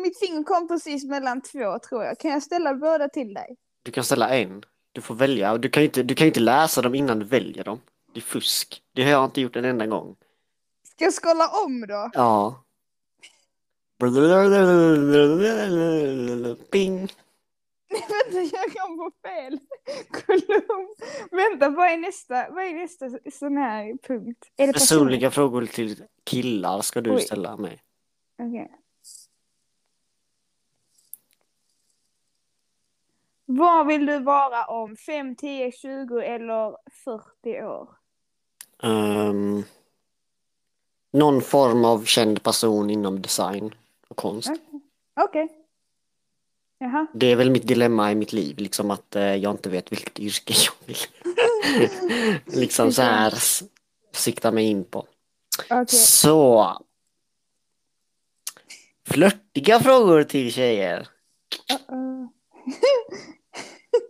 mitt 0.00 0.18
finger 0.18 0.44
kom 0.44 0.68
precis 0.68 1.04
mellan 1.04 1.40
två 1.40 1.78
tror 1.78 2.04
jag. 2.04 2.18
Kan 2.18 2.30
jag 2.30 2.42
ställa 2.42 2.74
båda 2.74 3.08
till 3.08 3.34
dig? 3.34 3.56
Du 3.82 3.92
kan 3.92 4.04
ställa 4.04 4.28
en. 4.28 4.64
Du 4.92 5.00
får 5.00 5.14
välja. 5.14 5.58
Du 5.58 5.68
kan 5.68 5.82
inte, 5.82 6.02
du 6.02 6.14
kan 6.14 6.26
inte 6.26 6.40
läsa 6.40 6.82
dem 6.82 6.94
innan 6.94 7.18
du 7.18 7.24
väljer 7.24 7.64
dem. 7.64 7.80
Det 8.14 8.20
är 8.20 8.22
fusk. 8.22 8.82
Det 8.92 9.02
har 9.02 9.10
jag 9.10 9.24
inte 9.24 9.40
gjort 9.40 9.56
en 9.56 9.64
enda 9.64 9.86
gång. 9.86 10.16
Ska 10.88 11.04
jag 11.04 11.14
skrolla 11.14 11.48
om 11.64 11.86
då? 11.88 12.10
Ja. 12.14 12.64
Bing. 16.70 17.08
Vänta, 18.08 18.56
jag 18.56 18.72
kom 18.72 18.98
på 18.98 19.10
fel. 19.28 19.58
Kolum. 20.10 20.88
Vänta, 21.30 21.70
vad 21.70 21.88
är 21.90 21.96
nästa, 21.98 22.50
vad 22.50 22.64
är 22.64 22.74
nästa 22.74 23.08
sån 23.32 23.56
här 23.56 23.98
punkt? 24.02 24.50
Är 24.56 24.66
det? 24.66 24.72
Personliga 24.72 25.30
frågor 25.30 25.66
till 25.66 26.04
killar 26.24 26.80
ska 26.80 27.00
du 27.00 27.10
Oj. 27.14 27.20
ställa 27.20 27.56
mig. 27.56 27.82
Okej. 28.38 28.70
Vad 33.44 33.86
vill 33.86 34.06
du 34.06 34.18
vara 34.18 34.64
om 34.64 34.96
5, 34.96 35.36
10, 35.36 35.72
20 35.72 36.20
eller 36.20 36.76
40 37.04 37.62
år? 37.62 37.88
Ehm, 38.82 39.62
någon 41.12 41.42
form 41.42 41.84
av 41.84 42.04
känd 42.04 42.42
person 42.42 42.90
inom 42.90 43.22
design 43.22 43.74
och 44.08 44.16
konst. 44.16 44.50
Okej. 45.20 45.59
Jaha. 46.82 47.06
Det 47.14 47.26
är 47.26 47.36
väl 47.36 47.50
mitt 47.50 47.68
dilemma 47.68 48.12
i 48.12 48.14
mitt 48.14 48.32
liv, 48.32 48.58
liksom 48.58 48.90
att 48.90 49.16
eh, 49.16 49.34
jag 49.34 49.52
inte 49.52 49.68
vet 49.68 49.92
vilket 49.92 50.18
yrke 50.18 50.54
jag 50.56 50.72
vill. 50.86 50.96
liksom 52.60 52.92
så 52.92 53.02
här 53.02 53.34
sikta 54.12 54.52
mig 54.52 54.64
in 54.64 54.84
på. 54.84 55.06
Okej. 55.70 55.86
Så. 55.98 56.78
Flörtiga 59.06 59.80
frågor 59.80 60.24
till 60.24 60.52
tjejer. 60.52 61.08
Uh-oh. 61.88 62.28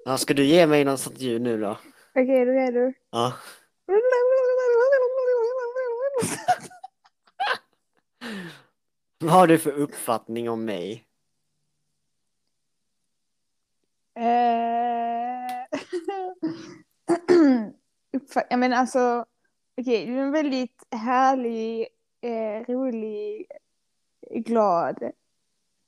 Ja, 0.05 0.19
ska 0.19 0.35
du 0.35 0.45
ge 0.45 0.67
mig 0.67 0.85
något 0.85 1.01
sånt 1.01 1.21
ljud 1.21 1.43
nu 1.43 1.61
då? 1.61 1.79
Okej, 2.15 2.41
är 2.41 2.73
du? 2.73 2.93
Ja. 3.11 3.33
Vad 9.19 9.33
har 9.33 9.47
du 9.47 9.59
för 9.59 9.71
uppfattning 9.71 10.51
om 10.51 10.65
mig? 10.65 11.05
Eh, 14.15 15.79
Uppfatt... 18.13 18.20
Jag 18.35 18.59
menar 18.59 18.77
alltså, 18.77 19.25
okej, 19.81 20.07
du 20.07 20.19
är 20.19 20.23
en 20.23 20.33
väldigt 20.33 20.87
härlig, 20.91 21.87
eh, 22.21 22.73
rolig, 22.73 23.47
glad 24.31 25.11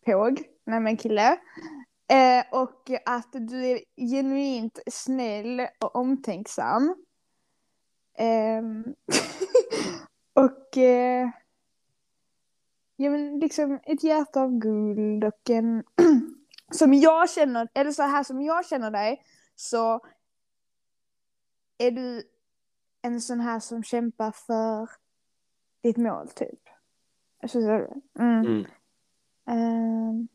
påg, 0.06 0.42
nej 0.64 0.80
men 0.80 0.96
kille. 0.96 1.38
Eh, 2.08 2.44
och 2.50 2.90
att 3.04 3.32
du 3.32 3.66
är 3.66 3.80
genuint 3.96 4.78
snäll 4.86 5.66
och 5.80 5.96
omtänksam. 5.96 6.96
Eh, 8.18 8.62
och 10.44 10.78
eh, 10.78 11.28
ja 12.96 13.10
men 13.10 13.38
liksom 13.38 13.80
ett 13.84 14.04
hjärta 14.04 14.40
av 14.40 14.58
guld 14.58 15.24
och 15.24 15.50
en 15.50 15.84
som 16.72 16.94
jag 16.94 17.30
känner, 17.30 17.68
eller 17.74 17.90
så 17.90 18.02
här 18.02 18.24
som 18.24 18.42
jag 18.42 18.66
känner 18.66 18.90
dig 18.90 19.22
så 19.56 20.00
är 21.78 21.90
du 21.90 22.22
en 23.02 23.20
sån 23.20 23.40
här 23.40 23.60
som 23.60 23.82
kämpar 23.82 24.32
för 24.32 24.90
ditt 25.82 25.96
mål 25.96 26.28
typ. 26.28 26.60
Så, 27.42 27.48
så, 27.48 28.02
mm. 28.18 28.46
Mm. 28.46 28.66
Ehm, 29.46 30.28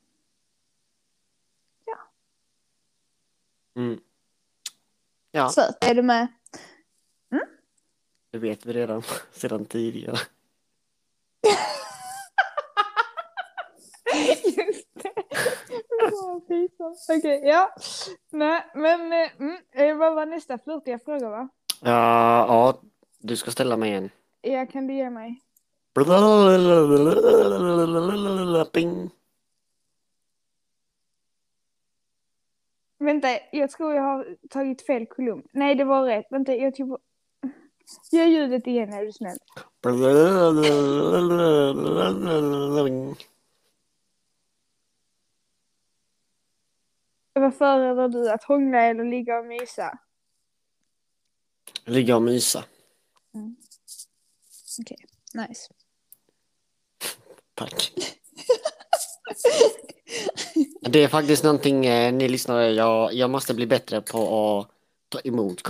Mm. 3.78 4.00
Ja, 5.32 5.50
så, 5.50 5.62
är 5.82 5.96
du 5.96 6.02
med? 6.02 6.28
det 8.32 8.38
vet 8.38 8.66
vi 8.66 8.74
redan 8.74 9.02
sedan 9.32 9.66
tidigare. 9.66 10.18
Just 14.44 14.88
det. 14.94 15.14
Okej, 17.10 17.42
ja. 17.44 17.76
Nej, 18.30 18.72
men 18.76 19.14
eh, 19.14 19.32
mm, 19.40 19.98
vad 20.00 20.16
var 20.16 20.26
nästa 20.26 20.58
flörtiga 20.58 21.00
fråga 21.00 21.30
va? 21.30 21.50
Ja, 21.82 22.48
ja, 22.48 22.80
du 23.20 23.36
ska 23.36 23.52
ställa 23.52 23.78
mig 23.78 23.94
en. 23.94 24.10
Ja, 24.42 24.66
kan 24.66 24.88
du 24.88 24.94
ge 24.94 25.10
mig? 25.10 25.42
Bing. 28.74 29.10
Vänta, 33.00 33.28
jag 33.52 33.70
tror 33.72 33.94
jag 33.94 34.02
har 34.04 34.36
tagit 34.50 34.86
fel 34.86 35.06
kolumn. 35.06 35.44
Nej, 35.52 35.76
det 35.76 35.84
var 35.86 36.04
rätt. 36.04 36.26
Vänta, 36.30 36.56
jag 36.56 36.76
tog... 36.76 36.90
på- 36.90 37.00
Gör 38.12 38.26
ljudet 38.26 38.68
igen 38.68 38.94
är 38.94 39.06
du 39.06 39.12
snäll. 39.12 39.38
Vad 47.34 47.56
föredrar 47.56 48.08
du, 48.10 48.30
att 48.32 48.44
hångla 48.44 48.82
eller 48.82 49.04
ligga 49.04 49.40
och 49.40 49.46
mysa? 49.46 50.00
Ligga 51.88 52.16
och 52.16 52.22
mysa. 52.22 52.64
Okej, 54.80 55.06
nice. 55.34 55.70
Tack. 57.54 57.92
Det 60.82 61.04
är 61.04 61.08
faktiskt 61.08 61.44
någonting, 61.44 61.86
eh, 61.86 62.14
ni 62.14 62.28
lyssnare, 62.28 62.72
jag, 62.72 63.14
jag 63.14 63.30
måste 63.30 63.54
bli 63.54 63.68
bättre 63.68 64.02
på 64.02 64.20
att 64.60 64.70
ta 65.10 65.20
emot 65.20 65.62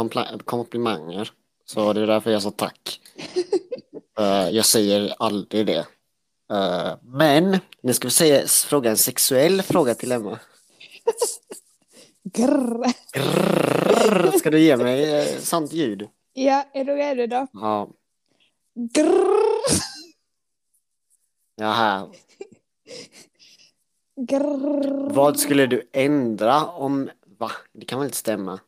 komplimanger. 0.46 1.32
Så 1.66 1.94
det 1.94 2.02
är 2.02 2.08
därför 2.08 2.32
jag 2.32 2.42
sa 2.42 2.52
tack. 2.52 3.00
Eh, 4.20 4.50
jag 4.50 4.66
säger 4.66 5.16
aldrig 5.20 5.66
det. 5.66 5.88
Eh, 6.52 6.94
men, 7.02 7.60
nu 7.82 7.94
ska 7.94 8.08
vi 8.08 8.12
säga, 8.12 8.48
fråga 8.48 8.90
en 8.90 8.98
sexuell 8.98 9.62
fråga 9.62 9.96
till 9.96 10.12
Emma. 10.12 10.40
Grrr. 12.34 12.94
Grrrr, 13.14 14.38
ska 14.38 14.52
du 14.52 14.60
ge 14.60 14.78
mig 14.78 15.20
eh, 15.20 15.40
sånt 15.40 15.74
ljud? 15.74 16.10
Ja, 16.34 16.66
är 16.74 16.84
du 16.84 16.96
redo 16.96 17.28
då? 17.28 17.48
Ja, 17.54 17.90
Grrr. 18.76 19.82
ja 21.56 21.72
här. 21.72 22.10
Grrr. 24.16 25.10
Vad 25.14 25.40
skulle 25.40 25.66
du 25.66 25.90
ändra 25.92 26.66
om... 26.66 27.10
Va? 27.38 27.52
Det 27.74 27.86
kan 27.86 28.00
väl 28.00 28.06
inte 28.06 28.18
stämma? 28.18 28.60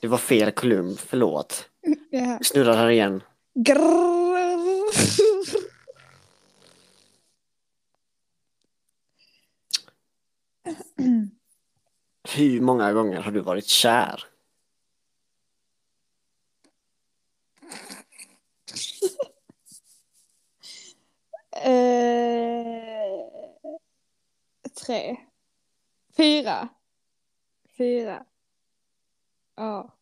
Det 0.00 0.08
var 0.08 0.18
fel 0.18 0.52
kolumn, 0.52 0.96
förlåt. 0.96 1.68
Ja. 2.10 2.38
Snurrar 2.42 2.76
här 2.76 2.90
igen. 2.90 3.22
Grrr. 3.54 4.12
Hur 12.36 12.60
många 12.60 12.92
gånger 12.92 13.20
har 13.20 13.30
du 13.32 13.40
varit 13.40 13.66
kär? 13.66 14.24
Eh, 21.50 23.28
tre. 24.86 25.16
Fyra. 26.16 26.68
Fyra. 27.78 28.24
Ja. 29.56 29.96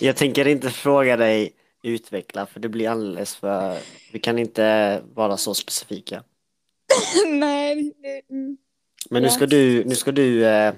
Jag 0.00 0.16
tänker 0.16 0.46
inte 0.48 0.70
fråga 0.70 1.16
dig 1.16 1.56
utveckla 1.82 2.46
för 2.46 2.60
det 2.60 2.68
blir 2.68 2.88
alldeles 2.88 3.36
för... 3.36 3.78
Vi 4.12 4.18
kan 4.18 4.38
inte 4.38 5.02
vara 5.14 5.36
så 5.36 5.54
specifika. 5.54 6.24
Nej. 7.26 7.92
det- 8.02 8.22
mm. 8.30 8.56
Men 9.10 9.22
nu 9.22 9.30
ska 9.30 9.46
du, 9.46 9.84
nu 9.84 9.94
ska 9.94 10.12
du 10.12 10.46
eh, 10.46 10.74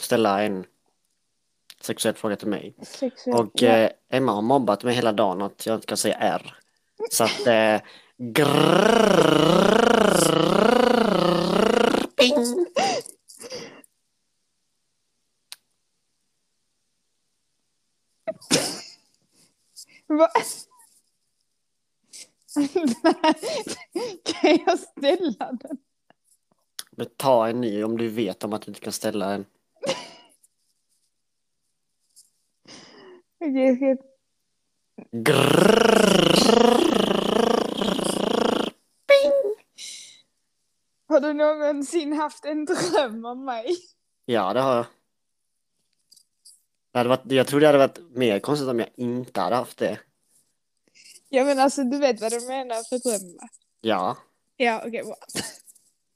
ställa 0.00 0.42
en 0.42 0.64
sexuell 1.80 2.14
fråga 2.14 2.36
till 2.36 2.48
mig. 2.48 2.74
Sexuell- 2.78 3.34
Och 3.34 3.50
ja. 3.54 3.68
eh, 3.76 3.90
Emma 4.10 4.32
har 4.32 4.42
mobbat 4.42 4.84
mig 4.84 4.94
hela 4.94 5.12
dagen 5.12 5.42
att 5.42 5.66
jag 5.66 5.74
inte 5.74 5.86
kan 5.86 5.96
säga 5.96 6.16
R. 6.16 6.56
Så 7.10 7.24
att... 7.24 7.46
Eh, 7.46 7.80
grrrr, 8.18 8.56
ping. 12.16 12.66
Kan 24.24 24.58
jag 24.66 24.78
ställa 24.78 25.52
den? 25.52 25.78
Men 26.90 27.06
ta 27.16 27.48
en 27.48 27.60
ny 27.60 27.84
om 27.84 27.98
du 27.98 28.08
vet 28.08 28.44
om 28.44 28.52
att 28.52 28.62
du 28.62 28.70
inte 28.70 28.80
kan 28.80 28.92
ställa 28.92 29.34
en. 29.34 29.44
Okej, 33.40 33.96
ping. 39.06 39.56
Har 41.08 41.20
du 41.20 41.32
någonsin 41.32 42.12
haft 42.12 42.44
en 42.44 42.64
dröm 42.64 43.24
om 43.24 43.44
mig? 43.44 43.76
Ja, 44.24 44.52
det 44.52 44.60
har 44.60 44.76
jag. 44.76 44.86
Det 46.92 46.98
hade 46.98 47.08
varit, 47.08 47.32
jag 47.32 47.46
tror 47.46 47.60
det 47.60 47.66
hade 47.66 47.78
varit 47.78 47.98
mer 48.10 48.38
konstigt 48.38 48.68
om 48.68 48.78
jag 48.78 48.88
inte 48.96 49.40
hade 49.40 49.56
haft 49.56 49.78
det. 49.78 50.00
Ja 51.28 51.44
men 51.44 51.58
alltså 51.58 51.84
du 51.84 51.98
vet 51.98 52.20
vad 52.20 52.32
du 52.32 52.46
menar 52.46 52.88
för 52.88 52.98
dröm 52.98 53.36
va? 53.36 53.48
Ja, 53.80 54.16
Ja 54.56 54.82
okej 54.86 55.02
bra. 55.02 55.16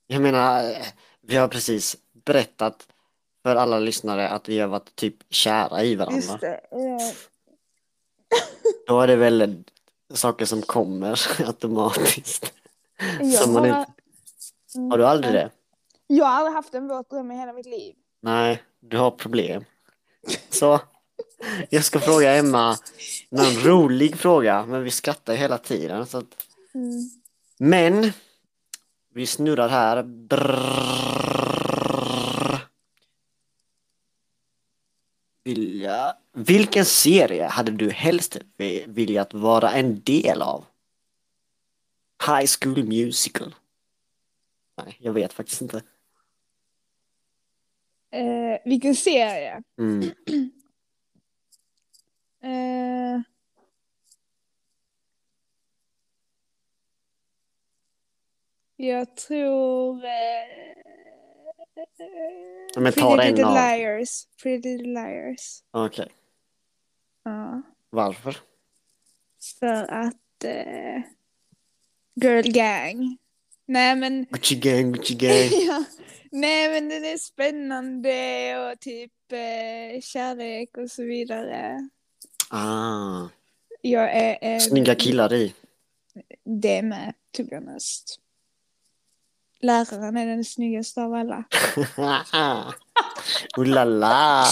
Jag 0.07 0.23
menar, 0.23 0.77
vi 1.21 1.37
har 1.37 1.49
precis 1.49 1.97
berättat 2.25 2.87
för 3.43 3.57
alla 3.57 3.79
lyssnare 3.79 4.29
att 4.29 4.49
vi 4.49 4.59
har 4.59 4.69
varit 4.69 4.97
typ 4.97 5.17
kära 5.31 5.83
i 5.85 5.95
varandra. 5.95 6.17
Just 6.17 6.41
det. 6.41 6.61
Ja. 6.71 7.13
Då 8.87 9.01
är 9.01 9.07
det 9.07 9.17
väl 9.17 9.65
saker 10.15 10.45
som 10.45 10.63
kommer 10.63 11.21
automatiskt. 11.47 12.53
Jag 13.21 13.35
Som 13.35 13.53
man 13.53 13.67
inte... 13.67 13.87
Har 14.91 14.99
du 14.99 15.07
aldrig 15.07 15.35
det? 15.35 15.51
jag 16.07 16.25
har 16.25 16.33
aldrig 16.33 16.55
haft 16.55 16.75
en 16.75 16.89
våt 16.89 17.11
dröm 17.11 17.31
i 17.31 17.37
hela 17.37 17.53
mitt 17.53 17.67
liv. 17.67 17.95
Nej, 18.21 18.63
du 18.81 18.97
har 18.97 19.11
problem. 19.11 19.65
Så, 20.51 20.81
jag 21.71 21.85
ska 21.85 22.01
fråga 22.01 22.37
Emma 22.37 22.77
någon 23.29 23.55
rolig 23.65 24.17
fråga, 24.17 24.67
men 24.67 24.83
vi 24.83 24.91
skrattar 24.91 25.35
hela 25.35 25.59
tiden. 25.59 26.07
Så 26.07 26.19
att... 26.19 26.47
Mm. 26.75 27.11
Men, 27.59 28.13
vi 29.15 29.27
snurrar 29.27 29.69
här. 29.69 30.03
Brrrr. 30.03 30.59
Vilja... 35.45 36.17
Vilken 36.33 36.85
serie 36.85 37.47
hade 37.47 37.73
du 37.73 37.91
helst 37.91 38.37
vi- 38.57 38.85
velat 38.89 39.35
vara 39.35 39.71
en 39.73 40.01
del 40.03 40.43
av? 40.43 40.65
High 42.27 42.47
School 42.61 42.85
Musical? 42.85 43.55
Nej, 44.77 44.97
jag 45.01 45.13
vet 45.13 45.33
faktiskt 45.33 45.63
inte. 45.63 45.83
Eh, 48.11 48.59
vilken 48.65 48.95
serie? 48.95 49.63
Mm. 49.79 50.11
Eh, 52.45 53.21
jag 58.77 59.17
tror... 59.17 60.05
Eh, 60.05 60.11
men 62.77 62.93
ta 62.93 63.17
Pretty 63.17 63.31
Little 63.31 63.47
av. 63.47 63.55
Liars. 63.55 64.27
Pretty 64.43 64.69
Little 64.77 64.93
Liars. 64.93 65.63
Okej, 65.71 66.09
Ja. 67.25 67.63
varför? 67.91 68.37
För 69.61 69.91
att... 69.93 70.45
Eh, 70.45 71.03
girl 72.15 72.43
gang. 72.53 73.19
Nej 73.67 73.97
men... 73.97 74.27
Gucci 74.31 74.55
gang, 74.55 74.93
Gucci 74.93 75.15
gang. 75.15 75.49
ja. 75.67 75.85
Nej 76.31 76.69
men 76.69 76.89
den 76.89 77.05
är 77.05 77.17
spännande 77.19 78.71
och 78.73 78.81
typ 78.81 79.13
eh, 79.33 80.01
kärlek 80.01 80.77
och 80.77 80.91
så 80.91 81.03
vidare. 81.03 81.89
Ah, 82.51 83.29
Jag 83.81 84.13
är 84.13 84.39
en... 84.41 84.61
snygga 84.61 84.95
killar 84.95 85.33
i. 85.33 85.55
Det 86.61 86.83
med, 86.83 87.15
to 87.37 87.45
be 87.45 87.57
honest. 87.57 88.21
Läraren 89.65 90.17
är 90.17 90.27
den 90.27 90.45
snyggaste 90.45 91.03
av 91.03 91.15
alla. 91.15 91.45
la 93.57 93.85
la. 93.85 94.45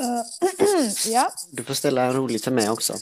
Uh, 0.00 0.90
ja. 1.06 1.30
Du 1.52 1.64
får 1.64 1.74
ställa 1.74 2.02
en 2.02 2.12
rolig 2.12 2.42
till 2.42 2.52
mig 2.52 2.70
också. 2.70 2.94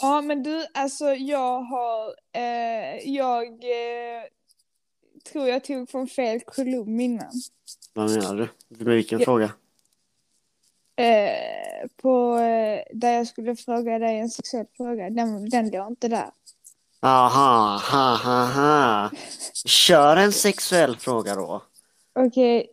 ja, 0.00 0.20
men 0.20 0.42
du, 0.42 0.66
alltså 0.74 1.04
jag 1.14 1.60
har, 1.62 2.14
eh, 2.32 3.08
jag 3.10 3.46
eh, 3.46 4.22
tror 5.32 5.48
jag 5.48 5.64
tog 5.64 5.90
från 5.90 6.08
fel 6.08 6.40
kolumn 6.40 7.00
innan. 7.00 7.32
Vad 7.92 8.10
menar 8.10 8.34
du? 8.36 8.48
Med 8.84 8.94
vilken 8.94 9.18
Ja. 9.18 9.24
fråga? 9.24 9.52
Eh, 10.96 11.88
på, 12.02 12.38
eh, 12.38 12.82
där 12.92 13.12
jag 13.12 13.26
skulle 13.26 13.56
fråga 13.56 13.98
dig 13.98 14.18
en 14.18 14.30
sexuell 14.30 14.66
fråga, 14.76 15.10
den, 15.10 15.48
den 15.50 15.70
låg 15.70 15.88
inte 15.92 16.08
där. 16.08 16.30
Aha, 17.00 17.80
ha, 17.90 18.16
ha, 18.16 18.44
ha. 18.44 19.10
Kör 19.64 20.16
en 20.16 20.32
sexuell 20.32 20.96
fråga 20.96 21.34
då. 21.34 21.62
Okej, 22.14 22.70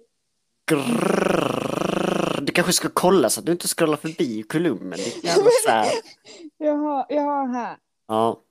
Grrrr. 0.72 2.42
Du 2.42 2.52
kanske 2.52 2.74
ska 2.74 2.90
kolla 2.94 3.30
så 3.30 3.40
att 3.40 3.46
du 3.46 3.52
inte 3.52 3.68
scrollar 3.68 3.98
förbi 3.98 4.44
kolumnen. 4.44 5.00
jag, 6.58 6.76
har, 6.76 7.06
jag 7.10 7.22
har 7.22 7.48
här. 7.48 7.78
Ja, 8.08 8.42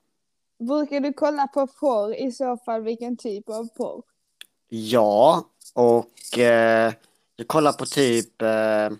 Brukar 0.58 1.00
du 1.00 1.12
kolla 1.12 1.46
på 1.46 1.66
porr? 1.66 2.14
I 2.14 2.32
så 2.32 2.56
fall 2.56 2.82
vilken 2.82 3.16
typ 3.16 3.48
av 3.48 3.68
porr? 3.76 4.02
ja, 4.68 5.44
och 5.74 6.38
eh, 6.38 6.92
jag 7.36 7.48
kollar 7.48 7.72
på 7.72 7.86
typ 7.86 8.42
eh, 8.42 8.90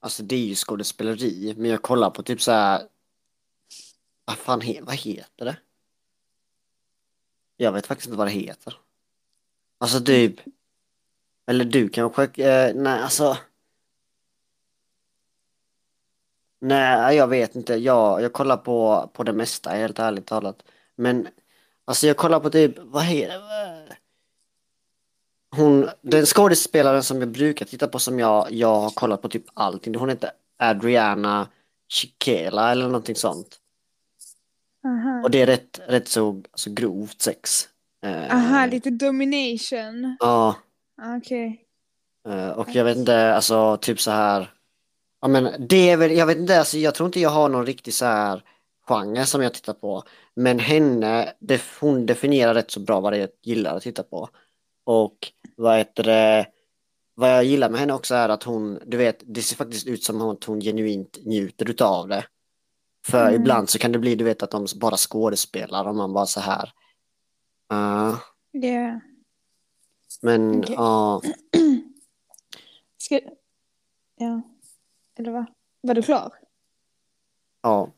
Alltså 0.00 0.22
det 0.22 0.34
är 0.36 0.46
ju 0.46 0.54
skådespeleri, 0.54 1.54
men 1.56 1.70
jag 1.70 1.82
kollar 1.82 2.10
på 2.10 2.22
typ 2.22 2.42
så 2.42 2.52
här. 2.52 2.88
Vad 4.24 4.36
fan 4.38 4.60
he, 4.60 4.80
vad 4.82 4.94
heter 4.94 5.44
det? 5.44 5.56
Jag 7.56 7.72
vet 7.72 7.86
faktiskt 7.86 8.06
inte 8.06 8.18
vad 8.18 8.26
det 8.26 8.30
heter. 8.30 8.78
Alltså 9.78 10.00
typ. 10.00 10.40
Eller 11.46 11.64
du 11.64 11.88
kanske, 11.88 12.22
eh, 12.24 12.74
nej 12.74 13.02
alltså. 13.02 13.36
Nej, 16.60 17.16
jag 17.16 17.28
vet 17.28 17.56
inte. 17.56 17.74
Jag, 17.74 18.22
jag 18.22 18.32
kollar 18.32 18.56
på, 18.56 19.10
på 19.14 19.22
det 19.22 19.32
mesta, 19.32 19.70
helt 19.70 19.98
ärligt 19.98 20.26
talat. 20.26 20.62
Men 20.96 21.28
alltså 21.84 22.06
jag 22.06 22.16
kollar 22.16 22.40
på 22.40 22.50
typ, 22.50 22.74
vad 22.78 23.04
heter 23.04 23.38
det? 23.38 23.96
Hon, 25.60 25.88
den 26.00 26.26
skådespelaren 26.26 27.02
som 27.02 27.20
jag 27.20 27.28
brukar 27.28 27.66
titta 27.66 27.88
på 27.88 27.98
som 27.98 28.18
jag, 28.18 28.52
jag 28.52 28.80
har 28.80 28.90
kollat 28.90 29.22
på 29.22 29.28
typ 29.28 29.44
allting. 29.54 29.94
Hon 29.94 30.08
heter 30.08 30.30
Adriana 30.58 31.48
Chiquela 31.88 32.72
eller 32.72 32.86
någonting 32.86 33.16
sånt. 33.16 33.56
Aha. 34.84 35.20
Och 35.24 35.30
det 35.30 35.42
är 35.42 35.46
rätt, 35.46 35.80
rätt 35.86 36.08
så 36.08 36.42
alltså, 36.52 36.70
grovt 36.70 37.22
sex. 37.22 37.68
Aha, 38.30 38.66
lite 38.66 38.90
domination. 38.90 40.16
Ja, 40.20 40.54
Okej. 41.16 41.64
eh, 42.28 42.48
och 42.48 42.68
jag 42.74 42.84
vet 42.84 42.96
inte, 42.96 43.34
alltså 43.34 43.76
typ 43.76 44.00
så 44.00 44.10
här. 44.10 44.50
Ja 45.20 45.28
men 45.28 45.66
det 45.68 45.90
är 45.90 45.96
väl, 45.96 46.10
jag 46.12 46.26
vet 46.26 46.38
inte, 46.38 46.58
alltså 46.58 46.78
jag 46.78 46.94
tror 46.94 47.06
inte 47.06 47.20
jag 47.20 47.30
har 47.30 47.48
någon 47.48 47.66
riktig 47.66 47.94
så 47.94 48.04
här 48.04 48.42
genre 48.86 49.26
som 49.26 49.42
jag 49.42 49.54
tittar 49.54 49.72
på. 49.72 50.02
Men 50.34 50.58
henne, 50.58 51.32
def, 51.38 51.78
hon 51.80 52.06
definierar 52.06 52.54
rätt 52.54 52.70
så 52.70 52.80
bra 52.80 53.00
vad 53.00 53.12
det 53.12 53.16
är 53.16 53.20
jag 53.20 53.30
gillar 53.42 53.76
att 53.76 53.82
titta 53.82 54.02
på. 54.02 54.28
Och 54.84 55.32
vad 55.60 55.78
heter 55.78 56.02
det, 56.02 56.46
vad 57.14 57.30
jag 57.30 57.44
gillar 57.44 57.70
med 57.70 57.80
henne 57.80 57.92
också 57.92 58.14
är 58.14 58.28
att 58.28 58.42
hon, 58.42 58.78
du 58.86 58.96
vet, 58.96 59.22
det 59.26 59.42
ser 59.42 59.56
faktiskt 59.56 59.86
ut 59.86 60.04
som 60.04 60.20
att 60.20 60.44
hon 60.44 60.60
genuint 60.60 61.18
njuter 61.24 61.70
utav 61.70 62.08
det. 62.08 62.26
För 63.06 63.28
Mm. 63.28 63.40
ibland 63.40 63.70
så 63.70 63.78
kan 63.78 63.92
det 63.92 63.98
bli, 63.98 64.14
du 64.14 64.24
vet, 64.24 64.42
att 64.42 64.50
de 64.50 64.66
bara 64.80 64.96
skådespelar 64.96 65.88
och 65.88 65.94
man 65.94 66.12
bara 66.12 66.26
så 66.26 66.40
här. 66.40 66.72
Uh, 67.72 68.18
Ja. 68.52 69.00
men 70.22 70.64
ja, 70.68 71.22
Ska... 72.98 73.20
Ja. 74.16 74.42
Eller 75.18 75.30
vad? 75.30 75.44
Var 75.80 75.94
du 75.94 76.02
klar? 76.02 76.32
ja, 77.62 77.90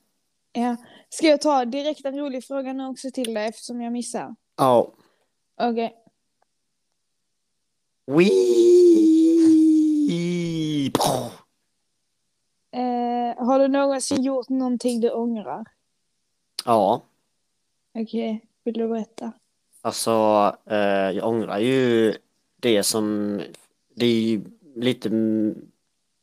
Ja. 0.53 0.77
Ska 1.09 1.27
jag 1.27 1.41
ta 1.41 1.65
direkt 1.65 2.05
en 2.05 2.19
rolig 2.19 2.45
fråga 2.45 2.73
nu 2.73 2.87
också 2.87 3.11
till 3.11 3.35
dig 3.35 3.49
eftersom 3.49 3.81
jag 3.83 3.93
missar? 3.93 4.35
ja. 4.57 4.93
Okej. 5.61 6.02
Wee! 8.07 8.43
Eh, 12.73 13.45
har 13.45 13.59
du 13.59 13.69
någonsin 13.69 14.23
gjort 14.23 14.49
någonting 14.49 15.01
du 15.01 15.11
ångrar? 15.11 15.65
Ja, 16.65 17.03
Okej, 17.95 18.41
vill 18.65 18.75
du 18.75 18.89
berätta? 18.89 19.33
alltså 19.85 20.11
eh, 20.67 21.11
jag 21.11 21.29
ångrar 21.29 21.59
ju 21.59 22.15
det 22.61 22.83
som, 22.83 23.41
det 23.95 24.07
är 24.07 24.21
ju 24.21 24.45
lite 24.77 25.11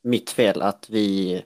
mitt 0.01 0.30
fel 0.30 0.61
att 0.61 0.89
vi 0.89 1.41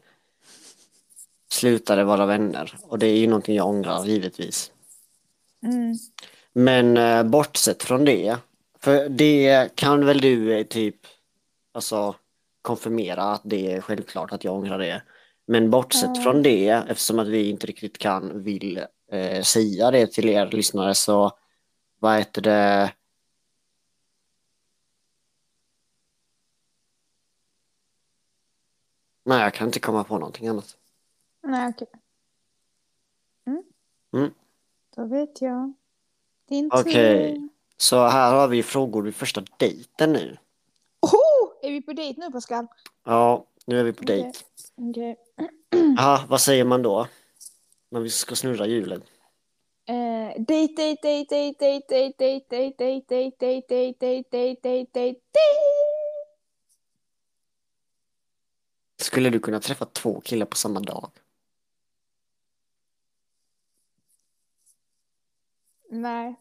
slutade 1.51 2.03
vara 2.03 2.25
vänner 2.25 2.75
och 2.81 2.99
det 2.99 3.07
är 3.07 3.17
ju 3.17 3.27
någonting 3.27 3.55
jag 3.55 3.67
ångrar 3.67 4.05
givetvis. 4.05 4.71
Mm. 5.63 5.95
Men 6.53 6.97
eh, 6.97 7.23
bortsett 7.23 7.83
från 7.83 8.05
det, 8.05 8.37
för 8.83 9.09
det 9.09 9.75
kan 9.75 10.05
väl 10.05 10.21
du 10.21 10.53
eh, 10.59 10.63
typ 10.65 10.95
alltså 11.71 12.15
konfirmera 12.61 13.23
att 13.23 13.41
det 13.43 13.73
är 13.73 13.81
självklart 13.81 14.31
att 14.31 14.43
jag 14.43 14.53
ångrar 14.55 14.79
det. 14.79 15.03
Men 15.45 15.69
bortsett 15.69 16.11
Ja. 16.15 16.21
från 16.23 16.43
det, 16.43 16.67
eftersom 16.69 17.19
att 17.19 17.27
vi 17.27 17.49
inte 17.49 17.67
riktigt 17.67 17.97
kan, 17.97 18.43
vill 18.43 18.85
eh, 19.11 19.41
säga 19.41 19.91
det 19.91 20.11
till 20.11 20.29
er 20.29 20.47
lyssnare 20.51 20.95
så 20.95 21.31
vad 21.99 22.17
heter 22.17 22.41
det? 22.41 22.93
Nej, 29.23 29.41
jag 29.41 29.53
kan 29.53 29.67
inte 29.67 29.79
komma 29.79 30.03
på 30.03 30.17
någonting 30.17 30.47
annat. 30.47 30.77
Nej, 31.43 31.69
okej. 31.69 31.87
Mm. 33.45 33.63
Mm. 34.13 34.33
Då 34.95 35.05
vet 35.05 35.41
jag. 35.41 35.73
Din 36.49 36.69
Okej. 36.73 36.93
tur. 36.93 37.49
Så 37.77 38.07
här 38.07 38.33
har 38.33 38.47
vi 38.47 38.63
frågor 38.63 39.01
vid 39.01 39.15
första 39.15 39.43
dejten 39.57 40.13
nu. 40.13 40.37
Oh, 41.01 41.51
är 41.61 41.71
vi 41.71 41.81
på 41.81 41.93
dejt 41.93 42.21
nu 42.21 42.31
Pascal? 42.31 42.67
Ja, 43.03 43.47
nu 43.65 43.79
är 43.79 43.83
vi 43.83 43.93
på 43.93 44.03
dejt. 44.03 44.39
Okej. 44.75 45.17
Ja, 45.97 46.25
vad 46.29 46.41
säger 46.41 46.65
man 46.65 46.81
då? 46.81 47.07
När 47.89 47.99
vi 47.99 48.09
ska 48.09 48.35
snurra 48.35 48.65
hjulet. 48.65 49.03
Eh, 49.85 50.41
dejt, 50.41 50.73
dejt, 50.75 51.01
dejt, 51.01 51.25
dejt, 51.29 51.85
dejt, 51.89 52.15
dejt, 52.17 52.45
dejt, 52.49 52.75
dejt, 52.77 53.05
dejt, 53.07 53.35
dejt, 53.37 53.67
dejt, 53.69 53.97
dejt, 53.99 54.29
dejt, 54.29 54.59
dejt, 54.61 54.89
dejt, 54.91 54.91
dejt. 54.93 55.19
Skulle 58.97 59.29
du 59.29 59.39
kunna 59.39 59.59
träffa 59.59 59.85
två 59.85 60.21
killar 60.21 60.45
på 60.45 60.55
samma 60.55 60.79
dag? 60.79 61.11
Nej. 65.89 66.35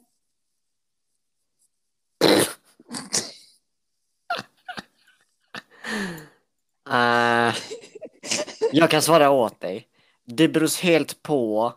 Eh, 6.90 7.54
jag 8.72 8.90
kan 8.90 9.02
svara 9.02 9.30
åt 9.30 9.60
dig. 9.60 9.88
Det 10.24 10.48
beror 10.48 10.82
helt 10.82 11.22
på 11.22 11.72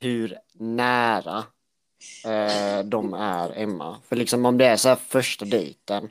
hur 0.00 0.38
nära 0.52 1.44
eh, 2.24 2.84
de 2.84 3.14
är 3.14 3.52
Emma. 3.58 3.96
För 4.08 4.16
liksom 4.16 4.46
om 4.46 4.58
det 4.58 4.66
är 4.66 4.76
så 4.76 4.88
här 4.88 4.96
första 4.96 5.44
dejten 5.44 6.08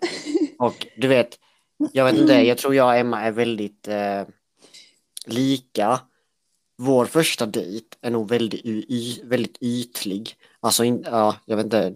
och 0.59 0.87
du 0.97 1.07
vet, 1.07 1.39
jag 1.93 2.05
vet 2.05 2.15
inte, 2.17 2.33
jag 2.33 2.57
tror 2.57 2.75
jag 2.75 2.87
och 2.87 2.95
Emma 2.95 3.21
är 3.21 3.31
väldigt 3.31 3.87
eh, 3.87 4.23
lika. 5.25 5.99
Vår 6.77 7.05
första 7.05 7.45
dejt 7.45 7.97
är 8.01 8.11
nog 8.11 8.29
väldigt, 8.29 8.65
y- 8.65 9.21
väldigt 9.23 9.57
ytlig. 9.61 10.35
Alltså, 10.59 10.83
in, 10.83 11.03
ja, 11.11 11.35
jag 11.45 11.55
vet 11.57 11.63
inte, 11.65 11.93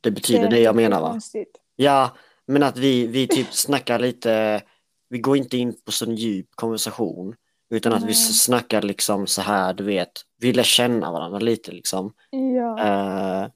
det 0.00 0.10
betyder 0.10 0.48
det, 0.50 0.58
är 0.58 0.62
jag 0.62 0.76
menar 0.76 1.00
va? 1.00 1.10
konstigt. 1.10 1.56
Ja, 1.76 2.16
men 2.46 2.62
att 2.62 2.76
vi, 2.76 3.06
vi 3.06 3.26
typ 3.26 3.52
snackar 3.52 3.98
lite, 3.98 4.62
vi 5.08 5.18
går 5.18 5.36
inte 5.36 5.56
in 5.56 5.74
på 5.84 5.92
sån 5.92 6.14
djup 6.14 6.46
konversation, 6.54 7.34
utan 7.70 7.92
att 7.92 8.04
vi 8.04 8.14
snackar 8.14 8.82
liksom 8.82 9.26
så 9.26 9.42
här, 9.42 9.72
du 9.72 9.84
vet, 9.84 10.12
vi 10.38 10.52
lär 10.52 10.62
känna 10.62 11.12
varandra 11.12 11.38
lite 11.38 11.72
liksom. 11.72 12.12
Ja. 12.30 12.84
Eh, 12.84 13.48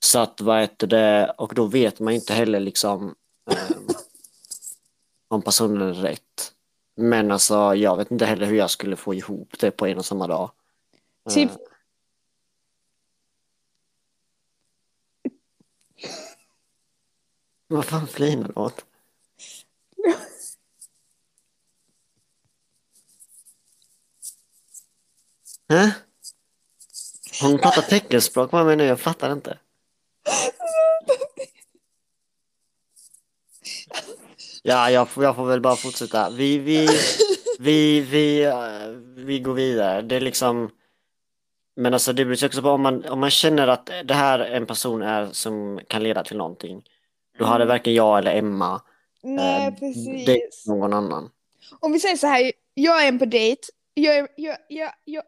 så 0.00 0.18
att 0.18 0.40
vad 0.40 0.60
heter 0.60 0.86
det, 0.86 1.34
och 1.38 1.54
då 1.54 1.66
vet 1.66 2.00
man 2.00 2.14
inte 2.14 2.34
heller 2.34 2.60
liksom 2.60 3.14
eh, 3.50 3.76
om 5.28 5.42
personen 5.42 5.82
är 5.82 5.92
rätt. 5.92 6.52
Men 6.96 7.30
alltså, 7.30 7.74
jag 7.74 7.96
vet 7.96 8.10
inte 8.10 8.26
heller 8.26 8.46
hur 8.46 8.56
jag 8.56 8.70
skulle 8.70 8.96
få 8.96 9.14
ihop 9.14 9.54
det 9.60 9.70
på 9.70 9.86
en 9.86 9.98
och 9.98 10.04
samma 10.04 10.26
dag. 10.26 10.50
Eh, 11.28 11.34
Typ. 11.34 11.50
Vad 17.68 17.84
fan 17.84 18.06
flinar 18.06 18.48
du 18.48 18.60
åt? 18.60 18.84
Hä? 25.68 25.94
Hon 27.42 27.58
pratar 27.58 27.82
teckenspråk 27.82 28.52
med 28.52 28.66
mig 28.66 28.76
nu, 28.76 28.84
jag 28.84 29.00
fattar 29.00 29.32
inte. 29.32 29.58
Ja, 34.62 34.90
jag 34.90 35.08
får, 35.08 35.24
jag 35.24 35.36
får 35.36 35.46
väl 35.46 35.60
bara 35.60 35.76
fortsätta. 35.76 36.30
Vi, 36.30 36.58
vi, 36.58 36.88
vi, 37.58 38.00
vi, 38.00 38.44
eh, 38.44 38.88
vi 39.16 39.40
går 39.40 39.54
vidare. 39.54 40.02
Det 40.02 40.16
är 40.16 40.20
liksom... 40.20 40.70
Men 41.76 41.94
alltså 41.94 42.12
det 42.12 42.24
beror 42.24 42.46
också 42.46 42.62
på 42.62 42.70
om 42.70 42.82
man, 42.82 43.04
om 43.04 43.20
man 43.20 43.30
känner 43.30 43.68
att 43.68 43.90
det 44.04 44.14
här 44.14 44.38
en 44.38 44.66
person 44.66 45.02
är 45.02 45.32
som 45.32 45.80
kan 45.88 46.02
leda 46.02 46.24
till 46.24 46.36
någonting. 46.36 46.82
Då 47.38 47.44
hade 47.44 47.64
varken 47.64 47.94
jag 47.94 48.18
eller 48.18 48.34
Emma 48.34 48.82
Nej, 49.22 49.66
eh, 49.68 49.74
precis. 49.74 50.66
någon 50.66 50.92
annan. 50.92 51.30
Om 51.80 51.92
vi 51.92 52.00
säger 52.00 52.16
så 52.16 52.26
här, 52.26 52.52
jag 52.74 53.04
är 53.04 53.08
en 53.08 53.18
på 53.18 53.24
dejt. 53.24 53.62
Jag 53.94 54.16
är, 54.18 54.28
jag, 54.36 54.56
jag, 54.68 54.90
jag, 55.04 55.24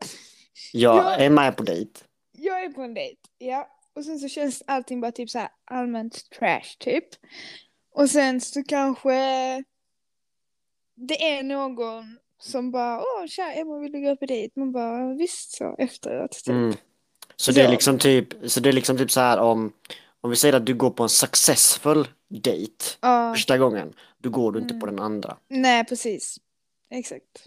Ja, 0.73 0.97
Ja. 0.97 1.17
Emma 1.17 1.45
är 1.45 1.53
på 1.53 1.63
dejt. 1.63 2.01
jag 2.33 2.65
är 2.65 2.69
på 2.69 2.83
en 2.83 2.95
dejt. 2.95 3.17
Ja. 3.39 3.69
Och 3.97 4.05
sen 4.05 4.19
så 4.19 4.29
känns 4.29 4.63
allting 4.67 5.01
bara 5.01 5.13
typ 5.13 5.31
så 5.31 5.39
här 5.39 5.49
allmänt 5.65 6.31
trash 6.39 6.77
typ. 6.79 7.05
Och 7.95 8.11
sen 8.11 8.41
så 8.41 8.63
kanske 8.65 9.11
det 10.95 11.23
är 11.33 11.43
någon 11.43 12.19
som 12.41 12.71
bara 12.71 12.99
åh 13.01 13.27
tja 13.27 13.53
Emma 13.53 13.79
vill 13.79 13.93
du 13.93 14.01
gå 14.01 14.17
på 14.17 14.27
dejt? 14.27 14.61
Man 14.61 14.73
bara 14.73 15.15
visst 15.15 15.51
så 15.57 15.75
efteråt. 15.79 16.31
Typ. 16.33 16.49
Mm. 16.49 16.75
Så 17.37 17.53
det 17.53 17.61
är 17.61 17.65
Så. 17.67 17.71
liksom 17.71 17.99
typ, 17.99 18.29
så 18.51 18.61
det 18.61 18.69
är 18.69 18.73
liksom 18.73 18.99
typ 18.99 19.11
så 19.11 19.21
här 19.21 19.39
om, 19.39 19.73
om 20.21 20.31
vi 20.31 20.37
säger 20.37 20.55
att 20.55 20.67
du 20.67 20.75
går 20.75 20.91
på 20.91 21.03
en 21.03 21.09
successful 21.09 22.09
date 22.29 22.85
Ja, 23.01 23.33
första 23.35 23.59
gången, 23.59 23.93
då 24.19 24.31
går 24.31 24.53
du 24.53 24.59
inte 24.59 24.75
Mm. 24.75 24.81
på 24.81 24.87
den 24.87 24.99
andra. 24.99 25.37
nej 25.49 25.85
precis. 25.85 26.37
Exakt. 26.91 27.47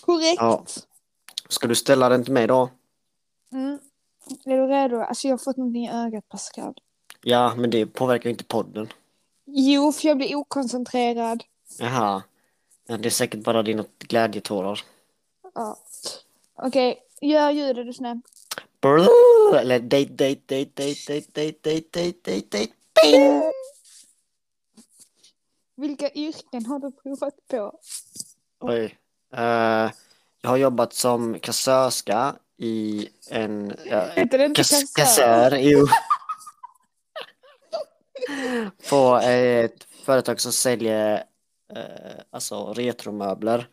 Korrekt. 0.00 0.36
Ja. 0.40 0.64
Ska 1.48 1.66
du 1.66 1.74
ställa 1.74 2.08
den 2.08 2.24
till 2.24 2.32
mig 2.32 2.46
då? 2.46 2.70
Mm. 3.52 3.78
Är 4.44 4.56
du 4.56 4.66
redo? 4.66 4.96
Alltså 5.00 5.28
jag 5.28 5.32
har 5.32 5.38
fått 5.38 5.56
någonting 5.56 5.84
i 5.86 5.90
ögat 5.92 6.28
Pascal. 6.28 6.74
Ja, 7.22 7.54
men 7.56 7.70
det 7.70 7.86
påverkar 7.86 8.24
ju 8.24 8.30
inte 8.30 8.44
podden. 8.44 8.88
Jo, 9.44 9.92
för 9.92 10.08
jag 10.08 10.16
blir 10.16 10.34
okoncentrerad. 10.34 11.44
Jaha. 11.78 12.22
Ja, 12.86 12.96
det 12.96 13.08
är 13.08 13.10
säkert 13.10 13.40
bara 13.44 13.62
dina 13.62 13.84
glädjetårar. 13.98 14.80
Ja. 15.54 15.76
Okej, 16.54 16.98
gör 17.20 17.50
ljudet 17.50 17.76
du 17.76 17.88
är 17.88 17.92
snäll. 17.92 18.20
Eller 19.60 19.78
date, 19.80 20.04
date, 20.04 20.40
date, 20.46 20.64
date, 20.64 20.94
date, 21.06 21.26
date, 21.32 21.58
date, 21.62 21.84
date, 21.92 22.30
date, 22.30 22.58
date. 22.58 22.72
Bing! 23.02 23.42
Vilka 25.76 26.10
yrken 26.10 26.66
har 26.66 26.78
du 26.78 26.92
provat 26.92 27.34
på? 27.50 27.78
Oj. 28.60 28.98
Eh, 29.32 29.90
jag 30.42 30.50
har 30.50 30.56
jobbat 30.56 30.92
som 30.92 31.38
kassörska 31.40 32.36
i 32.56 33.08
en... 33.30 33.76
ja, 33.84 34.00
Heter 34.00 34.38
det 34.38 34.44
inte 34.44 34.58
Kass, 34.60 34.92
kassör? 34.94 35.50
kassör, 35.50 35.56
jo. 35.58 35.86
På 38.90 39.16
ett 39.24 39.84
företag 40.04 40.40
som 40.40 40.52
säljer 40.52 41.24
eh, 41.76 42.16
alltså 42.30 42.72
retromöbler. 42.72 43.68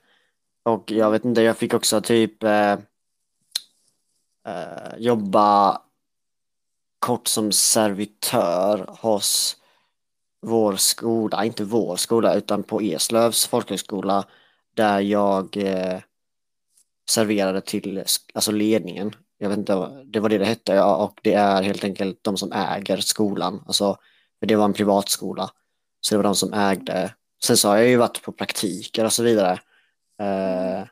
Och 0.64 0.92
jag 0.92 1.12
vet 1.12 1.26
inte, 1.26 1.42
jag 1.42 1.58
fick 1.58 1.74
också 1.74 2.02
typ 2.02 2.44
eh, 2.44 2.76
eh, 4.48 4.98
jobba 4.98 5.82
kort 7.00 7.28
som 7.28 7.52
servitör 7.52 8.96
hos 9.02 9.58
vår 10.42 10.76
skola, 10.76 11.46
inte 11.46 11.64
vår 11.64 11.96
skola 11.96 12.34
utan 12.34 12.64
på 12.64 12.82
Eslövs 12.82 13.48
folkhögskola 13.48 14.26
där 14.76 15.00
jag 15.00 15.58
eh, 15.58 16.00
serverade 17.10 17.62
till 17.62 18.04
alltså 18.34 18.52
ledningen. 18.52 19.16
Jag 19.38 19.50
vet 19.50 19.58
inte, 19.58 20.04
det 20.06 20.20
var 20.20 20.30
det 20.30 20.38
det 20.38 20.46
hette 20.46 20.74
ja, 20.74 20.96
och 20.96 21.20
det 21.24 21.34
är 21.34 21.64
helt 21.64 21.84
enkelt 21.84 22.20
de 22.22 22.38
som 22.38 22.52
äger 22.52 22.98
skolan. 22.98 23.64
Alltså, 23.66 23.98
det 24.42 24.56
var 24.56 24.66
en 24.66 24.74
privatskola. 24.74 25.50
Så 26.02 26.14
det 26.14 26.18
var 26.18 26.24
de 26.24 26.36
som 26.36 26.54
ägde. 26.54 27.14
Sen 27.44 27.58
så 27.58 27.70
har 27.70 27.78
jag 27.78 27.88
ju 27.88 27.98
varit 27.98 28.22
på 28.22 28.32
praktiker 28.32 29.06
och 29.06 29.14
så 29.14 29.24
vidare. 29.24 29.52
Eh, 30.20 30.88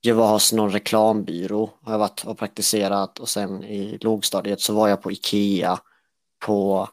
jag 0.00 0.14
var 0.14 0.32
hos 0.32 0.52
någon 0.52 0.70
reklambyrå 0.72 1.70
har 1.82 1.92
jag 1.92 1.98
varit 1.98 2.24
och 2.24 2.38
praktiserat 2.38 3.18
och 3.18 3.28
sen 3.28 3.64
i 3.64 3.98
lågstadiet 4.00 4.60
så 4.60 4.74
var 4.74 4.88
jag 4.88 5.02
på 5.02 5.12
Ikea 5.12 5.80
på 6.38 6.88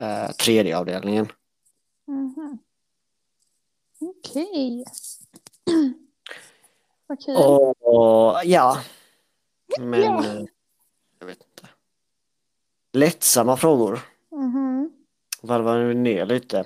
eh, 0.00 0.30
tredje 0.30 0.78
avdelningen. 0.78 1.28
Mhm. 2.06 2.58
Okej. 4.00 4.84
Vad 7.06 7.24
kul. 7.24 7.36
Och 7.36 8.40
ja, 8.44 8.78
men 9.80 10.00
Ja. 10.02 10.24
eh, 10.24 10.44
jag 11.18 11.26
vet 11.26 11.38
inte. 11.50 11.68
Lättsamma 12.92 13.56
frågor. 13.56 14.00
Mhm. 14.30 14.92
Varvar 15.42 15.78
vi 15.78 15.94
ner 15.94 16.26
lite 16.26 16.64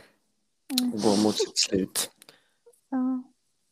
Mm. 0.80 0.92
och 0.94 1.00
går 1.00 1.16
mot 1.22 1.36
sitt 1.38 1.58
slut. 1.58 2.10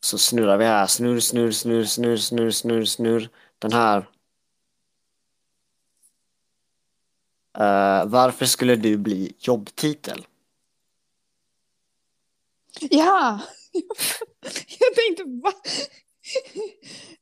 Så 0.03 0.17
snurrar 0.17 0.57
vi 0.57 0.65
här. 0.65 0.87
Snurr, 0.87 1.19
snurr, 1.19 1.51
snurr, 1.51 1.85
snurr, 1.85 2.17
snurr, 2.17 2.51
snurr, 2.51 2.85
snurr. 2.85 3.29
Den 3.59 3.73
här. 3.73 3.97
Eh, 7.57 8.05
varför 8.05 8.45
skulle 8.45 8.75
du 8.75 8.97
bli 8.97 9.33
jobbtitel? 9.39 10.25
Ja! 12.79 13.39
Jag 14.79 14.95
tänkte 14.95 15.23
va? 15.43 15.53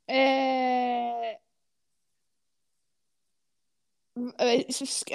eh... 0.13 1.39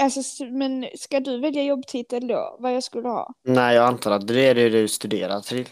Alltså, 0.01 0.45
men 0.45 0.87
ska 0.99 1.21
du 1.21 1.41
välja 1.41 1.63
jobbtitel 1.63 2.27
då? 2.27 2.57
Vad 2.61 2.75
jag 2.75 2.83
skulle 2.83 3.09
ha? 3.09 3.33
Nej, 3.43 3.77
jag 3.77 3.87
antar 3.87 4.11
att 4.11 4.27
det 4.27 4.49
är 4.49 4.55
det 4.55 4.69
du 4.69 4.89
studerar 4.89 5.41
till. 5.41 5.69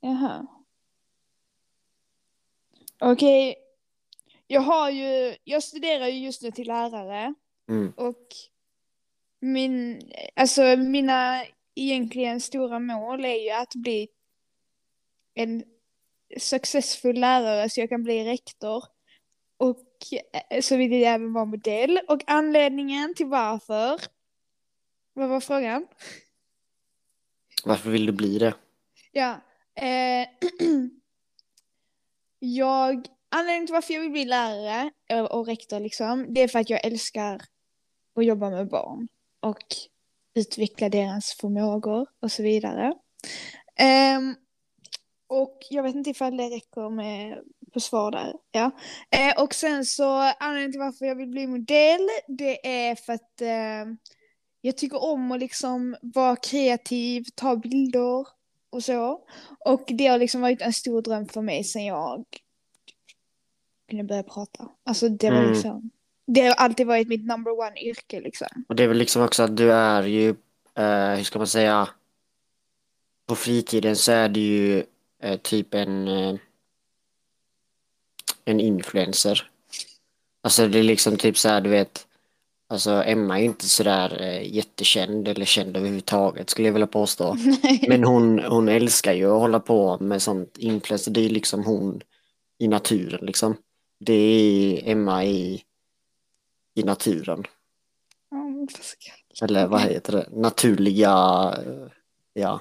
Jaha. 0.00 0.46
Okej. 3.12 3.56
Jag 4.46 4.60
har 4.60 4.90
ju, 4.90 5.36
jag 5.44 5.62
studerar 5.62 6.06
ju 6.06 6.18
just 6.18 6.42
nu 6.42 6.50
till 6.50 6.66
lärare 6.66 7.34
Mm. 7.68 7.92
och 7.96 8.26
min, 9.40 10.02
alltså 10.36 10.62
mina 10.76 11.44
egentligen 11.74 12.40
stora 12.40 12.78
mål 12.78 13.24
är 13.24 13.44
ju 13.44 13.50
att 13.50 13.74
bli 13.74 14.08
en 15.34 15.64
successfull 16.38 17.20
lärare 17.20 17.70
så 17.70 17.80
jag 17.80 17.88
kan 17.88 18.02
bli 18.02 18.24
rektor. 18.24 18.84
Och 19.56 19.88
eh, 20.50 20.60
så 20.60 20.76
vill 20.76 20.92
jag 20.92 21.14
även 21.14 21.32
vara 21.32 21.44
modell. 21.44 22.00
Och 22.08 22.20
anledningen 22.26 23.14
till 23.14 23.26
varför, 23.26 24.00
vad 25.12 25.28
var 25.28 25.40
frågan? 25.40 25.86
Varför 27.64 27.90
vill 27.90 28.06
du 28.06 28.12
bli 28.12 28.38
det? 28.38 28.54
Ja. 29.12 29.40
Eh, 29.74 30.28
jag, 32.44 33.06
anledningen 33.28 33.66
till 33.66 33.74
varför 33.74 33.94
jag 33.94 34.00
vill 34.00 34.10
bli 34.10 34.24
lärare 34.24 34.90
eh, 35.08 35.24
och 35.24 35.46
rektor 35.46 35.80
liksom, 35.80 36.26
det 36.34 36.40
är 36.40 36.48
för 36.48 36.58
att 36.58 36.70
jag 36.70 36.84
älskar 36.84 37.40
att 38.16 38.24
jobba 38.24 38.50
med 38.50 38.68
barn 38.68 39.08
och 39.40 39.76
utveckla 40.34 40.88
deras 40.88 41.32
förmågor 41.32 42.06
och 42.22 42.32
så 42.32 42.42
vidare. 42.42 42.94
Um, 44.16 44.36
och 45.26 45.58
jag 45.70 45.82
vet 45.82 45.94
inte 45.94 46.10
ifall 46.10 46.36
det 46.36 46.50
räcker 46.50 46.90
med 46.90 47.38
på 47.72 47.80
svar 47.80 48.10
där. 48.10 48.34
Ja. 48.50 48.70
Eh, 49.10 49.42
och 49.42 49.54
sen 49.54 49.84
så 49.84 50.32
anledningen 50.40 50.72
till 50.72 50.80
varför 50.80 51.06
jag 51.06 51.16
vill 51.16 51.28
bli 51.28 51.46
modell, 51.46 52.08
det 52.28 52.66
är 52.66 52.94
för 52.94 53.12
att 53.12 53.40
eh, 53.40 53.94
jag 54.60 54.76
tycker 54.76 55.02
om 55.02 55.32
att 55.32 55.40
liksom 55.40 55.96
vara 56.02 56.36
kreativ, 56.36 57.24
ta 57.34 57.56
bilder 57.56 58.26
och 58.74 58.84
så. 58.84 59.20
Och 59.58 59.82
det 59.86 60.06
har 60.06 60.18
liksom 60.18 60.40
varit 60.40 60.62
en 60.62 60.72
stor 60.72 61.02
dröm 61.02 61.28
för 61.28 61.40
mig 61.42 61.64
sen 61.64 61.84
jag 61.84 62.24
kunde 63.88 64.04
börja 64.04 64.22
prata. 64.22 64.68
Alltså 64.84 65.08
det 65.08 65.30
var 65.30 65.38
Mm. 65.38 65.52
liksom, 65.52 65.90
det 66.26 66.40
har 66.40 66.54
alltid 66.54 66.86
varit 66.86 67.08
mitt 67.08 67.26
number 67.26 67.58
one 67.60 67.80
yrke 67.80 68.20
liksom. 68.20 68.64
Och 68.68 68.76
det 68.76 68.82
är 68.84 68.88
väl 68.88 68.96
liksom 68.98 69.22
också 69.22 69.42
att 69.42 69.56
du 69.56 69.72
är 69.72 70.02
ju, 70.02 70.28
eh, 70.74 71.14
hur 71.16 71.24
ska 71.24 71.38
man 71.38 71.46
säga, 71.46 71.88
på 73.26 73.34
fritiden 73.36 73.96
så 73.96 74.12
är 74.12 74.28
du 74.28 74.40
ju 74.40 74.84
eh, 75.22 75.36
typ 75.40 75.74
en, 75.74 76.08
eh, 76.08 76.34
en 78.44 78.60
influencer. 78.60 79.50
Alltså 80.42 80.68
det 80.68 80.78
är 80.78 80.82
liksom 80.82 81.16
typ 81.16 81.38
så 81.38 81.48
här, 81.48 81.60
du 81.60 81.70
vet, 81.70 82.06
alltså 82.68 82.90
Emma 82.90 83.40
är 83.40 83.44
inte 83.44 83.68
sådär 83.68 84.22
eh, 84.22 84.54
jättekänd 84.54 85.28
eller 85.28 85.44
känd 85.44 85.76
överhuvudtaget 85.76 86.50
skulle 86.50 86.68
jag 86.68 86.72
vilja 86.72 86.86
påstå. 86.86 87.36
Men 87.88 88.04
hon, 88.04 88.38
hon 88.38 88.68
älskar 88.68 89.12
ju 89.12 89.24
att 89.24 89.40
hålla 89.40 89.60
på 89.60 89.98
med 89.98 90.22
sånt 90.22 90.58
influencer, 90.58 91.10
det 91.10 91.24
är 91.24 91.28
liksom 91.28 91.64
hon 91.64 92.02
i 92.58 92.68
naturen 92.68 93.26
liksom. 93.26 93.56
Det 93.98 94.12
är 94.12 94.92
Emma 94.92 95.24
i, 95.24 95.62
i 96.74 96.82
naturen. 96.82 97.44
Mm, 98.32 98.68
Eller 99.42 99.66
vad 99.66 99.80
heter 99.80 100.12
det? 100.12 100.28
Naturliga 100.32 101.10
eh, 101.66 101.86
ja, 102.32 102.60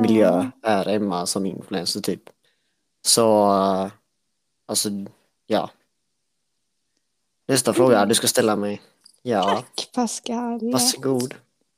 miljö 0.00 0.50
är 0.62 0.88
Emma 0.88 1.26
som 1.26 1.46
influencer 1.46 2.00
typ. 2.00 2.22
Så 3.06 3.46
eh, 3.46 3.90
alltså 4.66 4.88
ja. 5.46 5.70
Nästa 7.52 7.72
fråga 7.72 8.06
du 8.06 8.14
ska 8.14 8.26
ställa 8.26 8.56
mig. 8.56 8.82
Ja, 9.22 9.42
Tack 9.42 9.90
Pascal. 9.94 10.72
varsågod. 10.72 11.34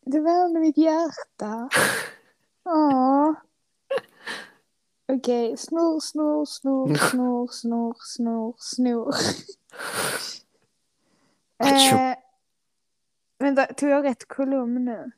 Det 0.07 0.21
värmde 0.21 0.61
mitt 0.61 0.77
hjärta. 0.77 1.69
Åh. 2.65 3.33
Okej, 5.13 5.57
snor, 5.57 6.01
snor, 6.01 6.45
snor, 6.47 6.95
snor, 7.11 7.49
snor, 7.51 7.95
snor, 7.99 8.55
snor. 8.59 9.15
Achoo. 11.65 11.99
eh, 11.99 12.15
vänta, 13.39 13.67
tog 13.67 13.89
jag 13.91 14.05
rätt 14.05 14.29
kolumn 14.29 14.85
nu? 14.85 15.11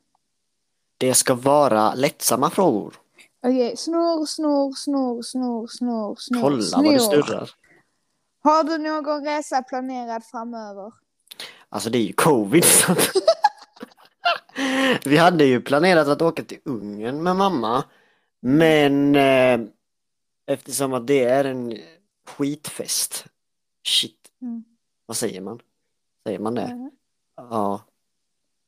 Det 0.98 1.14
ska 1.14 1.34
vara 1.34 1.94
lättsamma 1.94 2.50
frågor. 2.50 2.94
Okej, 3.42 3.76
snor, 3.76 4.26
snor, 4.26 4.72
snor, 4.76 5.22
snor, 5.22 5.66
snor, 5.66 6.16
snor, 6.18 6.40
Kolla 6.40 6.62
snor. 6.62 6.84
vad 6.84 6.94
det 6.94 7.00
snurrar. 7.00 7.50
Har 8.46 8.64
du 8.64 8.78
någon 8.78 9.24
resa 9.24 9.62
planerad 9.62 10.24
framöver? 10.24 10.92
Alltså 11.68 11.90
det 11.90 11.98
är 11.98 12.02
ju 12.02 12.12
covid. 12.12 12.64
Vi 15.04 15.16
hade 15.16 15.44
ju 15.44 15.60
planerat 15.60 16.08
att 16.08 16.22
åka 16.22 16.42
till 16.42 16.58
Ungern 16.64 17.22
med 17.22 17.36
mamma. 17.36 17.84
Men 18.40 19.16
eh, 19.16 19.60
eftersom 20.46 20.92
att 20.94 21.06
det 21.06 21.24
är 21.24 21.44
en 21.44 21.78
skitfest. 22.28 23.26
Shit, 23.86 24.20
Mm. 24.42 24.64
vad 25.06 25.16
säger 25.16 25.40
man? 25.40 25.60
Säger 26.26 26.38
man 26.38 26.54
det? 26.54 26.62
Eh, 26.62 26.86
Ja, 27.36 27.80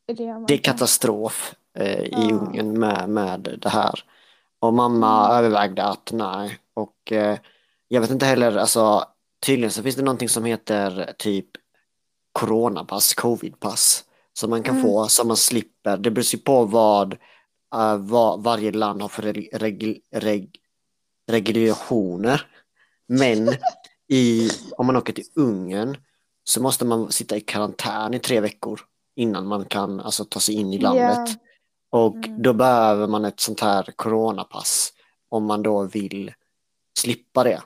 det 0.07 0.27
man 0.27 0.47
det 0.47 0.55
är 0.55 0.59
katastrof 0.59 1.55
eh, 1.75 2.01
i 2.01 2.09
Ja. 2.13 2.19
Ungern 2.35 2.79
med, 2.81 3.09
med 3.09 3.59
det 3.63 3.69
här. 3.69 4.05
Och 4.59 4.75
mamma 4.75 5.25
Mm. 5.27 5.39
övervägde 5.39 5.85
att 5.85 6.11
nej. 6.13 6.59
Och 6.75 7.13
eh, 7.13 7.39
jag 7.89 8.01
vet 8.01 8.11
inte 8.11 8.27
heller, 8.27 8.57
alltså 8.57 9.05
tydligen 9.47 9.71
så 9.71 9.83
finns 9.83 9.97
det 9.97 10.03
någonting 10.03 10.29
som 10.29 10.45
heter 10.45 11.15
typ 11.19 11.47
coronapass, 12.33 13.15
covidpass. 13.15 14.05
Som 14.33 14.51
man 14.51 14.63
kan 14.63 14.75
Mm. 14.75 14.87
få, 14.87 15.09
som 15.09 15.29
man 15.29 15.37
slipper. 15.37 15.97
Det 15.97 16.11
beror 16.11 16.25
ju 16.35 16.39
på 16.39 16.65
vad, 16.65 17.13
eh, 17.75 17.97
vad 17.97 18.43
varje 18.43 18.73
land 18.73 19.03
har 19.03 19.09
för 19.09 19.23
reg, 19.23 19.49
reg, 19.53 20.01
reg, 20.15 20.51
regulationer. 21.31 22.47
Men 23.09 23.49
i, 24.09 24.51
om 24.77 24.87
man 24.87 24.97
åker 24.97 25.13
till 25.13 25.25
Ungern 25.35 25.97
så 26.45 26.63
måste 26.63 26.85
man 26.85 27.13
sitta 27.13 27.37
i 27.37 27.41
karantän 27.41 28.15
i 28.15 28.19
tre 28.19 28.41
veckor 28.41 28.81
innan 29.17 29.47
man 29.47 29.65
kan 29.65 30.01
alltså, 30.01 30.25
ta 30.25 30.41
sig 30.41 30.55
in 30.55 30.73
i 30.73 30.79
landet. 30.79 31.39
Och 31.91 32.17
Mm. 32.17 32.43
då 32.43 32.53
behöver 32.53 33.07
man 33.07 33.25
ett 33.25 33.41
sånt 33.41 33.61
här 33.61 33.93
coronapass 33.97 34.93
om 35.29 35.45
man 35.45 35.63
då 35.63 35.83
vill 35.85 36.33
slippa 36.99 37.45
det. 37.45 37.63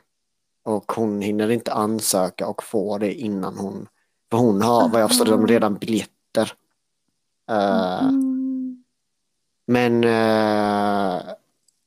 Och 0.63 0.93
hon 0.93 1.21
hinner 1.23 1.51
inte 1.51 1.73
ansöka 1.73 2.47
och 2.47 2.63
få 2.63 2.99
det 2.99 3.15
innan 3.15 3.59
hon, 3.59 3.89
för 4.31 4.37
hon 4.39 4.63
har 4.63 4.89
vad 4.89 5.01
jag 5.03 5.09
förstår 5.11 5.25
de 5.27 5.47
redan 5.47 5.75
biljetter. 5.75 6.53
Eh, 7.51 8.05
Mm. 8.09 8.85
men 9.67 10.05
eh, 10.05 11.23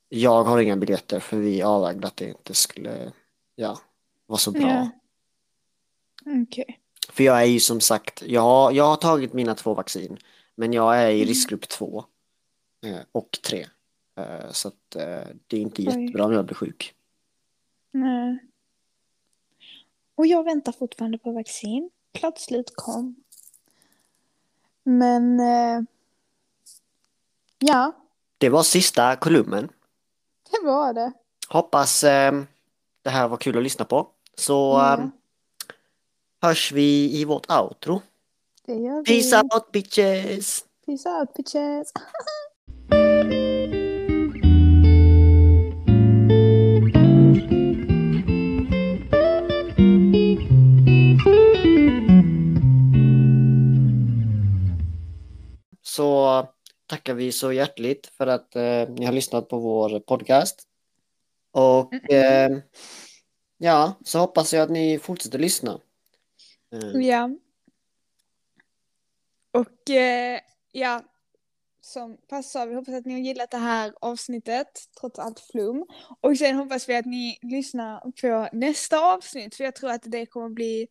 jag 0.10 0.44
har 0.44 0.60
inga 0.60 0.76
biljetter 0.78 1.20
för 1.20 1.38
vi 1.38 1.62
avvägde 1.64 2.08
att 2.08 2.18
det 2.18 2.30
inte 2.30 2.54
skulle 2.54 3.12
ja, 3.56 3.80
vara 4.26 4.40
så 4.40 4.52
bra. 4.52 4.62
Ja. 4.62 4.90
Okej. 6.44 6.80
För 7.10 7.24
jag 7.24 7.42
är 7.42 7.46
ju 7.46 7.60
som 7.60 7.82
sagt, 7.82 8.24
jag, 8.26 8.42
har- 8.42 8.72
jag 8.72 8.84
har 8.84 8.96
tagit 8.96 9.34
mina 9.34 9.56
två 9.56 9.74
vaccin, 9.74 10.18
men 10.56 10.74
jag 10.74 10.98
är 11.02 11.10
i 11.10 11.16
Mm. 11.16 11.28
riskgrupp 11.28 11.68
två. 11.70 12.06
eh, 12.86 13.00
och 13.12 13.40
tre. 13.48 13.68
Så 14.52 14.68
att 14.68 14.90
det 15.48 15.58
är 15.58 15.62
inte 15.62 15.82
Oj. 15.82 15.86
jättebra 15.86 16.26
om 16.26 16.32
jag 16.34 16.46
blir 16.46 16.56
sjuk. 16.56 16.94
Nej. 17.92 18.40
Och 20.16 20.28
jag 20.28 20.44
väntar 20.44 20.72
fortfarande 20.72 21.18
på 21.18 21.32
vaccin. 21.32 21.90
Slut 22.38 22.72
kom. 22.76 23.16
Men... 24.84 25.40
Eh, 25.40 25.82
ja, 27.60 27.92
Det 28.38 28.50
var 28.50 28.64
sista 28.64 29.16
kolumnen. 29.16 29.70
det 30.52 30.66
var 30.68 30.94
det. 30.94 31.12
Hoppas 31.50 32.04
eh, 32.04 32.34
det 33.02 33.10
här 33.10 33.28
var 33.28 33.38
kul 33.38 33.58
att 33.58 33.64
lyssna 33.64 33.86
på. 33.86 34.08
Så 34.36 34.54
Ja. 34.54 34.94
eh, 35.00 35.06
hörs 36.42 36.72
vi 36.72 37.20
i 37.22 37.26
vårt 37.26 37.52
outro. 37.52 38.02
Det 38.66 38.74
gör 38.76 39.04
vi. 39.06 39.06
Peace 39.06 39.42
out 39.54 39.72
bitches! 39.72 40.66
Peace 40.86 41.10
out 41.10 41.34
bitches. 41.34 41.92
vi 57.16 57.32
så 57.32 57.52
hjärtligt 57.52 58.08
för 58.08 58.28
att 58.28 58.56
eh, 58.56 58.90
ni 58.90 59.06
har 59.06 59.12
lyssnat 59.12 59.50
på 59.50 59.60
vår 59.60 60.00
podcast. 60.00 60.68
Och 61.52 62.12
eh, 62.12 62.58
ja, 63.58 63.94
så 64.06 64.20
hoppas 64.20 64.54
jag 64.54 64.64
att 64.64 64.70
ni 64.70 65.00
fortsätter 65.00 65.40
lyssna. 65.40 65.80
Eh, 66.74 67.02
Ja. 67.02 67.30
Och 69.52 69.90
eh, 69.90 70.40
ja, 70.72 71.04
som 71.82 72.18
Pass 72.30 72.52
sa, 72.52 72.66
vi 72.66 72.76
hoppas 72.76 72.94
att 72.94 73.06
ni 73.06 73.14
har 73.14 73.20
gillat 73.20 73.52
det 73.52 73.58
här 73.58 73.94
avsnittet, 74.02 74.68
trots 75.00 75.20
allt 75.20 75.40
flum. 75.40 75.86
Och 76.22 76.38
sen 76.38 76.56
hoppas 76.56 76.90
vi 76.90 76.96
att 76.96 77.06
ni 77.06 77.40
lyssnar 77.42 78.12
på 78.22 78.50
nästa 78.58 79.00
avsnitt, 79.00 79.56
för 79.56 79.64
jag 79.64 79.76
tror 79.76 79.92
att 79.92 80.02
det 80.06 80.26
kommer 80.26 80.50
bli 80.50 80.88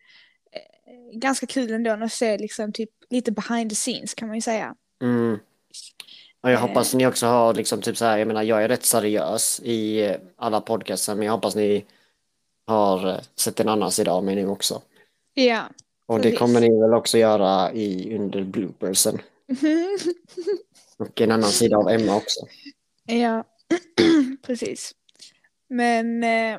eh, 0.53 1.19
ganska 1.19 1.47
kul 1.47 1.73
ändå 1.73 1.91
att 1.91 2.13
se 2.13 2.39
liksom 2.39 2.73
typ 2.73 2.91
lite 3.11 3.33
behind 3.33 3.71
the 3.71 3.77
scenes 3.77 4.15
kan 4.15 4.29
man 4.29 4.37
ju 4.37 4.41
säga. 4.41 4.75
Mm. 5.03 5.39
Och 6.45 6.51
jag 6.51 6.59
hoppas 6.59 6.95
ni 6.95 7.07
också 7.07 7.27
har 7.27 7.55
liksom 7.55 7.81
typ 7.81 7.97
så 7.97 8.05
här, 8.05 8.19
jag 8.19 8.29
menar 8.29 8.43
jag 8.43 8.65
är 8.65 8.69
rätt 8.69 8.85
seriös 8.85 9.61
i 9.65 10.09
alla 10.37 10.61
podcaster 10.61 11.15
men 11.15 11.27
jag 11.27 11.33
hoppas 11.33 11.55
ni 11.55 11.85
har 12.67 13.21
sett 13.37 13.61
en 13.61 13.69
annan 13.69 13.93
sida 13.93 14.13
av 14.13 14.25
mig 14.25 14.35
nu 14.35 14.47
också. 14.47 14.83
Ja. 15.35 15.63
Och 16.07 16.21
det 16.21 16.33
kommer 16.33 16.61
ni 16.61 16.81
väl 16.81 16.95
också 16.95 17.19
göra 17.19 17.73
i 17.73 18.17
under 18.17 18.43
bloopersen. 18.43 19.19
Och 20.99 21.21
en 21.21 21.33
annan 21.33 21.51
sida 21.51 21.77
av 21.77 21.89
Emma 21.89 22.17
också. 22.17 22.41
ja, 23.07 23.45
precis. 24.47 24.93
Men 25.69 26.25
eh, 26.25 26.59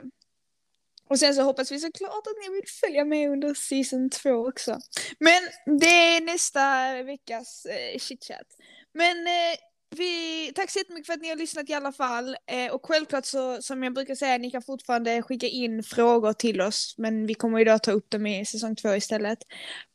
och 1.10 1.20
sen 1.20 1.36
så 1.36 1.42
hoppas 1.42 1.72
vi 1.72 1.80
såklart 1.80 2.28
att 2.28 2.50
ni 2.50 2.56
vill 2.56 2.70
följa 2.82 3.06
med 3.06 3.30
under 3.30 3.54
season 3.54 4.10
2 4.10 4.30
också. 4.30 4.80
Men 5.20 5.42
det 5.80 6.16
är 6.16 6.22
nästa 6.22 6.94
veckas 7.04 7.66
eh, 7.66 8.00
chitchat. 8.00 8.48
Men 8.94 9.28
eh, 9.28 9.58
vi, 9.96 10.52
tack 10.56 10.72
så 10.72 10.80
jättemycket 10.80 11.06
för 11.08 11.14
att 11.14 11.22
ni 11.22 11.30
har 11.30 11.36
lyssnat 11.36 11.70
i 11.70 11.74
alla 11.74 11.92
fall. 11.92 12.38
Eh, 12.46 12.72
och 12.74 12.86
självklart 12.86 13.26
så, 13.26 13.62
som 13.62 13.84
jag 13.84 13.94
brukar 13.94 14.16
säga, 14.16 14.38
ni 14.38 14.52
kan 14.52 14.62
fortfarande 14.62 15.22
skicka 15.22 15.48
in 15.48 15.84
frågor 15.84 16.34
till 16.34 16.62
oss. 16.62 16.96
Men 16.98 17.26
vi 17.28 17.34
kommer 17.34 17.66
då 17.66 17.80
ta 17.80 17.92
upp 17.92 18.10
dem 18.10 18.26
i 18.28 18.46
säsong 18.46 18.76
2 18.76 18.96
istället. 18.96 19.40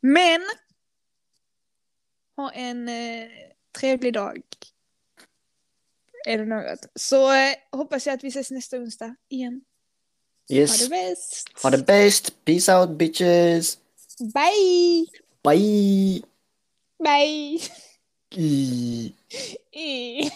Men 0.01 0.41
ha 2.37 2.51
en 2.51 2.89
eh, 2.89 3.27
trevlig 3.79 4.13
dag. 4.13 4.41
Eller 6.27 6.45
något. 6.45 6.79
Så 6.95 7.31
eh, 7.33 7.53
hoppas 7.71 8.05
jag 8.07 8.13
att 8.13 8.23
vi 8.23 8.27
ses 8.27 8.51
nästa 8.51 8.77
onsdag 8.77 9.15
igen. 9.29 9.61
Ha 10.49 10.55
Yes. 10.57 10.79
det 10.83 10.89
bäst! 10.89 11.49
Ha 11.63 11.69
det 11.69 11.85
bäst. 11.85 12.45
Peace 12.45 12.75
out 12.75 12.89
bitches. 12.89 13.77
Bye! 14.19 15.05
Bye. 15.43 16.21
Bye! 17.03 17.59
I- 18.35 19.13
E. 19.73 20.29